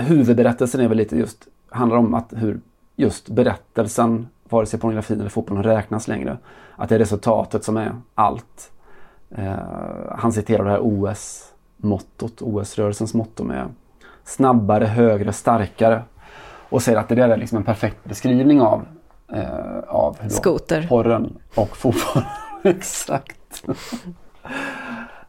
huvudberättelsen 0.05 0.81
är 0.81 0.87
väl 0.87 0.97
lite 0.97 1.17
just, 1.17 1.47
handlar 1.69 1.97
om 1.97 2.13
att 2.13 2.33
hur 2.35 2.59
just 2.95 3.29
berättelsen, 3.29 4.27
vare 4.49 4.65
sig 4.65 4.79
pornografin 4.79 5.19
eller 5.19 5.29
fotbollen 5.29 5.63
räknas 5.63 6.07
längre. 6.07 6.37
Att 6.75 6.89
det 6.89 6.95
är 6.95 6.99
resultatet 6.99 7.63
som 7.63 7.77
är 7.77 7.91
allt. 8.15 8.71
Eh, 9.29 9.55
han 10.09 10.33
citerar 10.33 10.63
det 10.63 10.71
här 10.71 10.79
OS-mottot, 10.81 12.41
OS-rörelsens 12.41 13.13
motto 13.13 13.43
med 13.43 13.67
snabbare, 14.23 14.85
högre, 14.85 15.33
starkare. 15.33 16.03
Och 16.69 16.81
säger 16.81 16.97
att 16.97 17.09
det 17.09 17.15
där 17.15 17.29
är 17.29 17.37
liksom 17.37 17.57
en 17.57 17.63
perfekt 17.63 18.03
beskrivning 18.03 18.61
av, 18.61 18.85
eh, 19.33 19.79
av 19.87 20.17
Skoter. 20.29 20.87
porren 20.87 21.37
och 21.55 21.77
fotbollen. 21.77 22.27
Exakt. 22.63 23.63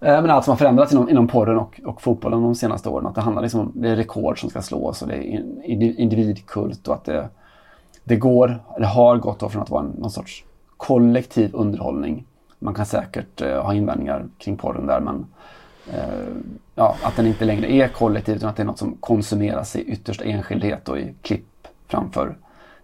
Eh, 0.01 0.23
Men 0.23 0.31
allt 0.31 0.45
som 0.45 0.53
har 0.53 0.57
förändrats 0.57 0.93
inom, 0.93 1.09
inom 1.09 1.29
porren 1.29 1.59
och, 1.59 1.81
och 1.85 2.03
fotbollen 2.03 2.43
de 2.43 2.55
senaste 2.55 2.89
åren. 2.89 3.07
Att 3.07 3.14
det 3.14 3.20
handlar 3.20 3.43
liksom 3.43 3.61
om 3.61 3.72
det 3.74 3.89
är 3.89 3.97
rekord 3.97 4.41
som 4.41 4.51
ska 4.51 4.62
slås 4.62 5.03
och 5.03 5.09
det 5.09 5.14
är 5.14 5.22
in- 5.22 5.62
indi- 5.66 5.97
individkult 5.97 6.89
och 6.89 6.95
att 6.95 7.05
det, 7.05 7.29
det 8.05 8.16
går, 8.16 8.62
eller 8.76 8.87
har 8.87 9.16
gått 9.16 9.39
då 9.41 9.49
från 9.49 9.62
att 9.62 9.70
vara 9.70 9.85
en, 9.85 9.91
någon 9.99 10.11
sorts 10.11 10.45
kollektiv 10.76 11.51
underhållning. 11.55 12.24
Man 12.59 12.74
kan 12.74 12.87
säkert 12.87 13.41
eh, 13.43 13.62
ha 13.62 13.74
invändningar 13.74 14.24
kring 14.39 14.57
porren 14.57 14.87
där 14.87 15.01
men 15.01 15.26
eh, 15.93 16.26
ja, 16.74 16.97
att 17.03 17.16
den 17.16 17.26
inte 17.26 17.45
längre 17.45 17.72
är 17.72 17.89
kollektiv 17.89 18.37
utan 18.37 18.49
att 18.51 18.57
det 18.57 18.62
är 18.62 18.66
något 18.66 18.79
som 18.79 18.97
konsumeras 19.01 19.76
i 19.76 19.81
yttersta 19.83 20.24
enskildhet 20.24 20.89
och 20.89 20.99
i 20.99 21.14
klipp 21.22 21.68
framför 21.89 22.37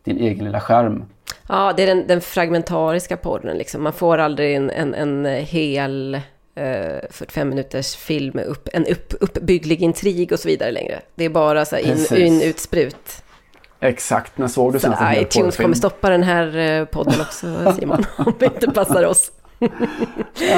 din 0.04 0.16
egen 0.16 0.44
lilla 0.44 0.60
skärm. 0.60 1.04
Ja, 1.48 1.72
det 1.76 1.82
är 1.82 1.86
den, 1.86 2.06
den 2.06 2.20
fragmentariska 2.20 3.16
porren 3.16 3.58
liksom. 3.58 3.82
Man 3.82 3.92
får 3.92 4.18
aldrig 4.18 4.56
en, 4.56 4.70
en, 4.70 4.94
en 4.94 5.24
hel 5.44 6.14
eh, 6.54 6.96
45 7.10 7.48
minuters 7.48 7.96
film 7.96 8.32
med 8.34 8.44
upp, 8.44 8.68
en 8.72 8.86
upp, 8.86 9.14
uppbygglig 9.20 9.82
intrig 9.82 10.32
och 10.32 10.38
så 10.38 10.48
vidare 10.48 10.70
längre. 10.70 11.00
Det 11.14 11.24
är 11.24 11.28
bara 11.28 11.64
så 11.64 11.76
in, 11.76 12.06
in, 12.16 12.42
ut, 12.42 12.58
sprut. 12.58 13.22
Exakt, 13.80 14.38
när 14.38 14.48
såg 14.48 14.72
du 14.72 14.78
Så 14.78 14.82
senast 14.82 15.02
en 15.02 15.22
iTunes 15.22 15.56
kommer 15.56 15.74
stoppa 15.74 16.10
den 16.10 16.22
här 16.22 16.56
eh, 16.56 16.84
podden 16.84 17.20
också, 17.20 17.72
Simon, 17.78 18.04
om 18.18 18.32
det 18.38 18.44
inte 18.46 18.70
passar 18.70 19.04
oss. 19.06 19.32
Ja, 19.58 19.68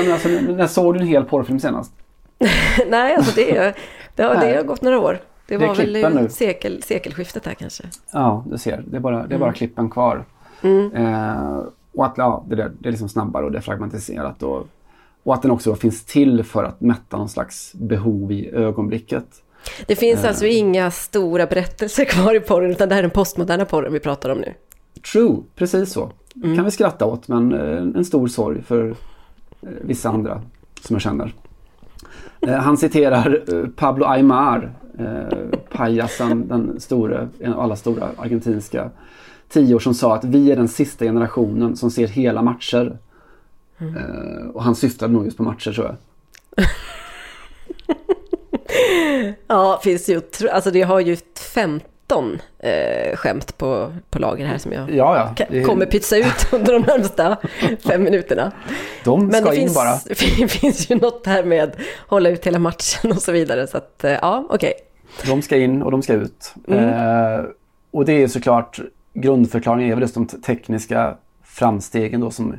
men 0.03 0.13
alltså, 0.13 0.29
när 0.29 0.67
såg 0.67 0.95
du 0.95 1.01
en 1.01 1.07
hel 1.07 1.25
porrfilm 1.25 1.61
senast? 1.61 1.93
Nej, 2.89 3.15
alltså 3.17 3.33
det, 3.37 3.57
är- 3.57 3.75
det, 4.15 4.23
har, 4.23 4.35
det 4.35 4.57
har 4.57 4.63
gått 4.63 4.83
några 4.83 4.99
år. 4.99 5.21
Det 5.47 5.57
Det 5.57 5.67
var 5.67 5.75
väl 5.75 6.15
nu. 6.15 6.27
i 6.27 6.29
sekel, 6.29 6.83
sekelskiftet 6.83 7.43
där 7.45 7.55
kanske. 7.55 7.85
Ja, 8.13 8.45
du 8.47 8.59
ser. 8.59 8.85
Det 8.87 8.97
är 8.97 9.01
bara, 9.01 9.17
det 9.17 9.23
är 9.23 9.27
Mm. 9.27 9.41
bara 9.41 9.53
klippen 9.53 9.91
kvar. 9.91 10.25
Eh, 10.65 11.63
och 11.93 12.07
att 12.07 12.15
ja, 12.17 12.45
det, 12.49 12.57
där, 12.57 12.73
det 12.79 12.89
är 12.89 12.91
liksom 12.91 13.09
snabbare 13.09 13.45
och 13.45 13.53
det 13.53 13.59
är 13.59 13.63
fragmentiserat. 13.63 14.43
Och, 14.43 14.67
och 15.23 15.35
att 15.35 15.43
den 15.43 15.51
också 15.51 15.75
finns 15.75 16.05
till 16.05 16.45
för 16.45 16.65
att 16.65 16.81
mätta 16.81 17.17
någon 17.17 17.29
slags 17.29 17.75
behov 17.75 18.33
i 18.33 18.51
ögonblicket. 18.51 19.25
Det 19.87 19.97
finns 19.97 20.25
alltså 20.25 20.47
inga 20.47 20.91
stora 20.91 21.47
berättelser 21.47 22.05
kvar 22.09 22.35
i 22.35 22.41
porren, 22.41 22.71
utan 22.71 22.89
det 22.89 22.95
här 22.95 22.99
är 22.99 23.03
den 23.03 23.11
postmoderna 23.11 23.65
porren 23.65 23.93
vi 23.93 24.01
pratar 24.01 24.31
om 24.31 24.39
nu. 24.39 24.55
True, 25.13 25.37
precis 25.55 25.93
så. 25.93 26.11
Mm. 26.37 26.57
kan 26.57 26.65
vi 26.65 26.71
skratta 26.71 27.07
åt 27.07 27.29
men 27.29 27.53
eh, 27.53 27.99
en 27.99 28.05
stor 28.05 28.29
sorg 28.29 28.63
för 28.63 28.89
eh, 28.89 29.69
vissa 29.83 30.09
andra 30.09 30.43
som 30.83 30.95
jag 30.95 31.03
känner. 31.03 31.35
Eh, 32.41 32.55
han 32.55 32.77
citerar 32.77 33.43
eh, 33.55 33.67
Pablo 33.77 34.05
Aymar, 34.05 34.73
eh, 34.99 35.59
pajasen, 35.73 36.49
den 36.49 36.81
store, 36.81 37.29
en 37.39 37.53
av 37.53 37.61
alla 37.61 37.77
stora 37.77 38.09
argentinska 38.17 38.91
tior 39.53 39.79
som 39.79 39.95
sa 39.95 40.15
att 40.15 40.25
vi 40.25 40.51
är 40.53 40.57
den 40.57 40.69
sista 40.69 41.05
generationen 41.05 41.77
som 41.77 41.91
ser 41.91 42.07
hela 42.07 42.43
matcher. 42.43 42.99
Eh, 43.79 44.51
och 44.55 44.63
han 44.63 44.75
syftade 44.75 45.13
nog 45.13 45.25
just 45.25 45.37
på 45.37 45.43
matcher 45.43 45.73
tror 45.73 45.87
jag. 45.87 45.97
Ja, 49.47 49.81
finns 49.85 50.09
ju, 50.09 50.21
alltså 50.53 50.71
det 50.71 50.83
har 50.83 51.01
ju 51.01 51.17
15 51.53 52.39
eh, 52.59 53.17
skämt 53.17 53.59
på, 53.59 53.93
på 54.11 54.19
lager 54.19 54.47
här 54.47 54.59
som 54.59 54.73
jag 54.73 54.91
Ja, 54.91 55.35
ja. 55.39 55.47
det- 55.51 55.63
kommer 55.65 55.87
pytsa 55.87 56.17
ut 56.17 56.47
under 56.53 56.73
de 56.73 56.83
närmsta 56.83 57.37
fem 57.87 58.03
minuterna. 58.03 58.53
De 59.05 59.27
Men 59.27 59.45
det 59.45 59.51
in 59.55 59.61
finns, 59.61 59.75
bara. 59.75 59.99
det 60.39 60.49
finns 60.49 60.91
ju 60.91 60.95
något 60.95 61.27
här 61.27 61.45
med 61.45 61.73
hålla 62.07 62.29
ut 62.29 62.47
hela 62.47 62.59
matchen 62.59 63.13
och 63.13 63.23
så 63.23 63.33
vidare. 63.33 63.67
Så 63.67 63.77
att, 63.77 64.05
eh, 64.05 64.13
ja, 64.13 64.47
okej. 64.51 64.73
De 65.27 65.43
ska 65.43 65.57
in 65.57 65.83
och 65.83 65.91
de 65.91 66.03
ska 66.03 66.13
ut. 66.13 66.55
Eh, 66.69 67.41
och 67.91 68.05
det 68.05 68.13
är 68.23 68.29
såklart 68.29 68.81
grundförklaringen 69.15 69.91
är 69.91 69.95
väl 69.95 70.03
just 70.03 70.15
de 70.15 70.27
te- 70.27 70.39
tekniska 70.39 71.17
framstegen 71.43 72.21
då 72.21 72.31
som 72.31 72.57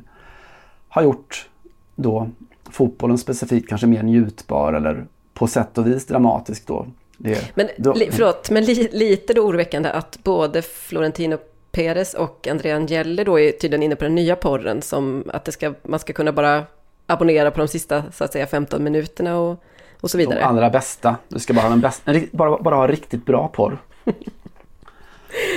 har 0.90 1.04
gjort 1.04 1.50
då 1.96 2.30
fotbollen 2.70 3.18
specifikt 3.18 3.70
kanske 3.70 3.88
mer 3.88 4.04
njutbar 4.04 4.74
eller 4.74 5.06
på 5.34 5.48
sätt 5.48 5.78
och 5.78 5.88
vis 5.88 6.06
dramatisk 6.06 6.68
då. 6.68 6.88
Det, 7.18 7.52
Men, 7.56 7.70
då, 7.78 7.94
li, 7.94 8.10
förlåt, 8.12 8.50
men 8.50 8.64
li, 8.66 8.90
lite 8.92 9.34
då 9.34 9.42
oroväckande 9.42 9.90
att 9.90 10.20
både 10.24 10.62
Florentino 10.62 11.38
Perez 11.72 12.14
och 12.14 12.48
Andrea 12.52 12.76
Angeli 12.76 13.24
då 13.24 13.40
är 13.40 13.52
tydligen 13.52 13.84
inne 13.84 13.96
på 13.96 14.04
den 14.04 14.16
nya 14.16 14.36
porren 14.36 14.82
som 14.82 15.24
att 15.34 15.46
det 15.46 15.52
ska, 15.52 15.74
man 15.84 16.00
ska 16.00 16.14
kunna 16.14 16.32
bara 16.32 16.64
abonnera 17.08 17.52
på 17.52 17.58
de 17.60 17.68
sista 17.68 18.04
så 18.12 18.24
att 18.24 18.32
säga 18.34 18.48
15 18.48 18.84
minuterna 18.84 19.38
och, 19.40 19.64
och 20.02 20.12
så 20.12 20.18
de 20.18 20.24
vidare. 20.24 20.46
allra 20.46 20.70
bästa. 20.70 21.16
Du 21.28 21.40
ska 21.40 21.54
bara 21.54 21.68
ha, 21.68 21.74
en 21.74 22.14
rikt- 22.14 22.32
bara, 22.32 22.58
bara 22.62 22.76
ha 22.76 22.88
riktigt 22.88 23.26
bra 23.26 23.48
porr. 23.48 23.78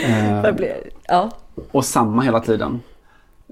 eh, 0.04 0.42
Det 0.42 0.52
blir- 0.52 0.76
Ja, 1.08 1.30
och 1.70 1.84
samma 1.84 2.22
hela 2.22 2.40
tiden. 2.40 2.82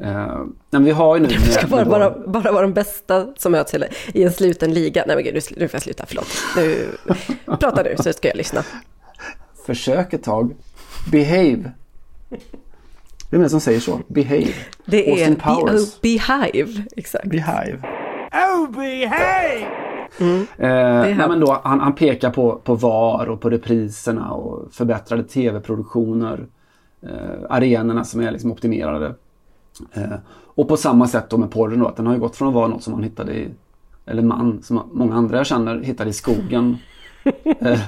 Eh, 0.03 0.39
men 0.71 0.85
vi 0.85 0.91
har 0.91 1.17
ju 1.17 1.23
nu... 1.23 1.29
det 1.47 1.53
ska 1.53 1.67
bara, 1.67 1.85
bara, 1.85 2.11
bara 2.27 2.53
vara 2.53 2.63
de 2.63 2.73
bästa 2.73 3.27
som 3.37 3.53
möts 3.53 3.75
i 4.15 4.23
en 4.23 4.33
sluten 4.33 4.75
liga. 4.75 5.05
Nej 5.07 5.17
men 5.17 5.25
gud, 5.25 5.35
nu 5.35 5.41
nu 5.57 5.69
får 5.69 5.75
jag 5.77 5.83
sluta, 5.83 6.05
förlåt. 6.07 6.27
Nu, 6.57 6.89
prata 7.61 7.83
du 7.83 7.95
så 7.97 8.13
ska 8.13 8.29
jag 8.29 8.37
lyssna. 8.37 8.63
Försök 9.67 10.13
ett 10.13 10.23
tag. 10.23 10.55
Behave. 11.11 11.71
Vem 13.31 13.41
är 13.41 13.45
det 13.45 13.51
som 13.51 13.61
säger 13.61 13.81
så? 13.81 14.01
Behave. 14.09 14.49
Det 14.85 15.09
är 15.09 15.13
Austin 15.13 15.37
Powers. 15.37 16.01
Be- 16.01 16.19
Behive, 16.29 16.83
exakt. 16.97 17.25
Behave. 17.27 17.79
Oh, 18.33 18.71
behave! 18.71 19.67
Eh, 20.21 21.17
nej, 21.17 21.29
men 21.29 21.41
då, 21.41 21.61
han, 21.65 21.81
han 21.81 21.95
pekar 21.95 22.31
på, 22.31 22.61
på 22.65 22.75
VAR 22.75 23.27
och 23.27 23.41
på 23.41 23.51
repriserna 23.51 24.31
och 24.31 24.73
förbättrade 24.73 25.23
tv-produktioner. 25.23 26.47
Eh, 27.03 27.47
arenorna 27.51 28.05
som 28.05 28.21
är 28.21 28.31
liksom 28.31 28.53
optimerade. 28.53 29.15
Eh, 29.93 30.13
och 30.55 30.69
på 30.69 30.77
samma 30.77 31.09
sätt 31.09 31.31
då 31.31 31.39
med 31.39 31.51
porren 31.51 31.81
då, 31.81 31.87
att 31.87 31.97
den 31.97 32.07
har 32.07 32.15
ju 32.15 32.21
gått 32.21 32.37
från 32.37 32.49
att 32.49 32.55
vara 32.55 32.69
något 32.69 32.83
som 32.83 32.93
man 32.93 33.03
hittade 33.03 33.35
i, 33.35 33.49
eller 34.07 34.23
man, 34.23 34.63
som 34.63 34.91
många 34.93 35.15
andra 35.15 35.37
jag 35.37 35.47
känner 35.47 35.81
hittade 35.81 36.11
i 36.11 36.13
skogen. 36.13 36.77
Eh, 37.61 37.81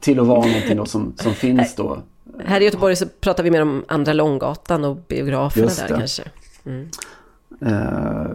till 0.00 0.20
att 0.20 0.26
vara 0.26 0.46
någonting 0.46 0.76
då 0.76 0.84
som, 0.84 1.12
som 1.16 1.32
finns 1.32 1.74
då. 1.74 1.98
Här 2.38 2.60
i 2.60 2.64
Göteborg 2.64 2.96
så 2.96 3.06
pratar 3.20 3.44
vi 3.44 3.50
mer 3.50 3.62
om 3.62 3.84
Andra 3.88 4.12
Långgatan 4.12 4.84
och 4.84 4.96
biograferna 5.08 5.70
där 5.88 5.96
kanske. 5.96 6.22
Eh, 7.60 8.26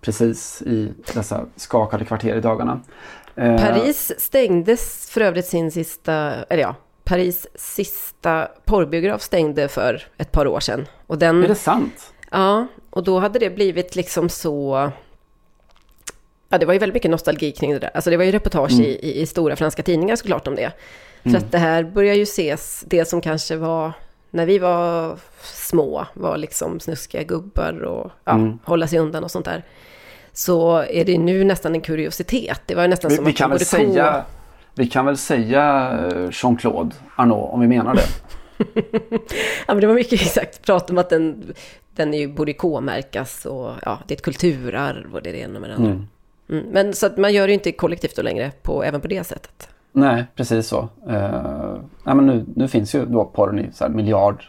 precis 0.00 0.62
i 0.62 0.92
dessa 1.14 1.46
skakade 1.56 2.04
kvarter 2.04 2.36
i 2.36 2.40
dagarna. 2.40 2.80
Eh, 3.36 3.56
Paris 3.56 4.12
stängdes 4.18 5.10
för 5.10 5.20
övrigt 5.20 5.46
sin 5.46 5.70
sista, 5.70 6.34
eller 6.48 6.62
ja, 6.62 6.74
Paris 7.04 7.46
sista 7.54 8.48
porrbiograf 8.64 9.22
stängde 9.22 9.68
för 9.68 10.02
ett 10.16 10.32
par 10.32 10.46
år 10.46 10.60
sedan. 10.60 10.86
Och 11.06 11.18
den, 11.18 11.44
Är 11.44 11.48
det 11.48 11.54
sant? 11.54 12.12
Ja, 12.30 12.66
och 12.90 13.04
då 13.04 13.18
hade 13.18 13.38
det 13.38 13.50
blivit 13.50 13.96
liksom 13.96 14.28
så... 14.28 14.90
Ja, 16.48 16.58
det 16.58 16.66
var 16.66 16.72
ju 16.72 16.78
väldigt 16.78 16.94
mycket 16.94 17.10
nostalgi 17.10 17.52
kring 17.52 17.72
det 17.72 17.78
där. 17.78 17.90
Alltså 17.94 18.10
det 18.10 18.16
var 18.16 18.24
ju 18.24 18.32
reportage 18.32 18.72
i, 18.72 18.84
i, 18.84 19.20
i 19.20 19.26
stora 19.26 19.56
franska 19.56 19.82
tidningar 19.82 20.16
såklart 20.16 20.48
om 20.48 20.54
det. 20.54 20.72
För 21.22 21.36
att 21.36 21.52
det 21.52 21.58
här 21.58 21.84
börjar 21.84 22.14
ju 22.14 22.22
ses, 22.22 22.84
det 22.86 23.04
som 23.04 23.20
kanske 23.20 23.56
var 23.56 23.92
när 24.30 24.46
vi 24.46 24.58
var 24.58 25.18
små, 25.42 26.06
var 26.14 26.36
liksom 26.36 26.80
snuskiga 26.80 27.22
gubbar 27.22 27.82
och 27.82 28.10
ja, 28.24 28.52
hålla 28.64 28.86
sig 28.86 28.98
undan 28.98 29.24
och 29.24 29.30
sånt 29.30 29.44
där. 29.44 29.64
Så 30.32 30.76
är 30.76 31.04
det 31.04 31.18
nu 31.18 31.44
nästan 31.44 31.74
en 31.74 31.80
kuriositet. 31.80 32.60
Det 32.66 32.74
var 32.74 32.82
ju 32.82 32.88
nästan 32.88 33.08
Vi, 33.08 33.16
som 33.16 33.24
vi, 33.24 33.30
att 33.30 33.36
kan 33.36 33.50
väl 33.50 33.60
säga, 33.60 34.24
vi 34.74 34.88
kan 34.88 35.06
väl 35.06 35.16
säga 35.16 35.90
eh, 35.92 36.30
Jean-Claude 36.30 36.94
Arnault 37.16 37.52
om 37.52 37.60
vi 37.60 37.66
menar 37.66 37.94
det. 37.94 38.02
Ja, 39.66 39.74
men 39.74 39.80
det 39.80 39.86
var 39.86 39.94
mycket 39.94 40.22
exakt 40.22 40.62
prat 40.62 40.90
om 40.90 40.98
att 40.98 41.10
den, 41.10 41.54
den 41.94 42.14
är 42.14 42.18
ju, 42.18 42.28
borde 42.28 42.52
K-märkas 42.52 43.46
och 43.46 43.72
ja, 43.84 43.98
det 44.06 44.14
är 44.14 44.16
ett 44.16 44.22
kulturarv 44.22 45.14
och 45.14 45.22
det 45.22 45.30
är 45.30 45.32
det 45.32 45.38
ena 45.38 45.60
med 45.60 45.70
det 45.70 45.76
andra. 45.76 45.90
Mm. 45.90 46.06
Men 46.72 46.94
så 46.94 47.06
att 47.06 47.16
man 47.16 47.32
gör 47.32 47.46
det 47.46 47.50
ju 47.50 47.54
inte 47.54 47.72
kollektivt 47.72 48.16
då 48.16 48.22
längre, 48.22 48.52
på, 48.62 48.84
även 48.84 49.00
på 49.00 49.08
det 49.08 49.24
sättet. 49.24 49.68
Nej, 49.98 50.24
precis 50.34 50.66
så. 50.66 50.88
Uh, 51.08 51.76
nej, 52.04 52.14
men 52.14 52.26
nu, 52.26 52.44
nu 52.56 52.68
finns 52.68 52.94
ju 52.94 53.06
då 53.06 53.24
porren 53.24 53.58
i 53.58 53.72
så 53.72 53.88
miljard, 53.88 54.44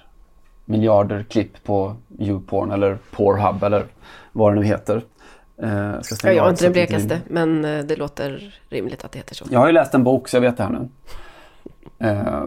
miljarder 0.65 1.23
klipp 1.23 1.63
på 1.63 1.95
YouPorn 2.19 2.71
eller 2.71 2.97
Pornhub 3.11 3.63
eller 3.63 3.85
vad 4.31 4.53
det 4.53 4.59
nu 4.59 4.65
heter. 4.65 5.03
Eh, 5.61 5.69
jag 5.69 6.05
ska 6.05 6.13
Ja, 6.13 6.17
stänga 6.17 6.33
jag 6.33 6.41
av 6.41 6.47
är 6.47 6.51
inte 6.51 6.63
den 6.63 6.71
blekaste, 6.71 7.21
men 7.27 7.65
eh, 7.65 7.85
det 7.85 7.95
låter 7.95 8.59
rimligt 8.69 9.05
att 9.05 9.11
det 9.11 9.19
heter 9.19 9.35
så. 9.35 9.45
Jag 9.49 9.59
har 9.59 9.67
ju 9.67 9.73
läst 9.73 9.93
en 9.93 10.03
bok 10.03 10.27
så 10.27 10.37
jag 10.37 10.41
vet 10.41 10.57
det 10.57 10.63
här 10.63 10.69
nu. 10.69 10.89
Eh, 12.07 12.43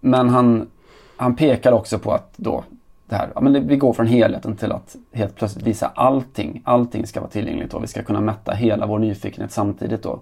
men 0.00 0.28
han, 0.28 0.70
han 1.16 1.36
pekar 1.36 1.72
också 1.72 1.98
på 1.98 2.12
att 2.12 2.32
då 2.36 2.64
det 3.06 3.16
här, 3.16 3.28
ja, 3.34 3.40
men 3.40 3.52
det, 3.52 3.60
vi 3.60 3.76
går 3.76 3.92
från 3.92 4.06
helheten 4.06 4.56
till 4.56 4.72
att 4.72 4.96
helt 5.12 5.36
plötsligt 5.36 5.66
visa 5.66 5.92
allting. 5.94 6.62
Allting 6.64 7.06
ska 7.06 7.20
vara 7.20 7.30
tillgängligt 7.30 7.74
och 7.74 7.82
vi 7.82 7.86
ska 7.86 8.02
kunna 8.02 8.20
mätta 8.20 8.52
hela 8.52 8.86
vår 8.86 8.98
nyfikenhet 8.98 9.52
samtidigt 9.52 10.02
då. 10.02 10.20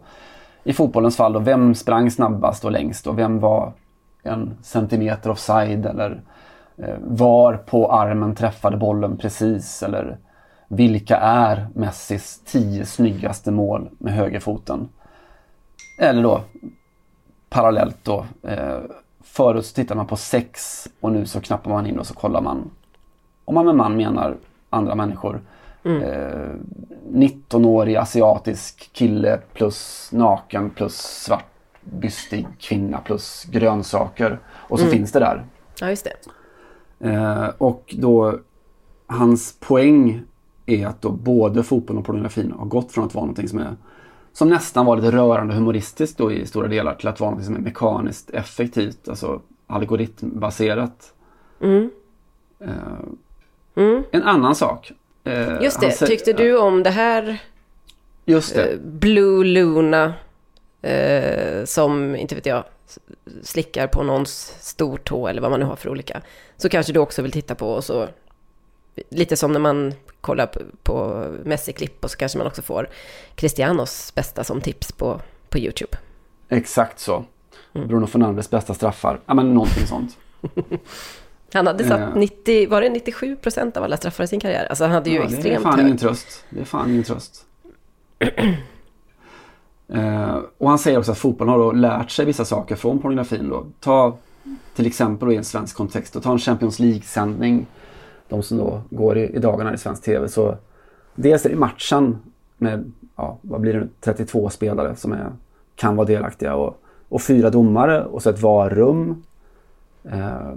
I 0.67 0.73
fotbollens 0.73 1.17
fall 1.17 1.33
då, 1.33 1.39
vem 1.39 1.75
sprang 1.75 2.11
snabbast 2.11 2.65
och 2.65 2.73
längst 2.73 3.07
och 3.07 3.19
vem 3.19 3.41
var 3.41 3.73
en 4.23 4.57
centimeter 4.63 5.31
offside 5.31 5.87
eller 5.87 6.21
eh, 6.77 6.95
var 7.01 7.57
på 7.57 7.93
armen 7.93 8.35
träffade 8.35 8.77
bollen 8.77 9.17
precis 9.17 9.83
eller 9.83 10.19
vilka 10.69 11.17
är 11.17 11.67
Messis 11.75 12.43
tio 12.45 12.87
snyggaste 12.87 13.51
mål 13.51 13.89
med 13.99 14.15
högerfoten? 14.15 14.89
Eller 16.01 16.23
då 16.23 16.41
parallellt 17.49 17.99
då. 18.03 18.27
Eh, 18.43 18.79
förut 19.25 19.67
så 19.67 19.75
tittade 19.75 19.97
man 19.99 20.07
på 20.07 20.17
sex 20.17 20.87
och 21.01 21.13
nu 21.13 21.27
så 21.27 21.41
knappar 21.41 21.71
man 21.71 21.87
in 21.87 21.99
och 21.99 22.07
så 22.07 22.15
kollar 22.15 22.41
man. 22.41 22.71
Om 23.45 23.55
man 23.55 23.67
med 23.67 23.75
man 23.75 23.97
menar 23.97 24.37
andra 24.71 24.95
människor. 24.95 25.41
Eh, 25.87 26.55
19-årig 27.13 27.97
asiatisk 27.97 28.91
kille 28.93 29.41
plus 29.53 30.09
naken 30.13 30.71
plus 30.71 30.97
svart 30.97 31.45
bystig 31.85 32.47
kvinna 32.59 32.99
plus 32.99 33.45
grönsaker. 33.45 34.39
Och 34.49 34.81
så 34.81 34.87
finns 34.87 35.13
det 35.13 35.19
där. 35.19 35.45
Ja, 35.81 35.89
just 35.91 36.05
det. 36.99 37.11
Eh, 37.11 37.49
och 37.59 37.95
då 37.99 38.39
hans 39.07 39.57
poäng 39.61 40.23
är 40.67 40.87
att 40.87 41.03
då 41.03 41.11
både 41.11 41.63
fotbollen 41.63 41.99
och 42.01 42.07
pornografin 42.07 42.53
har 42.59 42.67
gått 42.67 42.93
från 42.93 43.05
att 43.05 43.15
vara 43.15 43.25
någonting 43.25 43.49
som 43.49 43.59
är 43.59 43.77
som 44.33 44.49
nästan 44.49 44.87
var 44.87 44.97
lite 44.97 45.11
rörande 45.17 45.55
humoristiskt 45.55 46.19
då 46.19 46.33
i 46.33 46.47
stora 46.47 46.69
delar 46.69 46.95
till 46.95 47.09
att 47.09 47.21
vara 47.21 47.31
något 47.31 47.45
som 47.45 47.55
är 47.57 47.61
mekaniskt 47.61 48.31
effektivt, 48.31 49.09
alltså 49.09 49.41
algoritmbaserat. 49.67 51.13
Eh, 52.59 52.75
En 54.11 54.23
annan 54.23 54.55
sak. 54.55 54.93
Eh, 55.27 55.63
Just 55.63 55.81
det, 55.81 55.89
sä- 55.89 56.07
tyckte 56.07 56.33
du 56.33 56.57
om 56.59 56.83
det 56.83 56.91
här 56.91 57.39
Just 58.25 58.55
det. 58.55 58.65
Eh, 58.73 58.79
Blue 58.79 59.45
Luna, 59.45 60.15
eh, 60.83 61.65
som, 61.65 62.17
inte 62.17 62.35
vet 62.35 62.47
jag, 62.47 62.65
slickar 63.43 63.87
på 63.87 64.03
någons 64.03 64.55
stortå 64.61 65.29
eller 65.29 65.43
vad 65.43 65.51
man 65.51 65.61
nu 65.61 65.67
har 65.67 65.77
för 65.77 65.89
olika. 65.89 66.23
Så 66.57 66.69
kanske 66.69 66.93
du 66.93 67.01
också 67.01 67.23
vill 67.23 67.33
titta 67.33 67.55
på 67.55 67.71
och 67.71 67.85
så, 67.85 68.09
lite 69.11 69.37
som 69.37 69.53
när 69.53 69.61
man 69.61 69.95
kollar 70.21 70.47
på, 70.47 70.61
på 70.83 71.25
Messi-klipp 71.45 72.05
och 72.05 72.11
så 72.11 72.17
kanske 72.17 72.39
man 72.39 72.47
också 72.47 72.63
får 72.63 72.89
Cristianos 73.35 74.15
bästa 74.15 74.45
som 74.45 74.61
tips 74.61 74.93
på, 74.93 75.21
på 75.49 75.59
YouTube. 75.59 75.97
Exakt 76.49 76.99
så. 76.99 77.25
Mm. 77.75 77.89
Bruno 77.89 78.07
Fernandes 78.07 78.51
bästa 78.51 78.75
straffar. 78.75 79.21
Ja 79.27 79.35
men 79.35 79.55
någonting 79.55 79.87
sånt. 79.87 80.19
Han 81.53 81.67
hade 81.67 81.85
satt 81.85 82.01
Eh. 82.01 82.17
90, 82.17 82.69
var 82.71 82.81
det 82.81 82.89
97 82.89 83.37
procent 83.37 83.77
av 83.77 83.85
alla 83.85 83.97
straffar 83.97 84.25
i 84.25 84.27
sin 84.27 84.41
karriär? 84.41 84.67
Alltså 84.67 84.85
han 84.85 84.93
hade 84.93 85.11
ju 85.11 85.17
ja, 85.17 85.23
det 85.23 85.29
är 85.29 85.35
extremt 85.35 85.63
fan 85.63 85.81
ingen 85.81 85.91
hög. 85.91 86.01
tröst. 86.01 86.45
Det 86.51 86.61
är 86.61 86.65
fan 86.65 86.91
ingen 86.91 87.03
tröst. 87.05 87.45
eh, 89.89 90.39
och 90.59 90.69
han 90.69 90.79
säger 90.79 90.99
också 90.99 91.13
att 91.13 91.19
fotbollen 91.19 91.53
har 91.53 91.59
då 91.59 91.73
lärt 91.73 92.11
sig 92.11 92.25
vissa 92.25 92.45
saker 92.45 92.77
från 92.77 92.99
pornografin. 92.99 93.49
Då. 93.49 93.67
Ta 93.81 94.17
till 94.75 94.87
exempel 94.87 95.27
då 95.29 95.33
i 95.33 95.37
en 95.37 95.45
svensk 95.45 95.77
kontext 95.77 96.17
och 96.17 96.23
ta 96.23 96.33
en 96.33 96.39
Champions 96.39 96.79
League-sändning. 96.79 97.67
De 98.29 98.43
som 98.43 98.59
då 98.59 98.83
går 98.91 99.19
i, 99.19 99.37
i 99.37 99.39
dagarna 99.39 99.75
i 99.75 99.79
svensk 99.79 100.03
TV. 100.03 100.29
Så 100.29 100.57
dels 101.15 101.47
är 101.47 101.51
det 101.51 101.57
matchen 101.57 102.19
med, 102.59 102.93
ja, 103.17 103.39
vad 103.43 103.61
blir 103.61 103.73
det 103.73 103.81
nu, 103.81 103.89
32 104.01 104.51
spelare 104.51 104.97
som 104.97 105.13
är, 105.13 105.33
kan 105.75 105.97
vara 105.97 106.07
delaktiga. 106.07 106.55
Och, 106.55 106.83
och 107.09 107.23
fyra 107.23 107.51
domare 107.51 108.05
och 108.05 108.23
så 108.23 108.31
ett 108.31 108.43
VAR-rum. 108.43 109.23
Eh, 110.05 110.53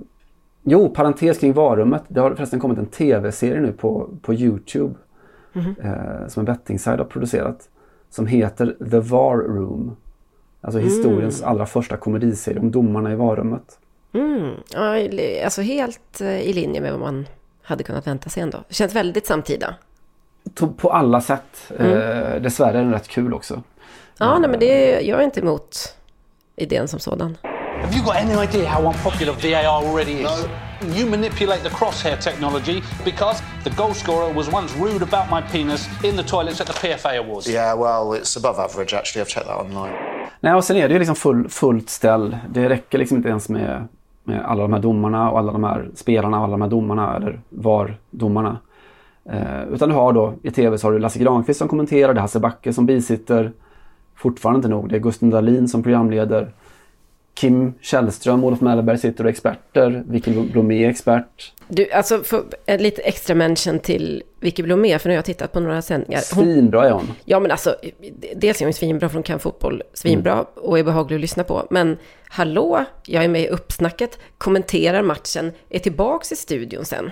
jo, 0.70 0.90
parentes 0.90 1.38
kring 1.38 1.54
VAR-rummet. 1.54 2.04
Det 2.08 2.20
har 2.20 2.36
förresten 2.36 2.60
kommit 2.60 2.78
en 2.78 2.86
TV-serie 2.86 3.62
nu 3.62 3.72
på, 3.72 4.10
på 4.22 4.34
Youtube. 4.34 4.96
Eh, 5.84 6.28
som 6.28 6.42
en 6.42 6.46
bettingside 6.46 6.98
har 6.98 7.06
producerat. 7.06 7.70
Som 8.10 8.28
heter 8.28 8.90
The 8.92 9.00
VAR 9.00 9.38
Room. 9.38 9.96
Alltså 10.62 10.80
historiens 10.80 11.44
allra 11.44 11.66
första 11.66 11.98
komediserie 11.98 12.60
om 12.60 12.72
domarna 12.72 13.12
i 13.12 13.16
VAR-rummet. 13.16 13.80
Mm, 14.14 14.52
alltså 15.44 15.62
helt 15.62 16.22
eh, 16.22 16.42
i 16.42 16.54
linje 16.54 16.82
med 16.82 16.92
vad 16.92 17.00
man 17.00 17.28
hade 17.62 17.84
kunnat 17.84 18.08
vänta 18.08 18.30
sig 18.30 18.44
ändå. 18.44 18.58
Det 18.68 18.74
känns 18.74 18.96
väldigt 18.96 19.26
samtida. 19.26 19.76
På 20.78 20.92
alla 20.92 21.22
sätt. 21.22 21.72
Eh, 21.78 22.42
dessvärre 22.42 22.80
är 22.80 22.84
den 22.84 22.92
rätt 22.92 23.08
kul 23.08 23.34
också. 23.34 23.64
Ja, 24.18 24.40
nej, 24.40 24.50
men 24.50 24.60
det, 24.60 25.02
jag 25.02 25.20
är 25.20 25.24
inte 25.24 25.40
emot 25.40 25.96
idén 26.56 26.88
som 26.88 27.00
sådan. 27.00 27.38
Have 27.82 27.96
you 27.96 28.04
got 28.04 28.16
any 28.16 28.34
idea 28.34 28.66
how 28.66 28.88
unpopular 28.88 29.34
VAR 29.34 29.66
already 29.66 30.22
is? 30.22 30.48
You 30.98 31.06
manipulate 31.06 31.64
the 31.64 31.70
crosshair 31.70 32.18
technology 32.22 32.84
because 33.06 33.42
the 33.64 33.70
goal 33.70 33.94
scorer 33.94 34.34
was 34.34 34.50
once 34.52 34.76
rude 34.76 35.02
about 35.02 35.30
my 35.30 35.42
penis 35.52 35.90
in 36.04 36.16
the 36.18 36.24
toilets 36.24 36.62
at 36.62 36.68
the 36.68 36.74
PFA 36.74 37.18
Awards. 37.20 37.48
Yeah, 37.48 37.74
well, 37.74 38.14
it's 38.14 38.38
above 38.38 38.60
average 38.60 38.94
actually. 38.94 39.22
I've 39.22 39.28
checked 39.30 39.48
that 39.48 39.58
online. 39.66 39.94
Nej, 40.40 40.54
och 40.54 40.64
sen 40.64 40.78
är 40.78 40.88
det 40.88 40.94
ju 40.94 41.00
liksom 41.00 41.16
full, 41.16 41.50
fullt 41.50 41.90
ställ. 41.90 42.38
Det 42.50 42.70
räcker 42.70 42.98
liksom 42.98 43.18
inte 43.18 43.30
ens 43.30 43.50
med, 43.50 43.88
med 44.24 44.46
alla 44.46 44.62
de 44.62 44.74
här 44.74 44.80
domarna 44.80 45.32
och 45.32 45.40
alla 45.40 45.52
de 45.52 45.64
här 45.64 45.90
spelarna 45.96 46.38
och 46.38 46.44
alla 46.44 46.52
de 46.52 46.62
här 46.62 46.70
domarna 46.70 47.16
eller 47.16 47.40
VAR-domarna. 47.50 48.58
Eh, 49.30 49.64
utan 49.74 49.90
du 49.90 49.96
har 49.96 50.14
då 50.14 50.34
i 50.44 50.52
tv 50.52 50.78
så 50.78 50.88
har 50.88 50.92
du 50.92 51.00
Lasse 51.00 51.20
Granqvist 51.20 51.60
som 51.60 51.68
kommenterar, 51.68 52.14
det 52.14 52.20
är 52.20 52.22
Hasse 52.22 52.40
Backe 52.40 52.74
som 52.74 52.86
bisitter. 52.86 53.52
Fortfarande 54.16 54.58
inte 54.58 54.68
nog, 54.68 54.90
det 54.90 54.96
är 54.96 55.00
Gusten 55.00 55.30
Dahlin 55.30 55.68
som 55.68 55.84
programleder. 55.84 56.52
Kim 57.40 57.74
Källström, 57.82 58.44
Olof 58.44 58.62
Mellberg 58.62 58.98
sitter 58.98 59.24
och 59.24 59.30
experter. 59.30 60.04
Vicky 60.08 60.32
Blomé 60.32 60.86
är 60.86 60.90
expert. 60.90 61.54
Du, 61.68 61.92
alltså 61.92 62.24
för 62.24 62.44
en 62.66 62.84
lite 62.84 63.02
extra 63.02 63.36
mention 63.36 63.80
till 63.80 64.24
Vicky 64.40 64.64
Blomé, 64.64 65.00
för 65.00 65.10
nu 65.10 65.14
har 65.14 65.18
jag 65.18 65.26
tittat 65.26 65.52
på 65.52 65.60
några 65.60 65.82
sändningar. 65.82 66.22
Hon, 66.36 66.44
Svinbra 66.44 66.88
är 66.88 66.92
hon. 66.92 67.12
ja, 67.26 67.40
men 67.40 67.52
alltså, 67.52 67.76
dels 68.36 68.62
är 68.62 68.66
hon 68.66 68.74
svinbra 68.74 69.10
för 69.10 69.14
hon 69.14 69.24
kan 69.24 69.40
fotboll 69.40 69.84
svinbra 69.94 70.46
och 70.56 70.80
är 70.80 70.84
behaglig 70.84 71.16
att 71.16 71.22
lyssna 71.22 71.44
på. 71.44 71.68
Men 71.70 71.98
hallå, 72.30 72.86
jag 73.06 73.24
är 73.24 73.28
med 73.28 73.42
i 73.42 73.48
uppsnacket, 73.48 74.20
kommenterar 74.38 75.02
matchen, 75.02 75.52
är 75.70 75.80
tillbaks 75.80 76.32
i 76.32 76.36
studion 76.36 76.86
sen. 76.86 77.12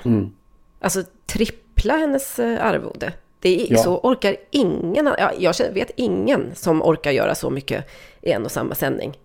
Alltså 0.82 1.04
trippla 1.26 1.94
hennes 1.94 2.40
eh, 2.40 2.66
arvode. 2.66 3.14
Det 3.40 3.62
är, 3.62 3.74
Ja. 3.74 3.78
Så 3.84 4.00
orkar 4.00 4.36
ingen, 4.52 5.10
ja, 5.18 5.32
jag 5.40 5.54
vet 5.74 5.92
ingen 5.96 6.52
som 6.56 6.82
orkar 6.82 7.12
göra 7.12 7.36
så 7.36 7.50
mycket 7.50 7.86
i 8.22 8.32
en 8.32 8.46
och 8.46 8.52
samma 8.52 8.76
sändning. 8.76 9.18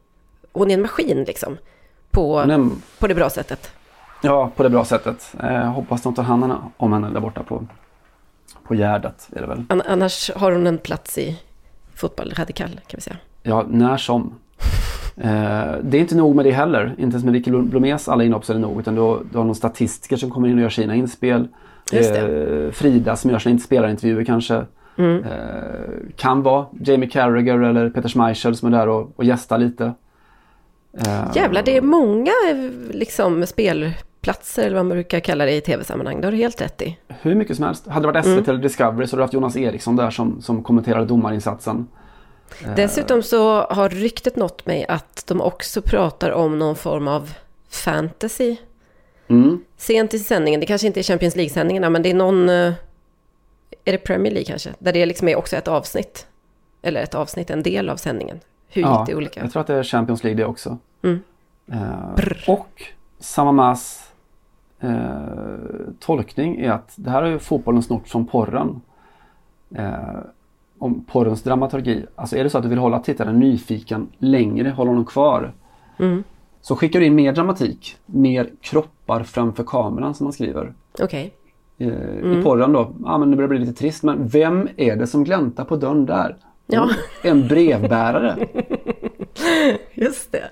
Hon 0.53 0.71
är 0.71 0.75
en 0.75 0.83
maskin 0.83 1.25
liksom, 1.25 1.57
på, 2.11 2.39
är, 2.39 2.69
på 2.99 3.07
det 3.07 3.15
bra 3.15 3.31
sättet. 3.31 3.71
ja, 4.23 4.51
på 4.57 4.63
det 4.63 4.71
bra 4.71 4.85
sättet. 4.85 5.35
Eh, 5.43 5.73
hoppas 5.73 6.03
de 6.03 6.15
tar 6.15 6.23
hand 6.23 6.53
om 6.77 6.93
henne 6.93 7.11
där 7.11 7.21
borta 7.21 7.43
på, 7.43 7.67
på 8.65 8.75
Gärdet. 8.75 9.29
Är 9.37 9.41
det 9.41 9.47
väl. 9.47 9.65
An- 9.69 9.83
Annars 9.87 10.31
har 10.37 10.53
hon 10.53 10.67
en 10.67 10.79
plats 10.79 11.19
i 11.19 11.39
fotboll 11.95 12.33
radikal 12.37 12.69
kan 12.87 12.99
vi 12.99 13.01
säga. 13.01 13.17
Ja, 13.43 13.65
när 13.69 13.97
som. 13.97 14.35
Eh, 15.17 15.75
det 15.83 15.97
är 15.97 16.01
inte 16.01 16.17
nog 16.17 16.37
med 16.37 16.45
det 16.45 16.51
heller. 16.51 16.87
Inte 16.99 17.15
ens 17.15 17.25
med 17.25 17.33
Vicky 17.33 17.51
Blomés 17.51 18.09
alla 18.09 18.25
inhopp 18.25 18.45
så 18.45 18.53
är 18.53 18.55
det 18.55 18.61
nog. 18.61 18.81
Utan 18.81 18.95
du 18.95 19.01
har, 19.01 19.21
du 19.33 19.39
har 19.39 19.45
någon 19.45 19.55
statistiker 19.55 20.17
som 20.17 20.31
kommer 20.31 20.49
in 20.49 20.55
och 20.55 20.63
gör 20.63 20.69
sina 20.69 20.95
inspel. 20.95 21.49
Eh, 21.93 22.71
Frida 22.73 23.17
som 23.17 23.31
gör 23.31 23.39
sina 23.39 23.59
spelarintervjuer 23.59 24.25
kanske. 24.25 24.63
Mm. 24.99 25.25
Eh, 25.25 25.31
kan 26.17 26.43
vara 26.43 26.67
Jamie 26.81 27.09
Carragher 27.09 27.59
eller 27.63 27.91
Peter 27.91 28.09
Schmeichel 28.09 28.57
som 28.57 28.75
är 28.75 28.79
där 28.79 28.89
och, 28.89 29.13
och 29.17 29.25
gästar 29.25 29.59
lite. 29.59 29.93
Eh, 30.99 31.31
Jävlar, 31.35 31.63
det 31.63 31.77
är 31.77 31.81
många 31.83 32.33
eh, 32.51 32.57
liksom 32.91 33.47
spelplatser 33.47 34.63
eller 34.67 34.77
vad 34.77 34.85
man 34.87 34.95
brukar 34.97 35.21
kalla 35.21 35.45
det 35.45 35.53
i 35.53 35.61
tv-sammanhang. 35.61 36.21
Det 36.21 36.27
har 36.27 36.33
du 36.33 36.39
helt 36.39 36.61
rätt 36.61 36.83
i. 36.83 36.99
Hur 37.09 37.35
mycket 37.35 37.57
som 37.57 37.65
helst. 37.65 37.87
Hade 37.87 38.07
det 38.09 38.13
varit 38.13 38.25
SVT 38.25 38.49
eller 38.49 38.59
Discovery 38.59 39.07
så 39.07 39.11
hade 39.17 39.21
du 39.21 39.25
haft 39.25 39.35
Jonas 39.35 39.57
Eriksson 39.57 39.97
där 39.97 40.11
som, 40.11 40.43
som 40.43 40.63
kommenterade 40.63 41.05
domarinsatsen. 41.07 41.89
Dessutom 42.77 43.23
så 43.23 43.61
har 43.61 43.89
ryktet 43.89 44.37
nått 44.37 44.67
mig 44.67 44.87
att 44.89 45.25
de 45.27 45.41
också 45.41 45.83
pratar 45.83 46.31
om 46.31 46.59
någon 46.59 46.77
form 46.77 47.09
av 47.09 47.33
fantasy. 47.71 48.57
Mm. 49.29 49.65
Sent 49.77 50.15
i 50.15 50.19
sändningen, 50.19 50.61
det 50.61 50.67
kanske 50.67 50.87
inte 50.87 51.01
är 51.01 51.03
Champions 51.03 51.37
League-sändningarna, 51.37 51.91
men 51.91 52.03
det 52.03 52.11
är 52.11 52.15
någon... 52.15 52.49
eh, 52.49 52.73
Är 53.85 53.93
det 53.93 53.99
Premier 53.99 54.33
League 54.33 54.45
kanske? 54.47 54.71
Där 54.79 54.93
det 54.93 55.07
liksom 55.07 55.29
är 55.29 55.37
också 55.37 55.57
ett 55.57 55.69
avsnitt. 55.69 56.27
Eller 56.83 57.03
ett 57.03 57.15
avsnitt, 57.15 57.51
en 57.51 57.63
del 57.63 57.89
av 57.91 57.97
sändningen. 57.97 58.41
Hur 58.73 58.83
gick 58.83 59.07
det 59.07 59.15
olika? 59.15 59.41
Jag 59.41 59.53
tror 59.53 59.61
att 59.61 59.67
det 59.67 59.75
är 59.75 59.83
Champions 59.83 60.25
League 60.25 60.43
det 60.43 60.49
också. 60.49 60.79
Mm. 61.03 61.21
Eh, 61.67 62.49
och 62.49 62.83
Samamas 63.19 64.13
eh, 64.81 64.91
tolkning 66.01 66.61
är 66.61 66.71
att 66.71 66.93
det 66.97 67.11
här 67.11 67.23
har 67.23 67.29
ju 67.29 67.39
fotbollen 67.39 67.83
snort 67.83 68.09
från 68.09 68.27
porren. 68.27 68.81
Eh, 69.75 70.19
om 70.79 71.05
porrens 71.05 71.43
dramaturgi. 71.43 72.07
Alltså 72.15 72.37
är 72.37 72.45
det 72.45 72.51
så 72.51 72.59
att 72.59 72.65
du 72.65 72.69
vill 72.69 72.79
hålla 72.79 72.99
tittaren 72.99 73.39
nyfiken 73.39 74.09
längre, 74.19 74.71
hålla 74.71 74.91
honom 74.91 75.05
kvar. 75.05 75.53
Mm. 75.99 76.25
Så 76.61 76.77
skickar 76.77 77.01
du 77.01 77.07
in 77.07 77.15
mer 77.15 77.33
dramatik, 77.33 77.97
mer 78.07 78.51
kroppar 78.61 79.23
framför 79.23 79.65
kameran 79.65 80.15
som 80.15 80.25
man 80.25 80.33
skriver. 80.33 80.73
Okej. 81.01 81.33
Eh, 81.79 81.89
Mm. 81.89 82.41
I 82.41 82.43
porren 82.43 82.73
då, 82.73 82.93
ja 83.05 83.19
men 83.19 83.31
det 83.31 83.37
börjar 83.37 83.49
bli 83.49 83.59
lite 83.59 83.73
trist 83.73 84.03
men 84.03 84.29
vem 84.29 84.69
är 84.77 84.97
det 84.97 85.07
som 85.07 85.25
gläntar 85.25 85.65
på 85.65 85.77
dörren 85.77 86.07
där? 86.07 86.37
Ja. 86.67 86.83
Mm, 86.83 86.95
En 87.23 87.49
brevbärare. 87.49 88.47
Just 89.95 90.33
det. 90.33 90.51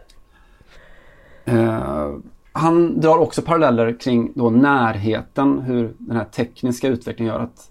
Eh, 1.45 2.15
han 2.53 3.01
drar 3.01 3.19
också 3.19 3.43
paralleller 3.43 4.01
kring 4.01 4.33
då 4.35 4.51
närheten, 4.51 5.59
hur 5.59 5.95
den 5.99 6.17
här 6.17 6.25
tekniska 6.25 6.89
utvecklingen 6.89 7.35
gör 7.35 7.41
att 7.43 7.71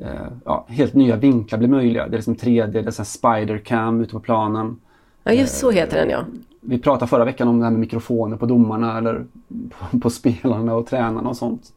eh, 0.00 0.26
ja, 0.44 0.66
helt 0.68 0.94
nya 0.94 1.16
vinklar 1.16 1.58
blir 1.58 1.68
möjliga. 1.68 2.08
Det 2.08 2.14
är 2.14 2.18
liksom 2.18 2.34
3D, 2.36 2.66
det 2.66 2.78
är 2.78 2.90
så 2.90 3.02
här 3.02 3.04
spider 3.04 3.58
cam 3.58 4.00
ute 4.00 4.12
på 4.12 4.20
planen. 4.20 4.80
Ja, 5.24 5.32
just 5.32 5.58
så 5.58 5.70
heter 5.70 5.96
den 5.96 6.10
ja. 6.10 6.24
Vi 6.60 6.78
pratade 6.78 7.08
förra 7.08 7.24
veckan 7.24 7.48
om 7.48 7.58
det 7.58 7.64
här 7.64 7.70
med 7.70 7.80
mikrofoner 7.80 8.36
på 8.36 8.46
domarna 8.46 8.98
eller 8.98 9.24
på, 9.90 9.98
på 10.00 10.10
spelarna 10.10 10.74
och 10.74 10.86
tränarna 10.86 11.28
och 11.28 11.36
sånt. 11.36 11.72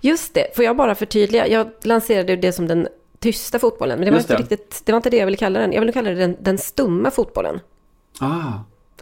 Just 0.00 0.34
det, 0.34 0.46
får 0.56 0.64
jag 0.64 0.76
bara 0.76 0.94
förtydliga? 0.94 1.48
Jag 1.48 1.66
lanserade 1.82 2.36
det 2.36 2.52
som 2.52 2.66
den 2.66 2.88
tysta 3.18 3.58
fotbollen, 3.58 3.98
men 3.98 4.04
det 4.04 4.10
var, 4.10 4.18
Just 4.18 4.30
inte 4.30 4.42
det. 4.42 4.54
riktigt, 4.54 4.82
det 4.84 4.92
var 4.92 4.96
inte 4.96 5.10
det 5.10 5.16
jag 5.16 5.24
ville 5.26 5.36
kalla 5.36 5.60
den. 5.60 5.72
Jag 5.72 5.80
ville 5.80 5.92
kalla 5.92 6.10
det 6.10 6.16
den, 6.16 6.36
den 6.40 6.58
stumma 6.58 7.10
fotbollen. 7.10 7.60
Ah, 8.20 8.52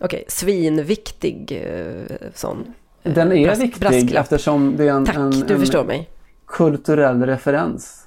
Okej, 0.00 0.24
svinviktig 0.28 1.62
eh, 1.64 2.16
sån. 2.34 2.74
eh, 3.02 3.12
den 3.14 3.32
är 3.32 3.46
bras- 3.46 3.58
viktig 3.60 3.80
brasklapp. 3.80 4.22
eftersom 4.24 4.74
det 4.76 4.84
är 4.88 4.92
en, 4.92 5.04
Tack, 5.04 5.16
en, 5.16 5.30
du 5.30 5.54
en 5.54 5.60
förstår 5.60 5.84
mig. 5.84 6.10
kulturell 6.46 7.22
referens. 7.26 8.06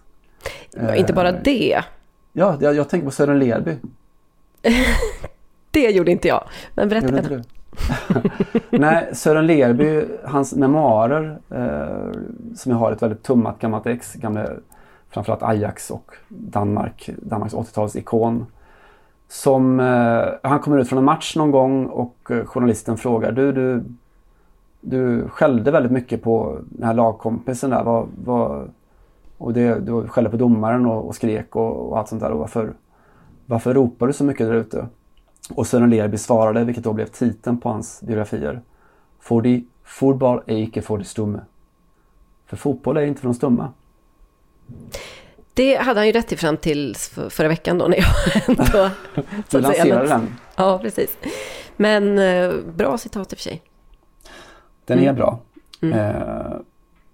Ja, 0.72 0.96
Inte 0.96 1.14
bara 1.14 1.30
Eh, 1.30 1.36
det. 1.44 1.82
Ja, 2.34 2.58
jag, 2.62 2.76
jag 2.76 2.90
tänker 2.90 3.06
på 3.06 3.12
Sören 3.12 3.40
Lerby. 3.40 3.76
Det 5.72 5.90
gjorde 5.92 6.12
inte 6.12 6.28
jag. 6.28 6.44
Men 6.76 6.90
berätta. 6.90 7.08
Gjorde 7.08 7.30
du? 7.30 7.42
Nej, 8.78 9.10
Sören 9.14 9.48
Lerby, 9.48 10.06
hans 10.24 10.54
memoarer 10.56 11.40
eh, 11.50 12.12
som 12.56 12.72
jag 12.72 12.80
har 12.80 12.92
ett 12.92 13.02
väldigt 13.02 13.24
tummat 13.24 13.60
gammalt 13.60 13.86
ex, 13.88 14.14
gamla 14.14 14.50
framförallt 15.10 15.44
Ajax 15.44 15.92
och 15.92 16.12
Danmark, 16.28 17.10
Danmarks 17.18 17.54
80-talsikon. 17.54 18.46
Som, 19.28 19.80
eh, 19.80 20.26
han 20.44 20.60
kommer 20.60 20.78
ut 20.78 20.90
från 20.90 21.00
en 21.00 21.06
match 21.06 21.36
någon 21.36 21.52
gång 21.52 21.86
och 21.86 22.32
eh, 22.32 22.46
journalisten 22.46 22.98
frågar 22.98 23.32
du, 23.32 23.52
du, 23.52 23.84
du 24.82 25.28
skällde 25.30 25.72
väldigt 25.72 25.92
mycket 25.92 26.24
på 26.24 26.60
den 26.70 26.88
här 26.88 26.94
lagkompisen 26.94 27.70
där. 27.70 27.84
Vad, 27.84 28.08
vad, 28.26 28.70
Och 29.38 29.54
det, 29.54 29.80
du 29.80 30.08
skällde 30.08 30.30
på 30.30 30.38
domaren 30.38 30.86
och, 30.86 31.08
och 31.08 31.16
skrek 31.16 31.56
och, 31.56 31.90
och, 31.90 31.98
allt 31.98 32.08
sånt 32.08 32.22
där. 32.22 32.32
Och 32.32 32.40
varför, 32.40 32.74
varför 33.46 33.74
ropar 33.74 34.08
du 34.08 34.14
så 34.14 34.24
mycket 34.24 34.48
där 34.48 34.54
ute? 34.54 34.88
Och 35.56 35.68
Sören 35.68 35.90
Lerby 35.90 36.18
svarade, 36.18 36.64
vilket 36.64 36.84
då 36.84 36.94
blev 36.94 37.06
titeln 37.06 37.58
på 37.58 37.70
hans 37.70 38.02
biografier. 38.02 38.62
Fordi 39.20 39.66
fotboll 39.84 40.42
är 40.46 40.58
icke 40.58 40.82
för 40.82 40.98
de 40.98 41.04
stumme. 41.04 41.40
För 42.46 42.58
fotboll 42.58 42.98
är 42.98 43.02
inte 43.02 43.22
för 43.22 43.28
de 43.28 43.34
stumma. 43.34 43.70
Det 45.54 45.76
hade 45.76 46.00
han 46.00 46.08
ju 46.08 46.14
rätt 46.14 46.32
i 46.32 46.38
fram 46.38 46.58
till 46.58 46.96
förra 47.30 47.48
veckan 47.48 47.78
då 47.78 47.88
när 47.88 47.98
jag 47.98 48.08
ändå... 48.60 48.90
du 49.50 49.60
lanserade 49.60 50.08
den. 50.08 50.36
Ja, 50.56 50.80
precis. 50.80 51.18
Men 51.76 52.20
eh, 52.20 52.54
bra 52.76 52.98
citat 52.98 53.34
i 53.34 53.36
och 53.36 53.38
för 53.38 53.44
sig. 53.44 53.62
Den 54.86 54.98
mm. 54.98 55.10
är 55.10 55.14
bra. 55.14 55.40
Mm. 55.82 56.00
Eh, 56.00 56.58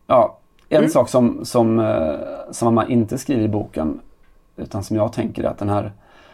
ja, 0.08 0.40
en 0.70 0.78
mm. 0.78 0.90
sak 0.90 1.10
som, 1.10 1.46
som, 1.46 1.80
eh, 1.80 2.16
som 2.52 2.76
man 2.76 2.90
inte 2.90 3.18
skriver 3.18 3.44
i 3.44 3.48
boken 3.48 4.00
utan 4.56 4.84
som 4.84 4.98
jag 4.98 5.14
tänker 5.14 5.44
är 5.44 5.48
att 5.48 5.58
den 5.58 5.70
här 5.70 5.92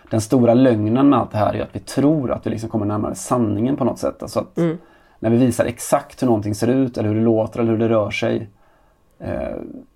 den 0.09 0.21
stora 0.21 0.53
lögnen 0.53 1.09
med 1.09 1.19
allt 1.19 1.31
det 1.31 1.37
här 1.37 1.55
är 1.55 1.63
att 1.63 1.75
vi 1.75 1.79
tror 1.79 2.31
att 2.31 2.45
vi 2.45 2.49
liksom 2.49 2.69
kommer 2.69 2.85
närmare 2.85 3.15
sanningen 3.15 3.75
på 3.75 3.83
något 3.83 3.99
sätt. 3.99 4.23
Alltså 4.23 4.39
att 4.39 4.57
mm. 4.57 4.77
När 5.19 5.29
vi 5.29 5.37
visar 5.37 5.65
exakt 5.65 6.21
hur 6.21 6.27
någonting 6.27 6.55
ser 6.55 6.67
ut 6.67 6.97
eller 6.97 7.09
hur 7.09 7.15
det 7.15 7.21
låter 7.21 7.59
eller 7.59 7.71
hur 7.71 7.79
det 7.79 7.89
rör 7.89 8.11
sig 8.11 8.49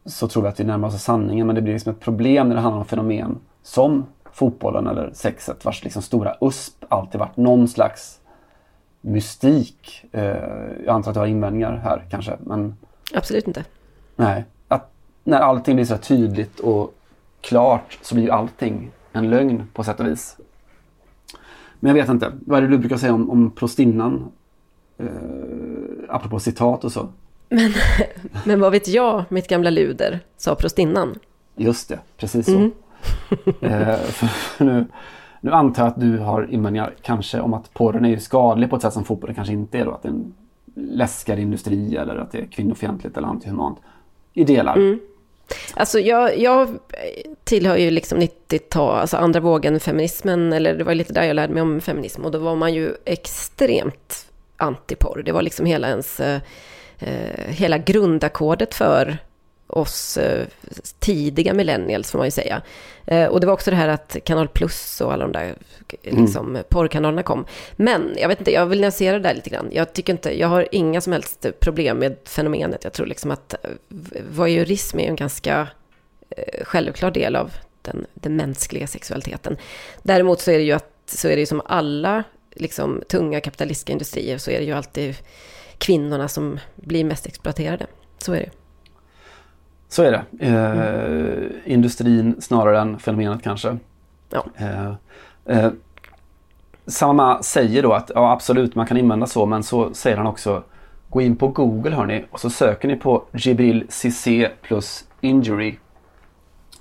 så 0.06 0.28
tror 0.28 0.44
vi 0.44 0.50
att 0.50 0.60
vi 0.60 0.64
närmar 0.64 0.88
oss 0.88 1.04
sanningen. 1.04 1.48
Men 1.48 1.56
det 1.56 1.62
blir 1.62 1.74
liksom 1.74 1.94
ett 1.94 2.00
problem 2.00 2.50
när 2.50 2.56
det 2.56 2.62
handlar 2.62 2.80
om 2.80 2.86
fenomen 2.86 3.40
som 3.62 4.06
fotbollen 4.32 4.88
eller 4.88 5.12
sexet 5.14 5.66
vars 5.66 5.84
liksom 5.84 6.02
stora 6.02 6.36
USP 6.42 6.86
alltid 6.90 7.20
varit 7.20 7.38
någon 7.38 7.68
slags 7.68 8.20
mystik. 9.02 10.06
Eh, 10.12 10.24
jag 10.86 10.96
antar 10.96 11.12
att 11.12 11.16
du 11.16 11.20
har 11.20 11.28
invändningar 11.28 11.76
här 11.78 12.06
kanske. 12.10 12.38
Men... 12.40 12.76
Absolut 13.14 13.48
inte. 13.48 13.66
Nej. 14.16 14.46
Att 14.68 14.92
när 15.24 15.40
allting 15.40 15.76
blir 15.76 15.86
så 15.86 15.98
tydligt 15.98 16.60
och 16.60 16.94
klart 17.42 18.00
så 18.02 18.16
blir 18.16 18.24
ju 18.24 18.32
allting 18.32 18.92
en 19.12 19.30
lögn 19.30 19.68
på 19.74 19.84
sätt 19.84 20.00
och 20.00 20.06
vis. 20.06 20.38
Men 21.80 21.96
jag 21.96 22.04
vet 22.04 22.10
inte. 22.10 22.32
Vad 22.46 22.58
är 22.58 22.62
det 22.62 22.68
du 22.68 22.78
brukar 22.78 22.98
säga 22.98 23.14
om, 23.14 23.30
om 23.30 23.52
prostinnan? 23.52 24.32
Eh, 24.98 25.08
apropå 26.10 26.40
citat 26.40 26.84
och 26.84 26.92
så. 26.92 27.08
Men, 27.54 27.74
men 28.46 28.60
vad 28.60 28.72
vet 28.72 28.88
jag, 28.88 29.24
mitt 29.30 29.48
gamla 29.48 29.70
luder, 29.70 30.20
sa 30.38 30.56
prostinnan. 30.56 31.20
Just 31.56 31.90
det, 31.90 32.00
precis 32.18 32.46
så. 32.46 32.52
Mm. 32.52 32.72
eh, 33.62 34.00
nu, 34.58 34.86
nu 35.42 35.52
antar 35.52 35.84
jag 35.84 35.90
att 35.90 36.00
du 36.00 36.18
har 36.18 36.48
invändningar 36.52 36.94
kanske 37.02 37.40
om 37.40 37.54
att 37.54 37.74
porren 37.74 38.06
är 38.06 38.18
skadlig 38.18 38.70
på 38.70 38.76
ett 38.76 38.82
sätt 38.82 38.94
som 38.94 39.06
fotbollen 39.06 39.36
kanske 39.36 39.54
inte 39.54 39.80
är 39.80 39.86
då. 39.86 39.92
Att 39.92 40.04
det 40.04 40.08
är 40.08 40.14
en 40.14 40.34
läskigare 40.76 41.42
industri 41.42 41.96
eller 41.96 42.16
att 42.16 42.32
det 42.32 42.38
är 42.38 42.46
kvinnofientligt 42.46 43.18
eller 43.18 43.28
antihumant. 43.28 43.80
I 44.34 44.44
delar. 44.44 44.76
Mm. 44.76 45.00
Alltså 45.74 46.00
jag, 46.00 46.40
jag 46.40 46.78
tillhör 47.44 47.78
ju 47.78 47.92
liksom 47.92 48.20
90-tal, 48.20 49.00
alltså 49.00 49.18
andra 49.18 49.40
vågen 49.40 49.80
feminismen, 49.80 50.54
eller 50.54 50.76
det 50.76 50.84
var 50.84 50.96
lite 50.96 51.14
där 51.14 51.24
jag 51.24 51.36
lärde 51.36 51.54
mig 51.54 51.62
om 51.62 51.82
feminism. 51.82 52.26
Och 52.26 52.32
då 52.32 52.40
var 52.40 52.56
man 52.56 52.74
ju 52.74 52.94
extremt 53.06 54.32
antiporr. 54.58 55.22
Det 55.26 55.32
var 55.32 55.42
liksom 55.42 55.66
hela 55.66 55.90
ens, 55.90 56.20
eh 56.20 56.42
hela 57.48 57.78
grundackordet 57.78 58.74
för 58.74 59.18
oss 59.74 60.18
eh, 60.18 60.48
tidiga 61.00 61.54
millennials 61.54 62.12
får 62.12 62.18
man 62.18 62.28
ju 62.28 62.32
säga. 62.32 62.62
Eh, 63.06 63.26
och 63.26 63.40
det 63.40 63.48
var 63.48 63.54
också 63.54 63.72
det 63.72 63.78
här 63.78 63.88
att 63.88 64.18
Kanal 64.24 64.48
Plus 64.48 65.02
och 65.02 65.14
alla 65.14 65.24
de 65.24 65.32
där 65.32 65.56
liksom, 66.02 66.50
mm. 66.50 66.64
porrkanalerna 66.70 67.24
kom. 67.24 67.46
Men 67.76 68.16
jag 68.18 68.28
vet 68.28 68.40
inte, 68.40 68.52
jag 68.52 68.66
vill 68.66 68.82
nyansera 68.82 69.20
det 69.20 69.24
där 69.24 69.34
lite 69.34 69.50
grann. 69.50 69.70
Jag 69.72 69.94
tycker 69.94 70.14
inte, 70.14 70.40
jag 70.40 70.48
har 70.48 70.68
inga 70.72 71.02
som 71.02 71.14
helst 71.14 71.46
problem 71.60 71.98
med 71.98 72.18
fenomenet. 72.26 72.84
Jag 72.84 72.94
tror 72.94 73.06
liksom 73.06 73.32
att 73.32 73.54
eh, 73.54 73.70
voyeurism 74.30 75.00
är 75.00 75.08
en 75.08 75.16
ganska 75.16 75.68
självklar 76.64 77.12
del 77.12 77.36
av 77.36 77.54
den, 77.82 78.06
den 78.14 78.36
mänskliga 78.36 78.88
sexualiteten. 78.88 79.58
Däremot 80.04 80.42
så 80.42 80.52
är 80.52 80.58
det 80.58 80.64
ju 80.64 80.72
att, 80.72 80.92
så 81.06 81.28
är 81.28 81.36
det 81.36 81.40
ju 81.40 81.46
som 81.46 81.62
alla 81.66 82.24
liksom, 82.56 83.04
tunga 83.08 83.42
kapitalistiska 83.42 83.94
industrier 83.94 84.38
så 84.38 84.52
är 84.52 84.60
det 84.60 84.66
ju 84.66 84.74
alltid 84.74 85.16
kvinnorna 85.84 86.28
som 86.28 86.60
blir 86.76 87.04
mest 87.04 87.26
exploaterade. 87.26 87.86
Så 88.18 88.34
är 88.34 88.40
det. 88.40 88.50
Så 89.90 90.04
är 90.04 90.12
det. 90.12 90.46
Eh, 90.46 90.72
mm. 90.72 91.52
Industrin 91.66 92.42
snarare 92.42 92.80
än 92.80 93.00
fenomenet 93.00 93.44
kanske. 93.44 93.78
Ja. 94.30 94.46
Eh, 94.56 94.94
eh, 95.46 95.72
Samma 96.86 97.44
säger 97.44 97.84
då 97.84 97.94
att 97.94 98.12
ja, 98.16 98.32
absolut 98.32 98.76
man 98.76 98.86
kan 98.86 98.98
invända 98.98 99.28
så 99.28 99.46
men 99.46 99.64
så 99.64 99.94
säger 99.94 100.18
han 100.18 100.28
också 100.28 100.64
Gå 101.14 101.22
in 101.22 101.36
på 101.36 101.48
Google 101.48 101.96
hörni 101.96 102.26
och 102.32 102.40
så 102.40 102.50
söker 102.50 102.88
ni 102.88 102.96
på 102.96 103.24
Jibril 103.34 103.86
Cissé 103.90 104.50
plus 104.62 105.06
injury. 105.22 105.78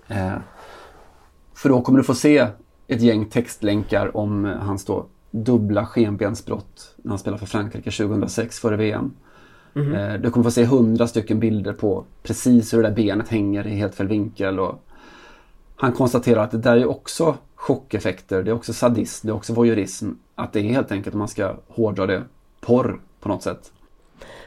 Eh, 0.09 0.35
för 1.55 1.69
då 1.69 1.81
kommer 1.81 1.99
du 1.99 2.05
få 2.05 2.15
se 2.15 2.47
ett 2.89 3.01
gäng 3.01 3.25
textlänkar 3.25 4.17
om 4.17 4.45
hans 4.45 4.85
då 4.85 5.07
dubbla 5.33 5.87
skenbensbrott 5.87 6.95
när 6.97 7.11
han 7.11 7.19
spelade 7.19 7.39
för 7.39 7.47
Frankrike 7.47 7.91
2006 7.91 8.61
före 8.61 8.77
VM. 8.77 9.13
Mm. 9.75 10.23
Du 10.23 10.31
kommer 10.31 10.45
få 10.45 10.51
se 10.51 10.65
hundra 10.65 11.07
stycken 11.07 11.41
bilder 11.41 11.73
på 11.73 12.05
precis 12.23 12.75
hur 12.75 12.83
det 12.83 12.89
där 12.89 12.97
benet 12.97 13.29
hänger 13.29 13.67
i 13.67 13.75
helt 13.75 13.95
fel 13.95 14.09
vinkel. 14.09 14.61
Och 14.61 14.85
han 15.77 15.93
konstaterar 15.93 16.45
att 16.45 16.51
det 16.51 16.59
där 16.59 16.77
är 16.77 16.87
också 16.87 17.37
chockeffekter, 17.55 18.43
det 18.43 18.51
är 18.51 18.55
också 18.55 18.73
sadism, 18.73 19.27
det 19.27 19.31
är 19.31 19.35
också 19.35 19.55
voyeurism. 19.55 20.11
Att 20.35 20.53
det 20.53 20.61
är 20.61 20.63
helt 20.63 20.93
enkelt, 20.93 21.15
om 21.15 21.19
man 21.19 21.29
ska 21.29 21.57
hårdra 21.69 22.07
det, 22.07 22.23
porr 22.61 23.01
på 23.21 23.29
något 23.29 23.43
sätt. 23.43 23.73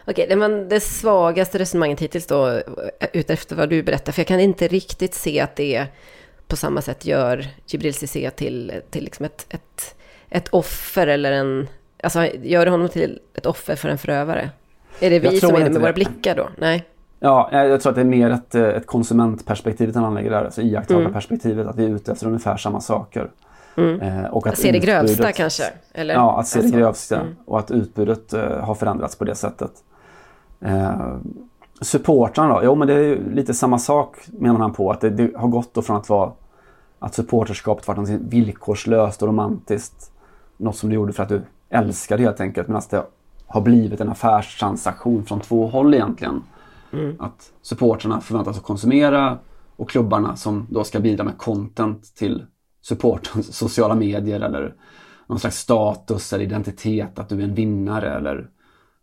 Okej, 0.07 0.27
det 0.29 0.65
det 0.65 0.79
svagaste 0.79 1.59
resonemanget 1.59 1.99
hittills 1.99 2.27
då, 2.27 2.47
eh, 2.47 2.61
utefter 3.13 3.55
vad 3.55 3.69
du 3.69 3.83
berättar. 3.83 4.11
För 4.11 4.19
jag 4.19 4.27
kan 4.27 4.39
inte 4.39 4.67
riktigt 4.67 5.13
se 5.13 5.39
att 5.39 5.55
det 5.55 5.87
på 6.47 6.55
samma 6.55 6.81
sätt 6.81 7.05
gör 7.05 7.47
Jibril 7.67 7.93
Cissé 7.93 8.29
till, 8.29 8.81
till 8.89 9.03
liksom 9.03 9.25
ett, 9.25 9.45
ett, 9.49 9.95
ett 10.29 10.49
offer 10.49 11.07
eller 11.07 11.31
en... 11.31 11.67
Alltså 12.03 12.25
gör 12.43 12.67
honom 12.67 12.89
till 12.89 13.19
ett 13.33 13.45
offer 13.45 13.75
för 13.75 13.89
en 13.89 13.97
förövare. 13.97 14.49
Är 14.99 15.09
det 15.09 15.19
vi 15.19 15.39
som 15.39 15.55
är 15.55 15.59
det 15.59 15.69
med 15.69 15.81
våra 15.81 15.93
blickar 15.93 16.35
då? 16.35 16.49
Nej. 16.57 16.85
Ja, 17.19 17.49
jag 17.51 17.81
tror 17.81 17.89
att 17.89 17.95
det 17.95 18.01
är 18.01 18.05
mer 18.05 18.29
ett, 18.29 18.55
eh, 18.55 18.63
ett 18.63 18.87
konsumentperspektiv 18.87 19.95
han 19.95 20.05
anlägger 20.05 20.31
där. 20.31 20.45
Alltså 20.45 20.61
iakttagarperspektivet, 20.61 21.57
mm. 21.57 21.67
att 21.67 21.75
vi 21.75 21.85
är 21.85 21.89
ute 21.89 22.11
efter 22.11 22.27
ungefär 22.27 22.57
samma 22.57 22.81
saker. 22.81 23.29
Mm. 23.77 24.01
Eh, 24.01 24.25
och 24.25 24.47
att, 24.47 24.53
att 24.53 24.59
se 24.59 24.71
det 24.71 24.79
grövsta 24.79 25.31
kanske? 25.31 25.63
Eller? 25.93 26.13
Ja, 26.13 26.39
att 26.39 26.47
se 26.47 26.59
alltså. 26.59 26.71
det 26.71 26.81
grövsta. 26.81 27.21
Mm. 27.21 27.35
Och 27.45 27.59
att 27.59 27.71
utbudet 27.71 28.33
eh, 28.33 28.59
har 28.59 28.75
förändrats 28.75 29.15
på 29.15 29.25
det 29.25 29.35
sättet. 29.35 29.71
Eh, 30.61 31.15
supportrarna 31.81 32.53
då? 32.53 32.61
Jo, 32.63 32.75
men 32.75 32.87
det 32.87 32.93
är 32.93 33.19
lite 33.33 33.53
samma 33.53 33.79
sak 33.79 34.17
menar 34.27 34.59
han 34.59 34.73
på. 34.73 34.91
Att 34.91 35.01
det, 35.01 35.09
det 35.09 35.35
har 35.35 35.47
gått 35.47 35.73
då 35.73 35.81
från 35.81 35.95
att 35.97 36.09
vara 36.09 36.31
att 36.99 37.15
supporterskapet 37.15 37.87
var 37.87 37.95
något 37.95 38.09
villkorslöst 38.09 39.21
och 39.21 39.27
romantiskt. 39.27 40.11
Något 40.57 40.75
som 40.75 40.89
du 40.89 40.95
gjorde 40.95 41.13
för 41.13 41.23
att 41.23 41.29
du 41.29 41.41
älskade 41.69 42.23
helt 42.23 42.39
enkelt. 42.39 42.67
Medan 42.67 42.81
det 42.89 43.05
har 43.47 43.61
blivit 43.61 44.01
en 44.01 44.09
affärstransaktion 44.09 45.25
från 45.25 45.39
två 45.39 45.67
håll 45.67 45.93
egentligen. 45.93 46.43
Mm. 46.93 47.15
Att 47.19 47.53
supportrarna 47.61 48.21
förväntas 48.21 48.57
att 48.57 48.63
konsumera 48.63 49.37
och 49.75 49.89
klubbarna 49.89 50.35
som 50.35 50.67
då 50.69 50.83
ska 50.83 50.99
bidra 50.99 51.23
med 51.23 51.37
content 51.37 52.15
till 52.15 52.45
supportens 52.81 53.55
sociala 53.55 53.95
medier 53.95 54.41
eller 54.41 54.75
någon 55.27 55.39
slags 55.39 55.59
status 55.59 56.33
eller 56.33 56.43
identitet, 56.43 57.19
att 57.19 57.29
du 57.29 57.39
är 57.39 57.43
en 57.43 57.55
vinnare 57.55 58.15
eller 58.15 58.49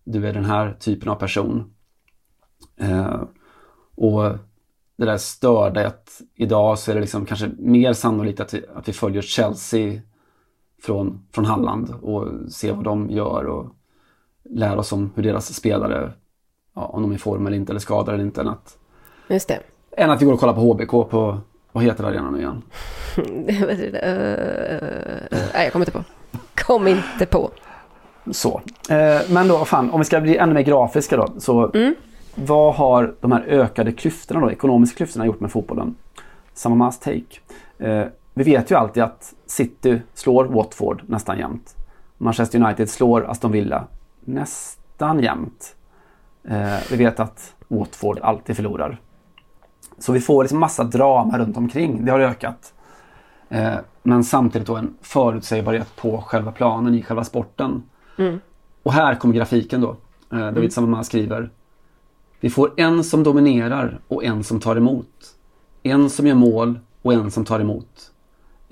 du 0.04 0.28
är 0.28 0.32
den 0.32 0.44
här 0.44 0.76
typen 0.80 1.08
av 1.08 1.14
person. 1.14 1.74
Eh, 2.76 3.22
och 3.94 4.22
det 4.96 5.04
där 5.04 5.16
störde 5.16 5.86
att 5.86 6.20
idag 6.34 6.78
så 6.78 6.90
är 6.90 6.94
det 6.94 7.00
liksom 7.00 7.26
kanske 7.26 7.50
mer 7.58 7.92
sannolikt 7.92 8.40
att 8.40 8.54
vi, 8.54 8.64
att 8.74 8.88
vi 8.88 8.92
följer 8.92 9.22
Chelsea 9.22 10.00
från, 10.82 11.26
från 11.32 11.44
Halland 11.44 11.94
och 12.02 12.52
ser 12.52 12.72
vad 12.72 12.84
de 12.84 13.10
gör 13.10 13.44
och 13.44 13.66
lära 14.50 14.78
oss 14.78 14.92
om 14.92 15.10
hur 15.14 15.22
deras 15.22 15.54
spelare, 15.54 16.12
ja, 16.74 16.86
om 16.86 17.02
de 17.02 17.10
är 17.10 17.14
i 17.14 17.18
form 17.18 17.46
eller 17.46 17.56
inte 17.56 17.72
eller 17.72 17.80
skadade 17.80 18.12
eller 18.12 18.24
inte. 18.24 18.40
Än 18.40 18.48
att, 18.48 18.78
Just 19.28 19.48
det. 19.48 19.60
Än 19.96 20.10
att 20.10 20.22
vi 20.22 20.26
går 20.26 20.32
och 20.32 20.40
kollar 20.40 20.54
på 20.54 20.60
HBK 20.60 20.90
på, 20.90 21.38
vad 21.72 21.84
heter 21.84 22.04
arenan 22.04 22.32
nu 22.32 22.38
igen? 22.38 22.62
Nej, 25.54 25.64
jag 25.64 25.72
kommer 25.72 25.86
inte 25.86 25.98
på. 25.98 26.04
Kom 26.54 26.88
inte 26.88 27.26
på. 27.26 27.50
Så. 28.30 28.60
Eh, 28.88 29.20
men 29.30 29.48
då, 29.48 29.64
fan, 29.64 29.90
om 29.90 30.00
vi 30.00 30.04
ska 30.04 30.20
bli 30.20 30.36
ännu 30.36 30.54
mer 30.54 30.62
grafiska 30.62 31.16
då. 31.16 31.28
Så 31.38 31.70
mm. 31.74 31.94
vad 32.34 32.74
har 32.74 33.14
de 33.20 33.32
här 33.32 33.44
ökade 33.48 33.92
klyftorna 33.92 34.40
då, 34.40 34.50
ekonomiska 34.50 34.96
klyftorna 34.96 35.26
gjort 35.26 35.40
med 35.40 35.52
fotbollen? 35.52 35.94
Samma 36.54 36.84
must 36.84 37.02
take. 37.02 37.40
Vi 38.34 38.44
vet 38.44 38.70
ju 38.70 38.74
alltid 38.74 39.02
att 39.02 39.34
City 39.46 40.02
slår 40.14 40.44
Watford 40.44 41.02
nästan 41.06 41.38
jämt. 41.38 41.76
Manchester 42.18 42.62
United 42.62 42.90
slår 42.90 43.30
Aston 43.30 43.52
Villa 43.52 43.86
nästan 44.20 45.20
jämnt. 45.20 45.76
Eh, 46.44 46.78
vi 46.90 46.96
vet 46.96 47.20
att 47.20 47.54
Watford 47.68 48.18
alltid 48.18 48.56
förlorar. 48.56 49.00
Så 49.98 50.12
vi 50.12 50.20
får 50.20 50.44
liksom 50.44 50.58
massa 50.58 50.84
drama 50.84 51.38
runt 51.38 51.56
omkring. 51.56 52.04
Det 52.04 52.12
har 52.12 52.20
ökat. 52.20 52.74
Eh, 53.48 53.74
men 54.02 54.24
samtidigt 54.24 54.68
då 54.68 54.76
en 54.76 54.94
förutsägbarhet 55.00 55.96
på 55.96 56.18
själva 56.18 56.52
planen, 56.52 56.94
i 56.94 57.02
själva 57.02 57.24
sporten. 57.24 57.82
Mm. 58.18 58.40
Och 58.82 58.92
här 58.92 59.14
kommer 59.14 59.34
grafiken 59.34 59.80
då. 59.80 59.90
Eh, 60.32 60.38
David 60.38 60.56
mm. 60.56 60.70
Samman 60.70 61.04
skriver. 61.04 61.50
Vi 62.40 62.50
får 62.50 62.72
en 62.76 63.04
som 63.04 63.22
dominerar 63.22 64.00
och 64.08 64.24
en 64.24 64.44
som 64.44 64.60
tar 64.60 64.76
emot. 64.76 65.34
En 65.82 66.10
som 66.10 66.26
gör 66.26 66.34
mål 66.34 66.78
och 67.02 67.12
en 67.12 67.30
som 67.30 67.44
tar 67.44 67.60
emot. 67.60 68.11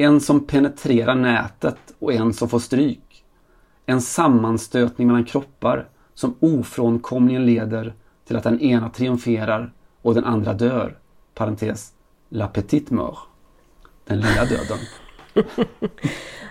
En 0.00 0.20
som 0.20 0.46
penetrerar 0.46 1.14
nätet 1.14 1.76
och 1.98 2.12
en 2.12 2.32
som 2.32 2.48
får 2.48 2.58
stryk. 2.58 3.24
En 3.86 4.00
sammanstötning 4.00 5.06
mellan 5.06 5.24
kroppar 5.24 5.88
som 6.14 6.34
ofrånkomligen 6.40 7.46
leder 7.46 7.94
till 8.26 8.36
att 8.36 8.44
den 8.44 8.60
ena 8.60 8.90
triumferar 8.90 9.72
och 10.02 10.14
den 10.14 10.24
andra 10.24 10.52
dör. 10.52 10.98
Parentes. 11.34 11.92
La 12.28 12.48
petite 12.48 12.94
mort. 12.94 13.18
Den 14.04 14.20
lilla 14.20 14.44
döden. 14.44 14.78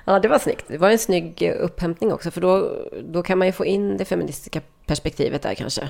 Ja, 0.05 0.19
det 0.19 0.27
var 0.27 0.39
snyggt. 0.39 0.65
Det 0.67 0.77
var 0.77 0.89
en 0.89 0.99
snygg 0.99 1.41
eh, 1.41 1.65
upphämtning 1.65 2.13
också, 2.13 2.31
för 2.31 2.41
då, 2.41 2.71
då 3.03 3.23
kan 3.23 3.37
man 3.37 3.47
ju 3.47 3.53
få 3.53 3.65
in 3.65 3.97
det 3.97 4.05
feministiska 4.05 4.61
perspektivet 4.85 5.41
där 5.41 5.55
kanske. 5.55 5.89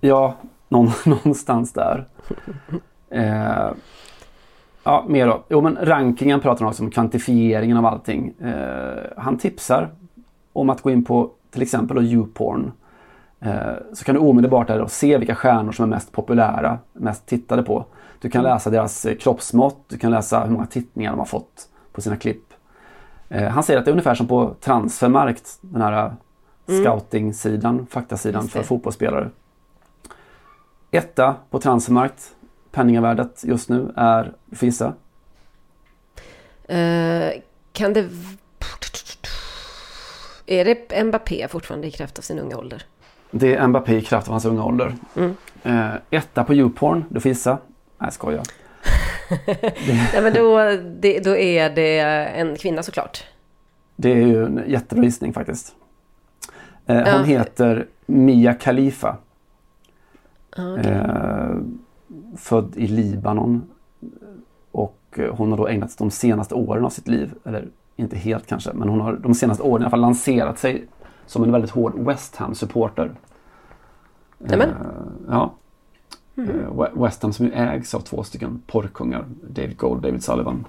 Ja, 0.00 0.36
någon, 0.68 0.90
någonstans 1.04 1.72
där. 1.72 2.08
Eh, 3.10 3.70
ja, 4.86 5.04
mer 5.08 5.26
då. 5.26 5.44
Jo, 5.48 5.60
men 5.60 5.78
rankingen 5.80 6.40
pratar 6.40 6.64
han 6.64 6.68
också 6.68 6.82
om, 6.82 6.90
kvantifieringen 6.90 7.76
av 7.76 7.86
allting. 7.86 8.34
Eh, 8.40 9.04
han 9.16 9.38
tipsar 9.38 9.90
om 10.52 10.70
att 10.70 10.82
gå 10.82 10.90
in 10.90 11.04
på 11.04 11.30
till 11.50 11.62
exempel 11.62 11.98
YouPorn. 11.98 12.72
Eh, 13.40 13.72
så 13.92 14.04
kan 14.04 14.14
du 14.14 14.20
omedelbart 14.20 14.66
där 14.66 14.86
se 14.86 15.18
vilka 15.18 15.34
stjärnor 15.34 15.72
som 15.72 15.82
är 15.82 15.86
mest 15.86 16.12
populära, 16.12 16.78
mest 16.92 17.26
tittade 17.26 17.62
på. 17.62 17.84
Du 18.20 18.30
kan 18.30 18.42
läsa 18.42 18.70
deras 18.70 19.06
eh, 19.06 19.16
kroppsmått, 19.16 19.84
du 19.88 19.98
kan 19.98 20.10
läsa 20.10 20.44
hur 20.44 20.52
många 20.52 20.66
tittningar 20.66 21.10
de 21.10 21.18
har 21.18 21.26
fått 21.26 21.68
på 21.92 22.00
sina 22.00 22.16
klipp. 22.16 22.52
Eh, 23.28 23.48
han 23.48 23.62
säger 23.62 23.78
att 23.78 23.84
det 23.84 23.88
är 23.88 23.92
ungefär 23.92 24.14
som 24.14 24.26
på 24.26 24.54
Transfermarkt, 24.60 25.58
den 25.60 25.82
här 25.82 26.14
mm. 26.68 26.84
scouting-sidan, 26.84 27.86
faktasidan 27.90 28.48
för 28.48 28.62
fotbollsspelare. 28.62 29.30
Etta 30.90 31.34
på 31.50 31.58
Transfermarkt, 31.58 32.35
penningvärdet 32.76 33.44
just 33.44 33.68
nu 33.68 33.92
är, 33.96 34.32
du 34.46 34.56
får 34.56 34.66
gissa? 34.66 34.86
Uh, 36.70 37.30
kan 37.72 37.92
det... 37.92 38.08
Är 40.46 40.64
det 40.64 41.04
Mbappé 41.04 41.48
fortfarande 41.48 41.86
i 41.86 41.90
kraft 41.90 42.18
av 42.18 42.22
sin 42.22 42.38
unga 42.38 42.56
ålder? 42.56 42.82
Det 43.30 43.54
är 43.54 43.66
Mbappé 43.66 43.96
i 43.96 44.02
kraft 44.02 44.28
av 44.28 44.32
hans 44.32 44.44
unga 44.44 44.64
ålder. 44.64 44.94
Mm. 45.16 45.36
Uh, 45.66 45.94
etta 46.10 46.44
på 46.44 46.54
YouPorn, 46.54 47.04
du 47.08 47.20
får 47.20 47.28
gissa. 47.28 47.58
Nej, 47.98 48.12
skojar. 48.12 48.42
Nej, 49.86 50.22
men 50.22 50.32
då, 50.32 50.58
det, 51.00 51.20
då 51.20 51.36
är 51.36 51.70
det 51.70 52.00
en 52.26 52.56
kvinna 52.56 52.82
såklart. 52.82 53.24
Det 53.96 54.12
är 54.12 54.26
ju 54.26 54.44
en 54.44 54.64
jättebra 54.66 55.04
gissning 55.04 55.32
faktiskt. 55.32 55.74
Eh, 56.86 56.96
hon 56.96 57.06
ja. 57.06 57.22
heter 57.22 57.86
Mia 58.06 58.54
Khalifa. 58.54 59.16
Okay. 60.56 60.92
Eh, 60.92 61.56
född 62.36 62.72
i 62.76 62.86
Libanon. 62.86 63.62
Och 64.70 65.18
hon 65.30 65.50
har 65.50 65.58
då 65.58 65.68
ägnat 65.68 65.98
de 65.98 66.10
senaste 66.10 66.54
åren 66.54 66.84
av 66.84 66.90
sitt 66.90 67.08
liv, 67.08 67.34
eller 67.44 67.68
inte 67.96 68.16
helt 68.16 68.46
kanske, 68.46 68.72
men 68.72 68.88
hon 68.88 69.00
har 69.00 69.12
de 69.12 69.34
senaste 69.34 69.62
åren 69.62 69.82
i 69.82 69.84
alla 69.84 69.90
fall 69.90 70.00
lanserat 70.00 70.58
sig 70.58 70.86
som 71.26 71.44
en 71.44 71.52
väldigt 71.52 71.70
hård 71.70 71.98
West 71.98 72.36
Ham-supporter. 72.36 73.14
Eh, 74.48 74.68
ja. 75.28 75.54
Mm. 76.36 77.02
West 77.02 77.22
Ham 77.22 77.32
som 77.32 77.46
ju 77.46 77.52
ägs 77.52 77.94
av 77.94 78.00
två 78.00 78.22
stycken 78.22 78.62
porrkungar, 78.66 79.24
David 79.48 79.76
Gold 79.76 79.96
och 79.96 80.02
David 80.02 80.24
Sullivan. 80.24 80.64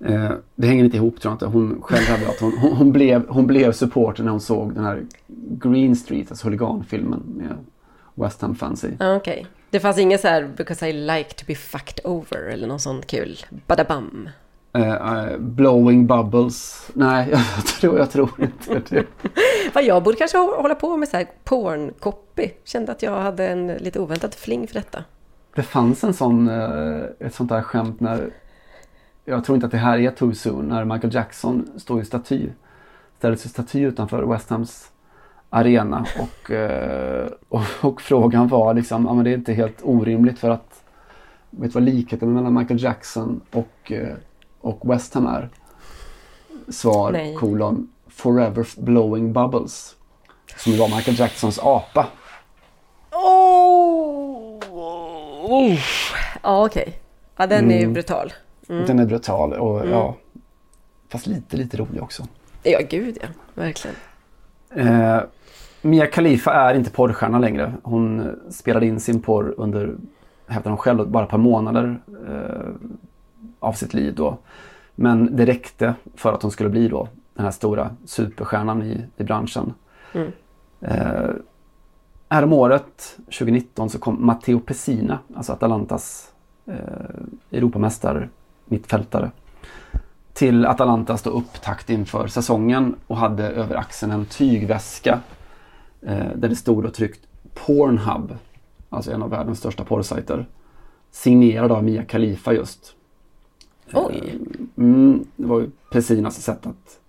Eh, 0.00 0.30
det 0.54 0.66
hänger 0.66 0.84
inte 0.84 0.96
ihop 0.96 1.20
tror 1.20 1.30
jag 1.30 1.34
inte. 1.34 1.46
Hon 1.46 1.82
själv 1.82 2.06
hade 2.06 2.28
att 2.28 2.40
hon, 2.40 2.52
hon, 2.58 2.72
hon, 2.72 2.92
blev, 2.92 3.28
hon 3.28 3.46
blev 3.46 3.72
supporter 3.72 4.24
när 4.24 4.30
hon 4.30 4.40
såg 4.40 4.74
den 4.74 4.84
här 4.84 5.06
Green 5.50 5.96
Street, 5.96 6.30
alltså 6.30 6.46
huliganfilmen 6.46 7.22
med 7.26 7.56
West 8.14 8.42
Ham-fans 8.42 8.84
i. 8.84 8.96
Okay. 9.16 9.44
Det 9.70 9.80
fanns 9.80 9.98
inget 9.98 10.20
så 10.20 10.28
här 10.28 10.50
“because 10.56 10.88
I 10.88 10.92
like 10.92 11.34
to 11.34 11.44
be 11.46 11.54
fucked 11.54 12.00
over” 12.04 12.38
eller 12.38 12.66
något 12.66 12.82
sånt 12.82 13.06
kul? 13.06 13.38
Badabam? 13.66 14.28
Uh, 14.78 14.82
uh, 14.82 15.38
blowing 15.38 16.06
bubbles. 16.06 16.90
Nej, 16.94 17.28
jag 17.56 17.66
tror, 17.66 17.98
jag 17.98 18.10
tror 18.10 18.30
inte 18.38 18.82
det. 18.88 19.06
Vad 19.74 19.84
jag 19.84 20.02
borde 20.02 20.16
kanske 20.16 20.38
hålla 20.38 20.74
på 20.74 20.96
med 20.96 21.08
så 21.08 21.16
här 21.16 21.26
porn-copy. 21.44 22.50
Kände 22.64 22.92
att 22.92 23.02
jag 23.02 23.20
hade 23.20 23.48
en 23.48 23.66
lite 23.66 24.00
oväntad 24.00 24.34
fling 24.34 24.66
för 24.66 24.74
detta. 24.74 25.04
Det 25.54 25.62
fanns 25.62 26.04
en 26.04 26.14
sån, 26.14 26.48
uh, 26.48 27.04
ett 27.18 27.34
sånt 27.34 27.48
där 27.48 27.62
skämt 27.62 28.00
när, 28.00 28.30
jag 29.24 29.44
tror 29.44 29.54
inte 29.54 29.66
att 29.66 29.72
det 29.72 29.78
här 29.78 29.98
är 29.98 30.10
too 30.10 30.34
soon, 30.34 30.68
när 30.68 30.84
Michael 30.84 31.14
Jackson 31.14 31.68
står 31.76 32.00
i 32.00 32.04
staty. 32.04 32.48
Ställer 33.18 33.36
sig 33.36 33.50
staty 33.50 33.80
utanför 33.80 34.22
West 34.22 34.50
Hams 34.50 34.90
arena 35.50 36.06
och, 36.18 36.50
och, 37.48 37.62
och, 37.80 38.00
frågan 38.00 38.48
var 38.48 38.74
liksom, 38.74 39.04
ja 39.04 39.14
men 39.14 39.24
det 39.24 39.30
är 39.30 39.34
inte 39.34 39.52
helt 39.52 39.78
orimligt 39.82 40.38
för 40.38 40.50
att, 40.50 40.84
vet 41.50 41.70
du 41.70 41.74
vad 41.74 41.82
likheten 41.82 42.32
mellan 42.32 42.54
Michael 42.54 42.82
Jackson 42.82 43.40
och 43.50 43.92
och 44.60 44.92
West 44.92 45.14
Ham 45.14 45.26
är? 45.26 45.48
Svar 46.68 47.12
Nej. 47.12 47.34
kolon 47.34 47.88
Forever 48.08 48.66
Blowing 48.76 49.32
Bubbles. 49.32 49.96
Som 50.56 50.78
var 50.78 50.88
Michael 50.96 51.18
Jacksons 51.18 51.58
apa. 51.58 52.06
Oh! 53.12 54.60
oh. 54.70 55.78
Ja 56.42 56.66
okej. 56.66 56.82
Okay. 56.82 56.94
Ja 57.36 57.46
den 57.46 57.70
är 57.70 57.76
ju 57.76 57.82
mm. 57.82 57.92
brutal. 57.92 58.32
Mm. 58.68 58.86
Den 58.86 58.98
är 58.98 59.06
brutal 59.06 59.52
och 59.52 59.80
mm. 59.80 59.90
ja. 59.90 60.16
Fast 61.08 61.26
lite 61.26 61.56
lite 61.56 61.76
rolig 61.76 62.02
också. 62.02 62.26
Ja 62.62 62.80
gud 62.90 63.18
ja, 63.22 63.28
verkligen. 63.54 63.96
Eh, 64.74 65.20
Mia 65.82 66.06
Khalifa 66.06 66.52
är 66.52 66.74
inte 66.74 66.90
porrstjärna 66.90 67.38
längre. 67.38 67.72
Hon 67.82 68.36
spelade 68.50 68.86
in 68.86 69.00
sin 69.00 69.22
porr 69.22 69.54
under, 69.56 69.94
hävdar 70.46 70.70
hon 70.70 70.78
själv, 70.78 71.08
bara 71.08 71.24
ett 71.24 71.30
par 71.30 71.38
månader. 71.38 72.00
Eh, 72.28 72.90
av 73.60 73.72
sitt 73.72 73.94
liv 73.94 74.14
då. 74.14 74.38
Men 74.94 75.36
det 75.36 75.46
räckte 75.46 75.94
för 76.14 76.32
att 76.32 76.42
hon 76.42 76.50
skulle 76.50 76.68
bli 76.68 76.88
då 76.88 77.08
den 77.34 77.44
här 77.44 77.52
stora 77.52 77.90
superstjärnan 78.04 78.82
i, 78.82 79.06
i 79.16 79.24
branschen. 79.24 79.74
Mm. 80.12 80.32
Eh, 80.80 81.30
härom 82.28 82.52
året, 82.52 83.16
2019, 83.16 83.90
så 83.90 83.98
kom 83.98 84.26
Matteo 84.26 84.60
Pessina, 84.60 85.18
alltså 85.36 85.52
Atalantas 85.52 86.32
eh, 86.66 86.74
Europamästare, 87.50 88.28
mittfältare, 88.64 89.30
till 90.32 90.66
Atalantas 90.66 91.22
då 91.22 91.30
upptakt 91.30 91.90
inför 91.90 92.26
säsongen 92.26 92.96
och 93.06 93.16
hade 93.16 93.48
över 93.48 93.76
axeln 93.76 94.12
en 94.12 94.24
tygväska 94.24 95.20
där 96.00 96.48
det 96.48 96.56
stod 96.56 96.84
och 96.84 96.94
tryckt 96.94 97.20
Pornhub, 97.54 98.36
alltså 98.88 99.12
en 99.12 99.22
av 99.22 99.30
världens 99.30 99.58
största 99.58 99.84
porrsajter, 99.84 100.46
signerad 101.10 101.72
av 101.72 101.84
Mia 101.84 102.04
Khalifa 102.04 102.52
just. 102.52 102.94
Oj! 103.92 104.38
Mm, 104.76 105.26
det 105.36 105.46
var 105.46 105.60
ju 105.60 105.70
Pessinas 105.90 106.42
sätt 106.42 106.66
att, 106.66 107.00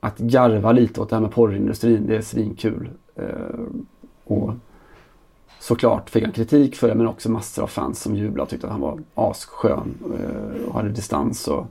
att 0.00 0.18
garva 0.18 0.72
lite 0.72 1.00
åt 1.00 1.10
det 1.10 1.16
här 1.16 1.20
med 1.20 1.30
porrindustrin. 1.30 2.06
Det 2.06 2.16
är 2.16 2.22
svinkul. 2.22 2.90
Eh, 3.16 3.24
och 4.24 4.52
såklart 5.60 6.10
fick 6.10 6.24
han 6.24 6.32
kritik 6.32 6.76
för 6.76 6.88
det 6.88 6.94
men 6.94 7.06
också 7.06 7.30
massor 7.30 7.62
av 7.62 7.66
fans 7.66 8.02
som 8.02 8.16
jublade 8.16 8.42
och 8.42 8.48
tyckte 8.48 8.66
att 8.66 8.72
han 8.72 8.80
var 8.80 9.00
asskön 9.14 9.94
eh, 10.04 10.68
och 10.68 10.74
hade 10.74 10.88
distans. 10.88 11.48
Och, 11.48 11.66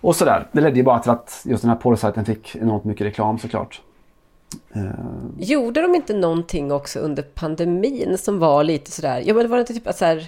och 0.00 0.16
sådär. 0.16 0.48
Det 0.52 0.60
ledde 0.60 0.76
ju 0.76 0.82
bara 0.82 0.98
till 0.98 1.10
att 1.10 1.42
just 1.44 1.62
den 1.62 1.70
här 1.70 1.78
porrsajten 1.78 2.24
fick 2.24 2.56
enormt 2.56 2.84
mycket 2.84 3.06
reklam 3.06 3.38
såklart. 3.38 3.82
Gjorde 5.38 5.82
de 5.82 5.94
inte 5.94 6.14
någonting 6.14 6.72
också 6.72 6.98
under 6.98 7.22
pandemin 7.22 8.18
som 8.18 8.38
var 8.38 8.64
lite 8.64 8.90
sådär, 8.90 9.22
ja 9.26 9.34
men 9.34 9.42
det 9.42 9.48
var 9.48 9.58
inte 9.58 9.74
typ 9.74 9.86
att 9.86 9.98
så 9.98 10.04
här, 10.04 10.26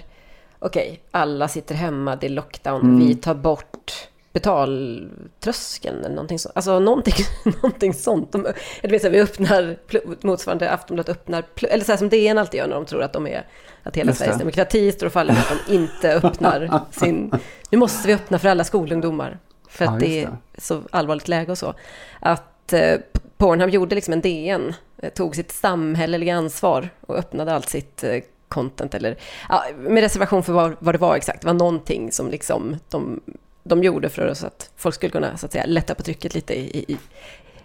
okej, 0.59 0.87
okay, 0.87 0.99
alla 1.11 1.47
sitter 1.47 1.75
hemma, 1.75 2.15
det 2.15 2.27
är 2.27 2.29
lockdown, 2.29 2.81
mm. 2.81 2.99
vi 2.99 3.15
tar 3.15 3.35
bort 3.35 4.07
betaltröskeln 4.33 5.99
eller 5.99 6.15
någonting 6.15 6.39
sånt. 6.39 6.55
Alltså 6.55 6.79
någonting, 6.79 7.13
någonting 7.61 7.93
sånt. 7.93 8.31
De, 8.31 8.47
jag 8.81 8.89
vet, 8.89 9.03
vi 9.03 9.21
öppnar, 9.21 9.77
motsvarande 10.25 10.71
Aftonbladet 10.71 11.17
öppnar, 11.17 11.43
eller 11.61 11.85
så 11.85 11.91
här 11.91 11.97
som 11.97 12.09
DN 12.09 12.37
alltid 12.37 12.57
gör 12.57 12.67
när 12.67 12.75
de 12.75 12.85
tror 12.85 13.03
att 13.03 13.13
de 13.13 13.27
är, 13.27 13.47
att 13.83 13.95
hela 13.95 14.13
Sveriges 14.13 14.39
demokrati 14.39 14.91
står 14.91 15.07
och 15.07 15.13
faller 15.13 15.33
med 15.33 15.41
att 15.41 15.67
de 15.67 15.73
inte 15.73 16.13
öppnar 16.13 16.81
sin, 16.91 17.31
nu 17.69 17.77
måste 17.77 18.07
vi 18.07 18.13
öppna 18.13 18.39
för 18.39 18.49
alla 18.49 18.63
skolungdomar. 18.63 19.39
För 19.67 19.85
att 19.85 19.91
ja, 19.91 19.99
det 19.99 20.23
är 20.23 20.29
så 20.57 20.81
allvarligt 20.91 21.27
läge 21.27 21.51
och 21.51 21.57
så. 21.57 21.73
Att 22.19 22.73
eh, 22.73 22.95
Pornhub 23.43 23.69
gjorde 23.69 23.95
liksom 23.95 24.13
en 24.13 24.21
DN, 24.21 24.73
eh, 24.97 25.09
tog 25.09 25.35
sitt 25.35 25.51
samhälleliga 25.51 26.35
ansvar 26.35 26.89
och 27.01 27.15
öppnade 27.15 27.53
allt 27.53 27.69
sitt 27.69 28.03
eh, 28.03 28.19
content 28.47 28.93
eller 28.93 29.17
ja, 29.49 29.63
med 29.77 30.01
reservation 30.01 30.43
för 30.43 30.53
vad, 30.53 30.75
vad, 30.79 30.93
det 30.93 30.99
var 30.99 31.15
exakt. 31.15 31.41
Det 31.41 31.47
var 31.47 31.53
någonting 31.53 32.11
som 32.11 32.29
liksom 32.29 32.75
de, 32.89 33.19
de 33.63 33.83
gjorde 33.83 34.09
för 34.09 34.27
att 34.27 34.71
folk 34.75 34.95
skulle 34.95 35.09
kunna 35.09 35.37
så 35.37 35.45
att 35.45 35.51
säga, 35.51 35.65
lätta 35.67 35.95
på 35.95 36.03
trycket 36.03 36.35
lite 36.35 36.53
i, 36.53 36.77
i, 36.77 36.97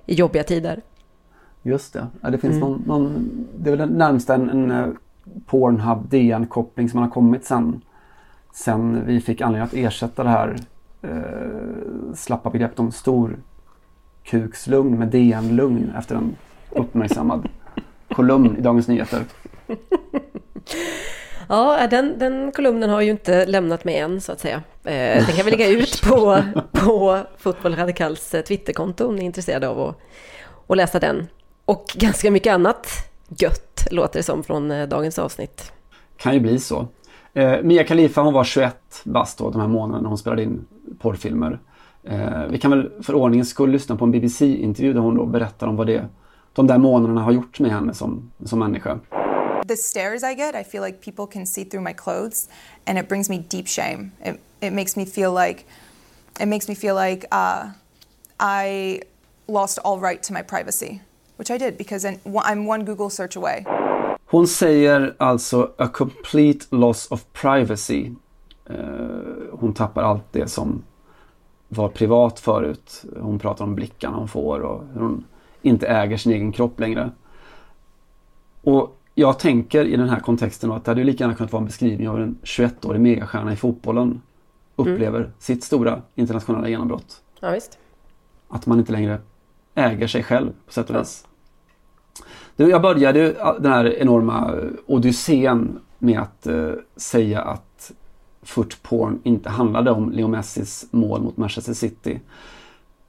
i 0.06 0.14
jobbiga 0.14 0.42
tider. 0.42 0.82
Just 1.62 1.92
det. 1.92 2.06
Ja, 2.20 2.30
det 2.30 2.38
finns 2.38 2.56
mm. 2.56 2.68
någon, 2.68 2.82
någon, 2.86 3.30
det 3.58 3.70
är 3.70 3.76
väl 3.76 3.90
närmast 3.90 4.30
en, 4.30 4.50
en 4.50 4.70
eh, 4.70 4.88
Pornhub 5.46 6.08
DN-koppling 6.08 6.88
som 6.88 7.00
har 7.00 7.08
kommit 7.08 7.44
sen, 7.44 7.80
sen 8.54 9.06
vi 9.06 9.20
fick 9.20 9.40
anledning 9.40 9.66
att 9.66 9.74
ersätta 9.74 10.24
det 10.24 10.30
här 10.30 10.56
eh, 11.02 12.14
slappa 12.14 12.50
begreppet 12.50 12.78
om 12.78 12.92
stor 12.92 13.36
kukslugn 14.30 14.98
med 14.98 15.08
DN-lugn 15.08 15.92
efter 15.98 16.14
en 16.14 16.36
uppmärksammad 16.70 17.48
kolumn 18.08 18.56
i 18.56 18.60
Dagens 18.60 18.88
Nyheter. 18.88 19.22
Ja, 21.50 21.86
den, 21.90 22.18
den 22.18 22.52
kolumnen 22.52 22.90
har 22.90 23.00
ju 23.00 23.10
inte 23.10 23.46
lämnat 23.46 23.84
mig 23.84 23.98
än 23.98 24.20
så 24.20 24.32
att 24.32 24.40
säga. 24.40 24.62
Eh, 24.84 25.26
den 25.26 25.36
kan 25.36 25.44
vi 25.44 25.50
lägga 25.50 25.68
ut 25.68 26.02
på, 26.02 26.42
på 26.72 27.20
Fotboll 27.38 27.76
Radikals 27.76 28.34
eh, 28.34 28.42
Twitterkonto 28.42 29.06
om 29.08 29.16
ni 29.16 29.22
är 29.22 29.26
intresserade 29.26 29.68
av 29.68 29.80
att, 29.80 29.96
att 30.66 30.76
läsa 30.76 30.98
den. 30.98 31.26
Och 31.64 31.84
ganska 31.94 32.30
mycket 32.30 32.52
annat 32.52 32.86
gött 33.28 33.86
låter 33.90 34.18
det 34.18 34.22
som 34.22 34.42
från 34.42 34.70
eh, 34.70 34.88
dagens 34.88 35.18
avsnitt. 35.18 35.72
Kan 36.16 36.34
ju 36.34 36.40
bli 36.40 36.58
så. 36.58 36.88
Eh, 37.34 37.62
Mia 37.62 37.84
Khalifa 37.84 38.20
hon 38.20 38.34
var 38.34 38.44
21 38.44 38.76
bast 39.04 39.38
då 39.38 39.50
de 39.50 39.60
här 39.60 39.68
månaderna 39.68 40.02
när 40.02 40.08
hon 40.08 40.18
spelade 40.18 40.42
in 40.42 40.66
porrfilmer. 40.98 41.58
Eh, 42.10 42.46
vi 42.50 42.58
kan 42.58 42.70
väl 42.70 42.90
för 43.02 43.14
ordningens 43.14 43.48
skull 43.48 43.70
lyssna 43.70 43.96
på 43.96 44.04
en 44.04 44.10
BBC-intervju 44.10 44.92
där 44.92 45.00
hon 45.00 45.16
då 45.16 45.26
berättar 45.26 45.66
om 45.66 45.76
vad 45.76 45.86
det 45.86 46.06
de 46.52 46.66
där 46.66 46.78
månaderna 46.78 47.22
har 47.22 47.32
gjort 47.32 47.60
med 47.60 47.70
henne 47.70 47.94
som, 47.94 48.30
som 48.44 48.58
människa. 48.58 48.98
The 49.68 49.76
stares 49.76 50.22
I 50.22 50.34
get, 50.34 50.54
I 50.54 50.64
feel 50.64 50.84
like 50.84 50.98
people 51.00 51.26
can 51.32 51.46
see 51.46 51.64
through 51.64 51.84
my 51.84 51.92
clothes 51.92 52.48
and 52.86 52.98
it 52.98 53.08
brings 53.08 53.30
me 53.30 53.38
deep 53.48 53.68
shame. 53.68 54.10
It, 54.24 54.40
it 54.60 54.72
makes 54.72 54.96
me 54.96 55.06
feel 55.06 55.46
like 55.46 55.64
it 56.40 56.48
makes 56.48 56.68
me 56.68 56.74
feel 56.74 56.94
like 56.94 57.26
uh, 57.32 57.70
I 58.40 59.00
lost 59.46 59.78
all 59.84 60.00
right 60.00 60.22
to 60.22 60.32
my 60.32 60.42
privacy, 60.42 61.00
which 61.36 61.50
I 61.50 61.58
did 61.58 61.76
because 61.76 62.08
I'm 62.08 62.66
one 62.66 62.84
Google 62.84 63.10
search 63.10 63.36
away. 63.36 63.64
Hon 64.26 64.46
säger 64.46 65.14
alltså 65.18 65.70
a 65.78 65.88
complete 65.88 66.66
loss 66.70 67.08
of 67.10 67.24
privacy. 67.32 68.10
Uh, 68.70 68.76
hon 69.52 69.74
tappar 69.74 70.02
allt 70.02 70.32
det 70.32 70.48
som 70.48 70.82
var 71.68 71.88
privat 71.88 72.40
förut. 72.40 73.04
Hon 73.20 73.38
pratar 73.38 73.64
om 73.64 73.74
blickarna 73.74 74.16
hon 74.16 74.28
får 74.28 74.60
och 74.60 74.84
hur 74.92 75.00
hon 75.00 75.24
inte 75.62 75.86
äger 75.86 76.16
sin 76.16 76.32
egen 76.32 76.52
kropp 76.52 76.80
längre. 76.80 77.10
Och 78.62 78.98
jag 79.14 79.38
tänker 79.38 79.84
i 79.84 79.96
den 79.96 80.08
här 80.08 80.20
kontexten 80.20 80.72
att 80.72 80.84
det 80.84 80.90
hade 80.90 81.04
lika 81.04 81.24
gärna 81.24 81.34
kunnat 81.34 81.52
vara 81.52 81.60
en 81.60 81.66
beskrivning 81.66 82.08
av 82.08 82.20
en 82.20 82.38
21-årig 82.42 83.00
megastjärna 83.00 83.52
i 83.52 83.56
fotbollen 83.56 84.22
upplever 84.76 85.20
mm. 85.20 85.30
sitt 85.38 85.64
stora 85.64 86.02
internationella 86.14 86.68
genombrott. 86.68 87.22
Ja, 87.40 87.50
visst. 87.50 87.78
Att 88.48 88.66
man 88.66 88.78
inte 88.78 88.92
längre 88.92 89.20
äger 89.74 90.06
sig 90.06 90.22
själv 90.22 90.52
på 90.66 90.72
sätt 90.72 90.90
och 90.90 90.96
vis. 90.96 91.26
Ja. 92.56 92.68
Jag 92.68 92.82
började 92.82 93.32
den 93.60 93.72
här 93.72 93.98
enorma 93.98 94.54
odyssén 94.86 95.80
med 95.98 96.20
att 96.20 96.46
uh, 96.46 96.72
säga 96.96 97.42
att 97.42 97.67
footporn 98.48 99.20
inte 99.24 99.50
handlade 99.50 99.90
om 99.90 100.10
Leo 100.10 100.28
Messis 100.28 100.86
mål 100.90 101.22
mot 101.22 101.36
Manchester 101.36 101.74
City. 101.74 102.20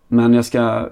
Men 0.07 0.33
jag 0.33 0.45
ska 0.45 0.89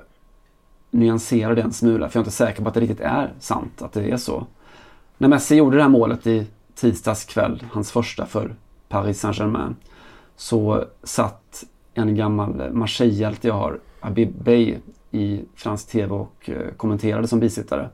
nyansera 0.91 1.55
det 1.55 1.61
en 1.61 1.73
smula 1.73 2.09
för 2.09 2.19
jag 2.19 2.21
är 2.21 2.25
inte 2.25 2.35
säker 2.35 2.63
på 2.63 2.67
att 2.67 2.73
det 2.73 2.79
riktigt 2.79 2.99
är 2.99 3.33
sant 3.39 3.81
att 3.81 3.93
det 3.93 4.11
är 4.11 4.17
så. 4.17 4.45
När 5.17 5.27
Messi 5.27 5.55
gjorde 5.55 5.77
det 5.77 5.83
här 5.83 5.89
målet 5.89 6.27
i 6.27 6.47
tisdags 6.75 7.25
kväll, 7.25 7.63
hans 7.71 7.91
första 7.91 8.25
för 8.25 8.55
Paris 8.89 9.19
Saint-Germain, 9.19 9.75
så 10.35 10.85
satt 11.03 11.63
en 11.93 12.15
gammal 12.15 12.73
Marseillehjälte, 12.73 13.47
jag 13.47 13.55
har, 13.55 13.79
Abib 13.99 14.43
Bey, 14.43 14.75
i 15.11 15.41
fransk 15.55 15.89
TV 15.89 16.13
och 16.13 16.49
eh, 16.49 16.73
kommenterade 16.77 17.27
som 17.27 17.39
bisittare. 17.39 17.89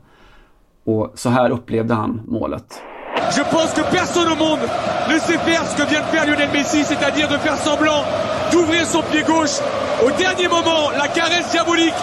Och 0.84 1.12
så 1.14 1.28
här 1.28 1.50
upplevde 1.50 1.94
han 1.94 2.20
målet. 2.26 2.82
Je 3.30 3.42
pense 3.50 3.72
que 3.72 3.82
personne 3.90 4.28
au 4.28 4.36
monde 4.36 4.60
ne 5.08 5.18
sait 5.18 5.38
faire 5.38 5.64
ce 5.66 5.76
que 5.76 5.88
vient 5.88 6.00
de 6.00 6.06
faire 6.06 6.26
Lionel 6.26 6.50
Messi, 6.50 6.84
c'est-à-dire 6.84 7.28
de 7.28 7.38
faire 7.38 7.56
semblant 7.56 8.04
d'ouvrir 8.52 8.86
son 8.86 9.02
pied 9.02 9.22
gauche. 9.22 9.60
Au 10.04 10.10
dernier 10.10 10.48
moment, 10.48 10.90
la 10.90 11.08
caresse 11.08 11.50
diabolique 11.52 11.94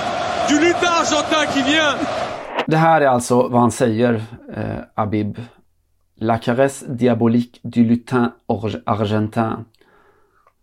du 0.49 0.59
lutin 0.59 0.91
argentin 1.01 1.45
qui 1.53 1.61
vient. 1.63 1.95
Det 2.67 2.77
här 2.77 3.01
är 3.01 3.07
alltså 3.07 3.47
vad 3.47 3.61
han 3.61 3.71
säger, 3.71 4.21
eh, 4.57 4.63
Abib. 4.95 5.37
La 6.15 6.37
caresse 6.37 6.85
diabolique 6.87 7.59
du 7.63 7.83
lutin 7.83 8.31
argentin. 8.85 9.65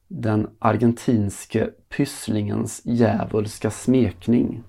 Den 0.08 0.48
argentinske 0.58 1.68
pysslingens 1.88 2.82
djävulska 2.84 3.70
smekning. 3.70 4.62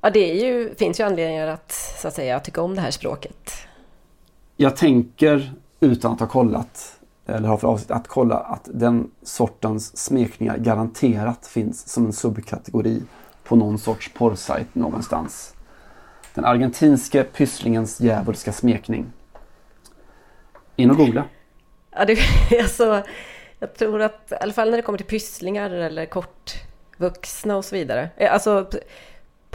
Ja, 0.00 0.10
det 0.10 0.26
ju, 0.34 0.74
finns 0.74 1.00
ju 1.00 1.04
anledningar 1.04 1.46
att, 1.46 1.72
så 1.72 2.08
att 2.08 2.14
säga, 2.14 2.40
tycka 2.40 2.62
om 2.62 2.74
det 2.74 2.80
här 2.80 2.90
språket. 2.90 3.52
Jag 4.56 4.76
tänker, 4.76 5.52
utan 5.80 6.12
att 6.12 6.20
ha 6.20 6.26
kollat, 6.26 6.98
eller 7.26 7.48
har 7.48 7.56
för 7.56 7.68
avsikt 7.68 7.90
att 7.90 8.08
kolla, 8.08 8.36
att 8.36 8.68
den 8.74 9.10
sortens 9.22 9.96
smekningar 9.96 10.58
garanterat 10.58 11.46
finns 11.46 11.88
som 11.88 12.06
en 12.06 12.12
subkategori 12.12 13.02
på 13.44 13.56
någon 13.56 13.78
sorts 13.78 14.12
porrsajt 14.14 14.74
någonstans. 14.74 15.54
Den 16.34 16.44
argentinske 16.44 17.24
pysslingens 17.24 18.00
djävulska 18.00 18.52
smekning. 18.52 19.06
In 20.76 20.90
och 20.90 20.96
googla. 20.96 21.24
Ja, 21.90 22.04
det, 22.04 22.18
alltså, 22.62 23.02
jag 23.58 23.74
tror 23.74 24.02
att 24.02 24.32
i 24.32 24.34
alla 24.40 24.52
fall 24.52 24.70
när 24.70 24.76
det 24.76 24.82
kommer 24.82 24.98
till 24.98 25.06
pysslingar 25.06 25.70
eller 25.70 26.06
kortvuxna 26.06 27.56
och 27.56 27.64
så 27.64 27.76
vidare. 27.76 28.08
Eh, 28.16 28.32
alltså, 28.32 28.70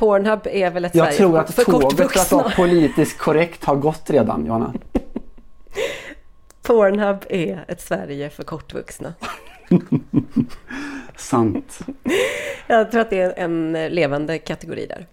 Pornhub 0.01 0.39
är 0.51 0.69
väl 0.69 0.85
ett 0.85 0.95
Jag 0.95 1.13
tror 1.13 1.39
att 1.39 1.53
för 1.53 1.63
tåget 1.63 2.11
för 2.11 2.19
att 2.19 2.31
vara 2.31 2.49
politiskt 2.49 3.17
korrekt 3.17 3.65
har 3.65 3.75
gått 3.75 4.09
redan, 4.09 4.45
Johanna. 4.45 4.73
Pornhub 6.61 7.25
är 7.29 7.65
ett 7.67 7.81
Sverige 7.81 8.29
för 8.29 8.43
kortvuxna. 8.43 9.13
Sant. 11.15 11.79
Jag 12.67 12.91
tror 12.91 13.01
att 13.01 13.09
det 13.09 13.21
är 13.21 13.33
en 13.37 13.71
levande 13.89 14.37
kategori 14.37 14.85
där. 14.85 15.07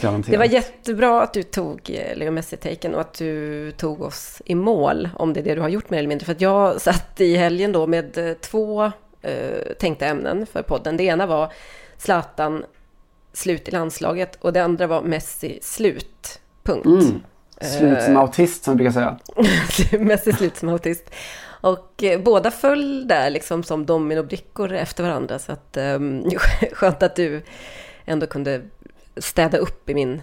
Garanterat. 0.00 0.30
Det 0.30 0.36
var 0.36 0.44
jättebra 0.44 1.22
att 1.22 1.32
du 1.32 1.42
tog 1.42 1.90
eh, 1.90 2.16
Leo 2.16 2.30
Messi-taken 2.30 2.94
och 2.94 3.00
att 3.00 3.14
du 3.14 3.70
tog 3.70 4.02
oss 4.02 4.42
i 4.44 4.54
mål, 4.54 5.08
om 5.14 5.32
det 5.32 5.40
är 5.40 5.44
det 5.44 5.54
du 5.54 5.60
har 5.60 5.68
gjort 5.68 5.90
mer 5.90 5.98
eller 5.98 6.08
mindre. 6.08 6.24
För 6.24 6.32
att 6.32 6.40
jag 6.40 6.80
satt 6.80 7.20
i 7.20 7.36
helgen 7.36 7.72
då 7.72 7.86
med 7.86 8.18
eh, 8.18 8.34
två 8.34 8.84
eh, 9.22 9.74
tänkta 9.78 10.06
ämnen 10.06 10.46
för 10.46 10.62
podden. 10.62 10.96
Det 10.96 11.04
ena 11.04 11.26
var 11.26 11.52
Zlatan 11.98 12.64
slut 13.36 13.68
i 13.68 13.70
landslaget 13.70 14.38
och 14.40 14.52
det 14.52 14.64
andra 14.64 14.86
var 14.86 15.02
Messi 15.02 15.58
slut. 15.62 16.40
Punkt. 16.62 16.86
Mm. 16.86 17.22
Slut 17.60 18.02
som 18.02 18.16
autist 18.16 18.64
som 18.64 18.70
jag 18.70 18.76
brukar 18.76 18.92
säga. 18.92 19.18
Messi 20.04 20.32
slut 20.32 20.56
som 20.56 20.68
autist. 20.68 21.10
Och 21.60 22.02
eh, 22.02 22.20
båda 22.20 22.50
föll 22.50 23.08
där 23.08 23.30
liksom 23.30 23.62
som 23.62 23.86
dominobrickor 23.86 24.72
efter 24.72 25.04
varandra. 25.04 25.38
Så 25.38 25.52
att, 25.52 25.76
eh, 25.76 25.98
skönt 26.72 27.02
att 27.02 27.16
du 27.16 27.42
ändå 28.04 28.26
kunde 28.26 28.62
städa 29.16 29.58
upp 29.58 29.90
i 29.90 29.94
min 29.94 30.22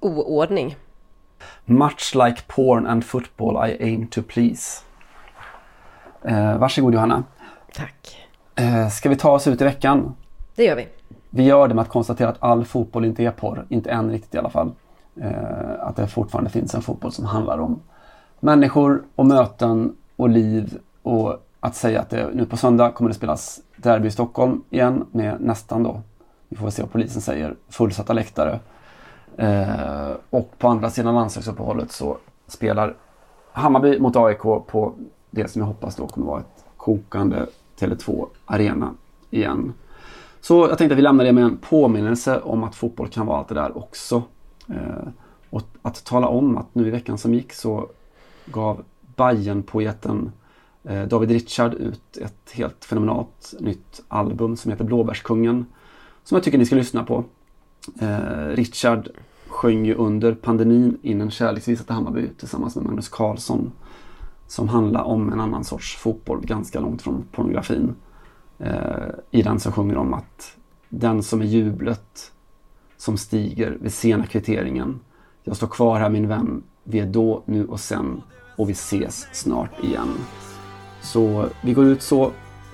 oordning. 0.00 0.76
Much 1.64 2.14
like 2.14 2.42
porn 2.46 2.86
and 2.86 3.04
football 3.04 3.68
I 3.70 3.76
aim 3.80 4.06
to 4.06 4.22
please. 4.22 4.82
Eh, 6.24 6.58
varsågod 6.58 6.94
Johanna. 6.94 7.24
Tack. 7.74 8.28
Eh, 8.54 8.88
ska 8.88 9.08
vi 9.08 9.16
ta 9.16 9.30
oss 9.30 9.46
ut 9.46 9.60
i 9.60 9.64
veckan? 9.64 10.14
Det 10.54 10.64
gör 10.64 10.76
vi. 10.76 10.88
Vi 11.36 11.42
gör 11.42 11.68
det 11.68 11.74
med 11.74 11.82
att 11.82 11.88
konstatera 11.88 12.28
att 12.28 12.36
all 12.42 12.64
fotboll 12.64 13.04
inte 13.04 13.24
är 13.24 13.30
porr. 13.30 13.66
Inte 13.68 13.90
än 13.90 14.10
riktigt 14.10 14.34
i 14.34 14.38
alla 14.38 14.50
fall. 14.50 14.72
Eh, 15.20 15.80
att 15.80 15.96
det 15.96 16.06
fortfarande 16.06 16.50
finns 16.50 16.74
en 16.74 16.82
fotboll 16.82 17.12
som 17.12 17.24
handlar 17.24 17.58
om 17.58 17.80
människor 18.40 19.02
och 19.14 19.26
möten 19.26 19.96
och 20.16 20.28
liv 20.28 20.78
och 21.02 21.36
att 21.60 21.74
säga 21.74 22.00
att 22.00 22.10
det, 22.10 22.30
nu 22.34 22.46
på 22.46 22.56
söndag 22.56 22.90
kommer 22.90 23.10
det 23.10 23.14
spelas 23.14 23.60
derby 23.76 24.08
i 24.08 24.10
Stockholm 24.10 24.62
igen 24.70 25.06
med 25.12 25.40
nästan 25.40 25.82
då, 25.82 26.00
vi 26.48 26.56
får 26.56 26.64
väl 26.64 26.72
se 26.72 26.82
vad 26.82 26.92
polisen 26.92 27.22
säger, 27.22 27.54
fullsatta 27.68 28.12
läktare. 28.12 28.58
Eh, 29.36 30.10
och 30.30 30.50
på 30.58 30.68
andra 30.68 30.90
sidan 30.90 31.14
landslagsuppehållet 31.14 31.92
så 31.92 32.16
spelar 32.46 32.94
Hammarby 33.52 33.98
mot 33.98 34.16
AIK 34.16 34.42
på 34.42 34.92
det 35.30 35.48
som 35.48 35.60
jag 35.60 35.66
hoppas 35.66 35.96
då 35.96 36.06
kommer 36.06 36.26
vara 36.26 36.40
ett 36.40 36.64
kokande 36.76 37.46
Tele2 37.78 38.26
Arena 38.46 38.94
igen. 39.30 39.72
Så 40.46 40.66
jag 40.68 40.78
tänkte 40.78 40.94
att 40.94 40.98
vi 40.98 41.02
lämnar 41.02 41.24
det 41.24 41.32
med 41.32 41.44
en 41.44 41.56
påminnelse 41.56 42.40
om 42.40 42.64
att 42.64 42.74
fotboll 42.74 43.08
kan 43.08 43.26
vara 43.26 43.38
allt 43.38 43.48
det 43.48 43.54
där 43.54 43.78
också. 43.78 44.22
Eh, 44.68 45.08
och 45.50 45.62
att 45.82 46.04
tala 46.04 46.28
om 46.28 46.56
att 46.56 46.74
nu 46.74 46.86
i 46.86 46.90
veckan 46.90 47.18
som 47.18 47.34
gick 47.34 47.52
så 47.52 47.88
gav 48.44 48.84
bayern 49.16 49.62
poeten 49.62 50.32
eh, 50.84 51.02
David 51.02 51.30
Richard 51.30 51.74
ut 51.74 52.16
ett 52.16 52.50
helt 52.52 52.84
fenomenalt 52.84 53.54
nytt 53.60 54.02
album 54.08 54.56
som 54.56 54.70
heter 54.70 54.84
Blåbärskungen. 54.84 55.66
Som 56.24 56.36
jag 56.36 56.44
tycker 56.44 56.58
ni 56.58 56.66
ska 56.66 56.76
lyssna 56.76 57.04
på. 57.04 57.24
Eh, 58.00 58.48
Richard 58.48 59.08
sjöng 59.46 59.86
ju 59.86 59.94
under 59.94 60.34
pandemin 60.34 60.98
in 61.02 61.20
en 61.20 61.30
kärleksvisa 61.30 61.84
till 61.84 61.94
Hammarby 61.94 62.28
tillsammans 62.38 62.76
med 62.76 62.84
Magnus 62.84 63.08
Carlsson. 63.08 63.72
Som 64.46 64.68
handlar 64.68 65.02
om 65.02 65.32
en 65.32 65.40
annan 65.40 65.64
sorts 65.64 65.96
fotboll, 65.96 66.40
ganska 66.46 66.80
långt 66.80 67.02
från 67.02 67.24
pornografin. 67.32 67.94
Eh, 68.58 69.08
I 69.30 69.42
den 69.42 69.60
så 69.60 69.72
sjunger 69.72 69.94
de 69.94 70.14
att 70.14 70.56
den 70.88 71.22
som 71.22 71.40
är 71.40 71.44
jublet 71.44 72.32
som 72.96 73.18
stiger 73.18 73.76
vid 73.80 73.92
sena 73.92 74.26
kvitteringen. 74.26 75.00
Jag 75.44 75.56
står 75.56 75.66
kvar 75.66 75.98
här 75.98 76.08
min 76.08 76.28
vän, 76.28 76.62
vi 76.84 77.00
är 77.00 77.06
då, 77.06 77.42
nu 77.44 77.66
och 77.66 77.80
sen 77.80 78.22
och 78.56 78.68
vi 78.68 78.72
ses 78.72 79.28
snart 79.32 79.84
igen. 79.84 80.14
Så 81.02 81.46
vi 81.62 81.72
går 81.72 81.84
ut 81.84 82.02
så 82.02 82.24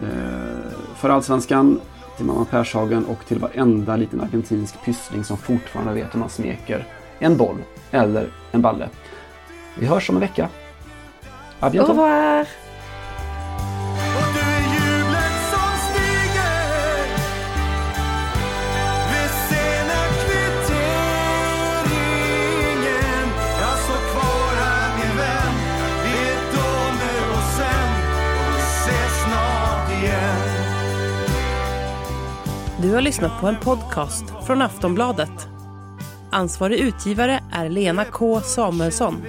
eh, 0.03 0.72
för 0.97 1.09
Allsvenskan, 1.09 1.80
till 2.16 2.26
mamma 2.26 2.45
Pershagen 2.45 3.05
och 3.05 3.26
till 3.26 3.39
varenda 3.39 3.97
liten 3.97 4.20
argentinsk 4.20 4.85
pyssling 4.85 5.24
som 5.24 5.37
fortfarande 5.37 5.95
vet 5.95 6.14
hur 6.14 6.20
man 6.20 6.28
smeker 6.28 6.87
en 7.18 7.37
boll 7.37 7.57
eller 7.91 8.28
en 8.53 8.62
balle. 8.62 8.89
Vi 9.78 9.87
hörs 9.87 10.11
om 10.11 10.16
en 10.16 10.20
vecka. 10.20 10.49
Au 11.61 11.70
bientôt. 11.70 12.47
Har 33.03 33.05
lyssnat 33.05 33.40
på 33.40 33.46
en 33.46 33.57
podcast 33.57 34.24
från 34.46 34.62
Aftonbladet. 34.62 35.48
Ansvarig 36.30 36.78
utgivare 36.78 37.40
är 37.53 37.68
Lena 37.68 38.05
K 38.05 38.40
Samuelsson. 38.40 39.22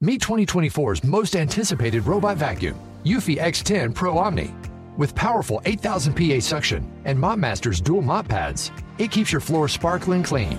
Meet 0.00 0.22
2024's 0.22 1.06
most 1.06 1.36
anticipated 1.36 2.06
robot 2.06 2.38
vacuum, 2.38 2.74
Eufy 3.04 3.38
X10 3.38 3.94
Pro 3.94 4.18
Omni. 4.18 4.50
With 4.98 5.14
powerful 5.14 5.60
8000 5.64 6.14
PA 6.14 6.40
suction 6.40 6.82
and 7.04 7.18
MopMaster's 7.18 7.80
dual 7.80 8.02
mop 8.02 8.28
pads, 8.28 8.72
it 8.98 9.10
keeps 9.10 9.32
your 9.32 9.40
floor 9.40 9.68
sparkling 9.68 10.22
clean. 10.22 10.58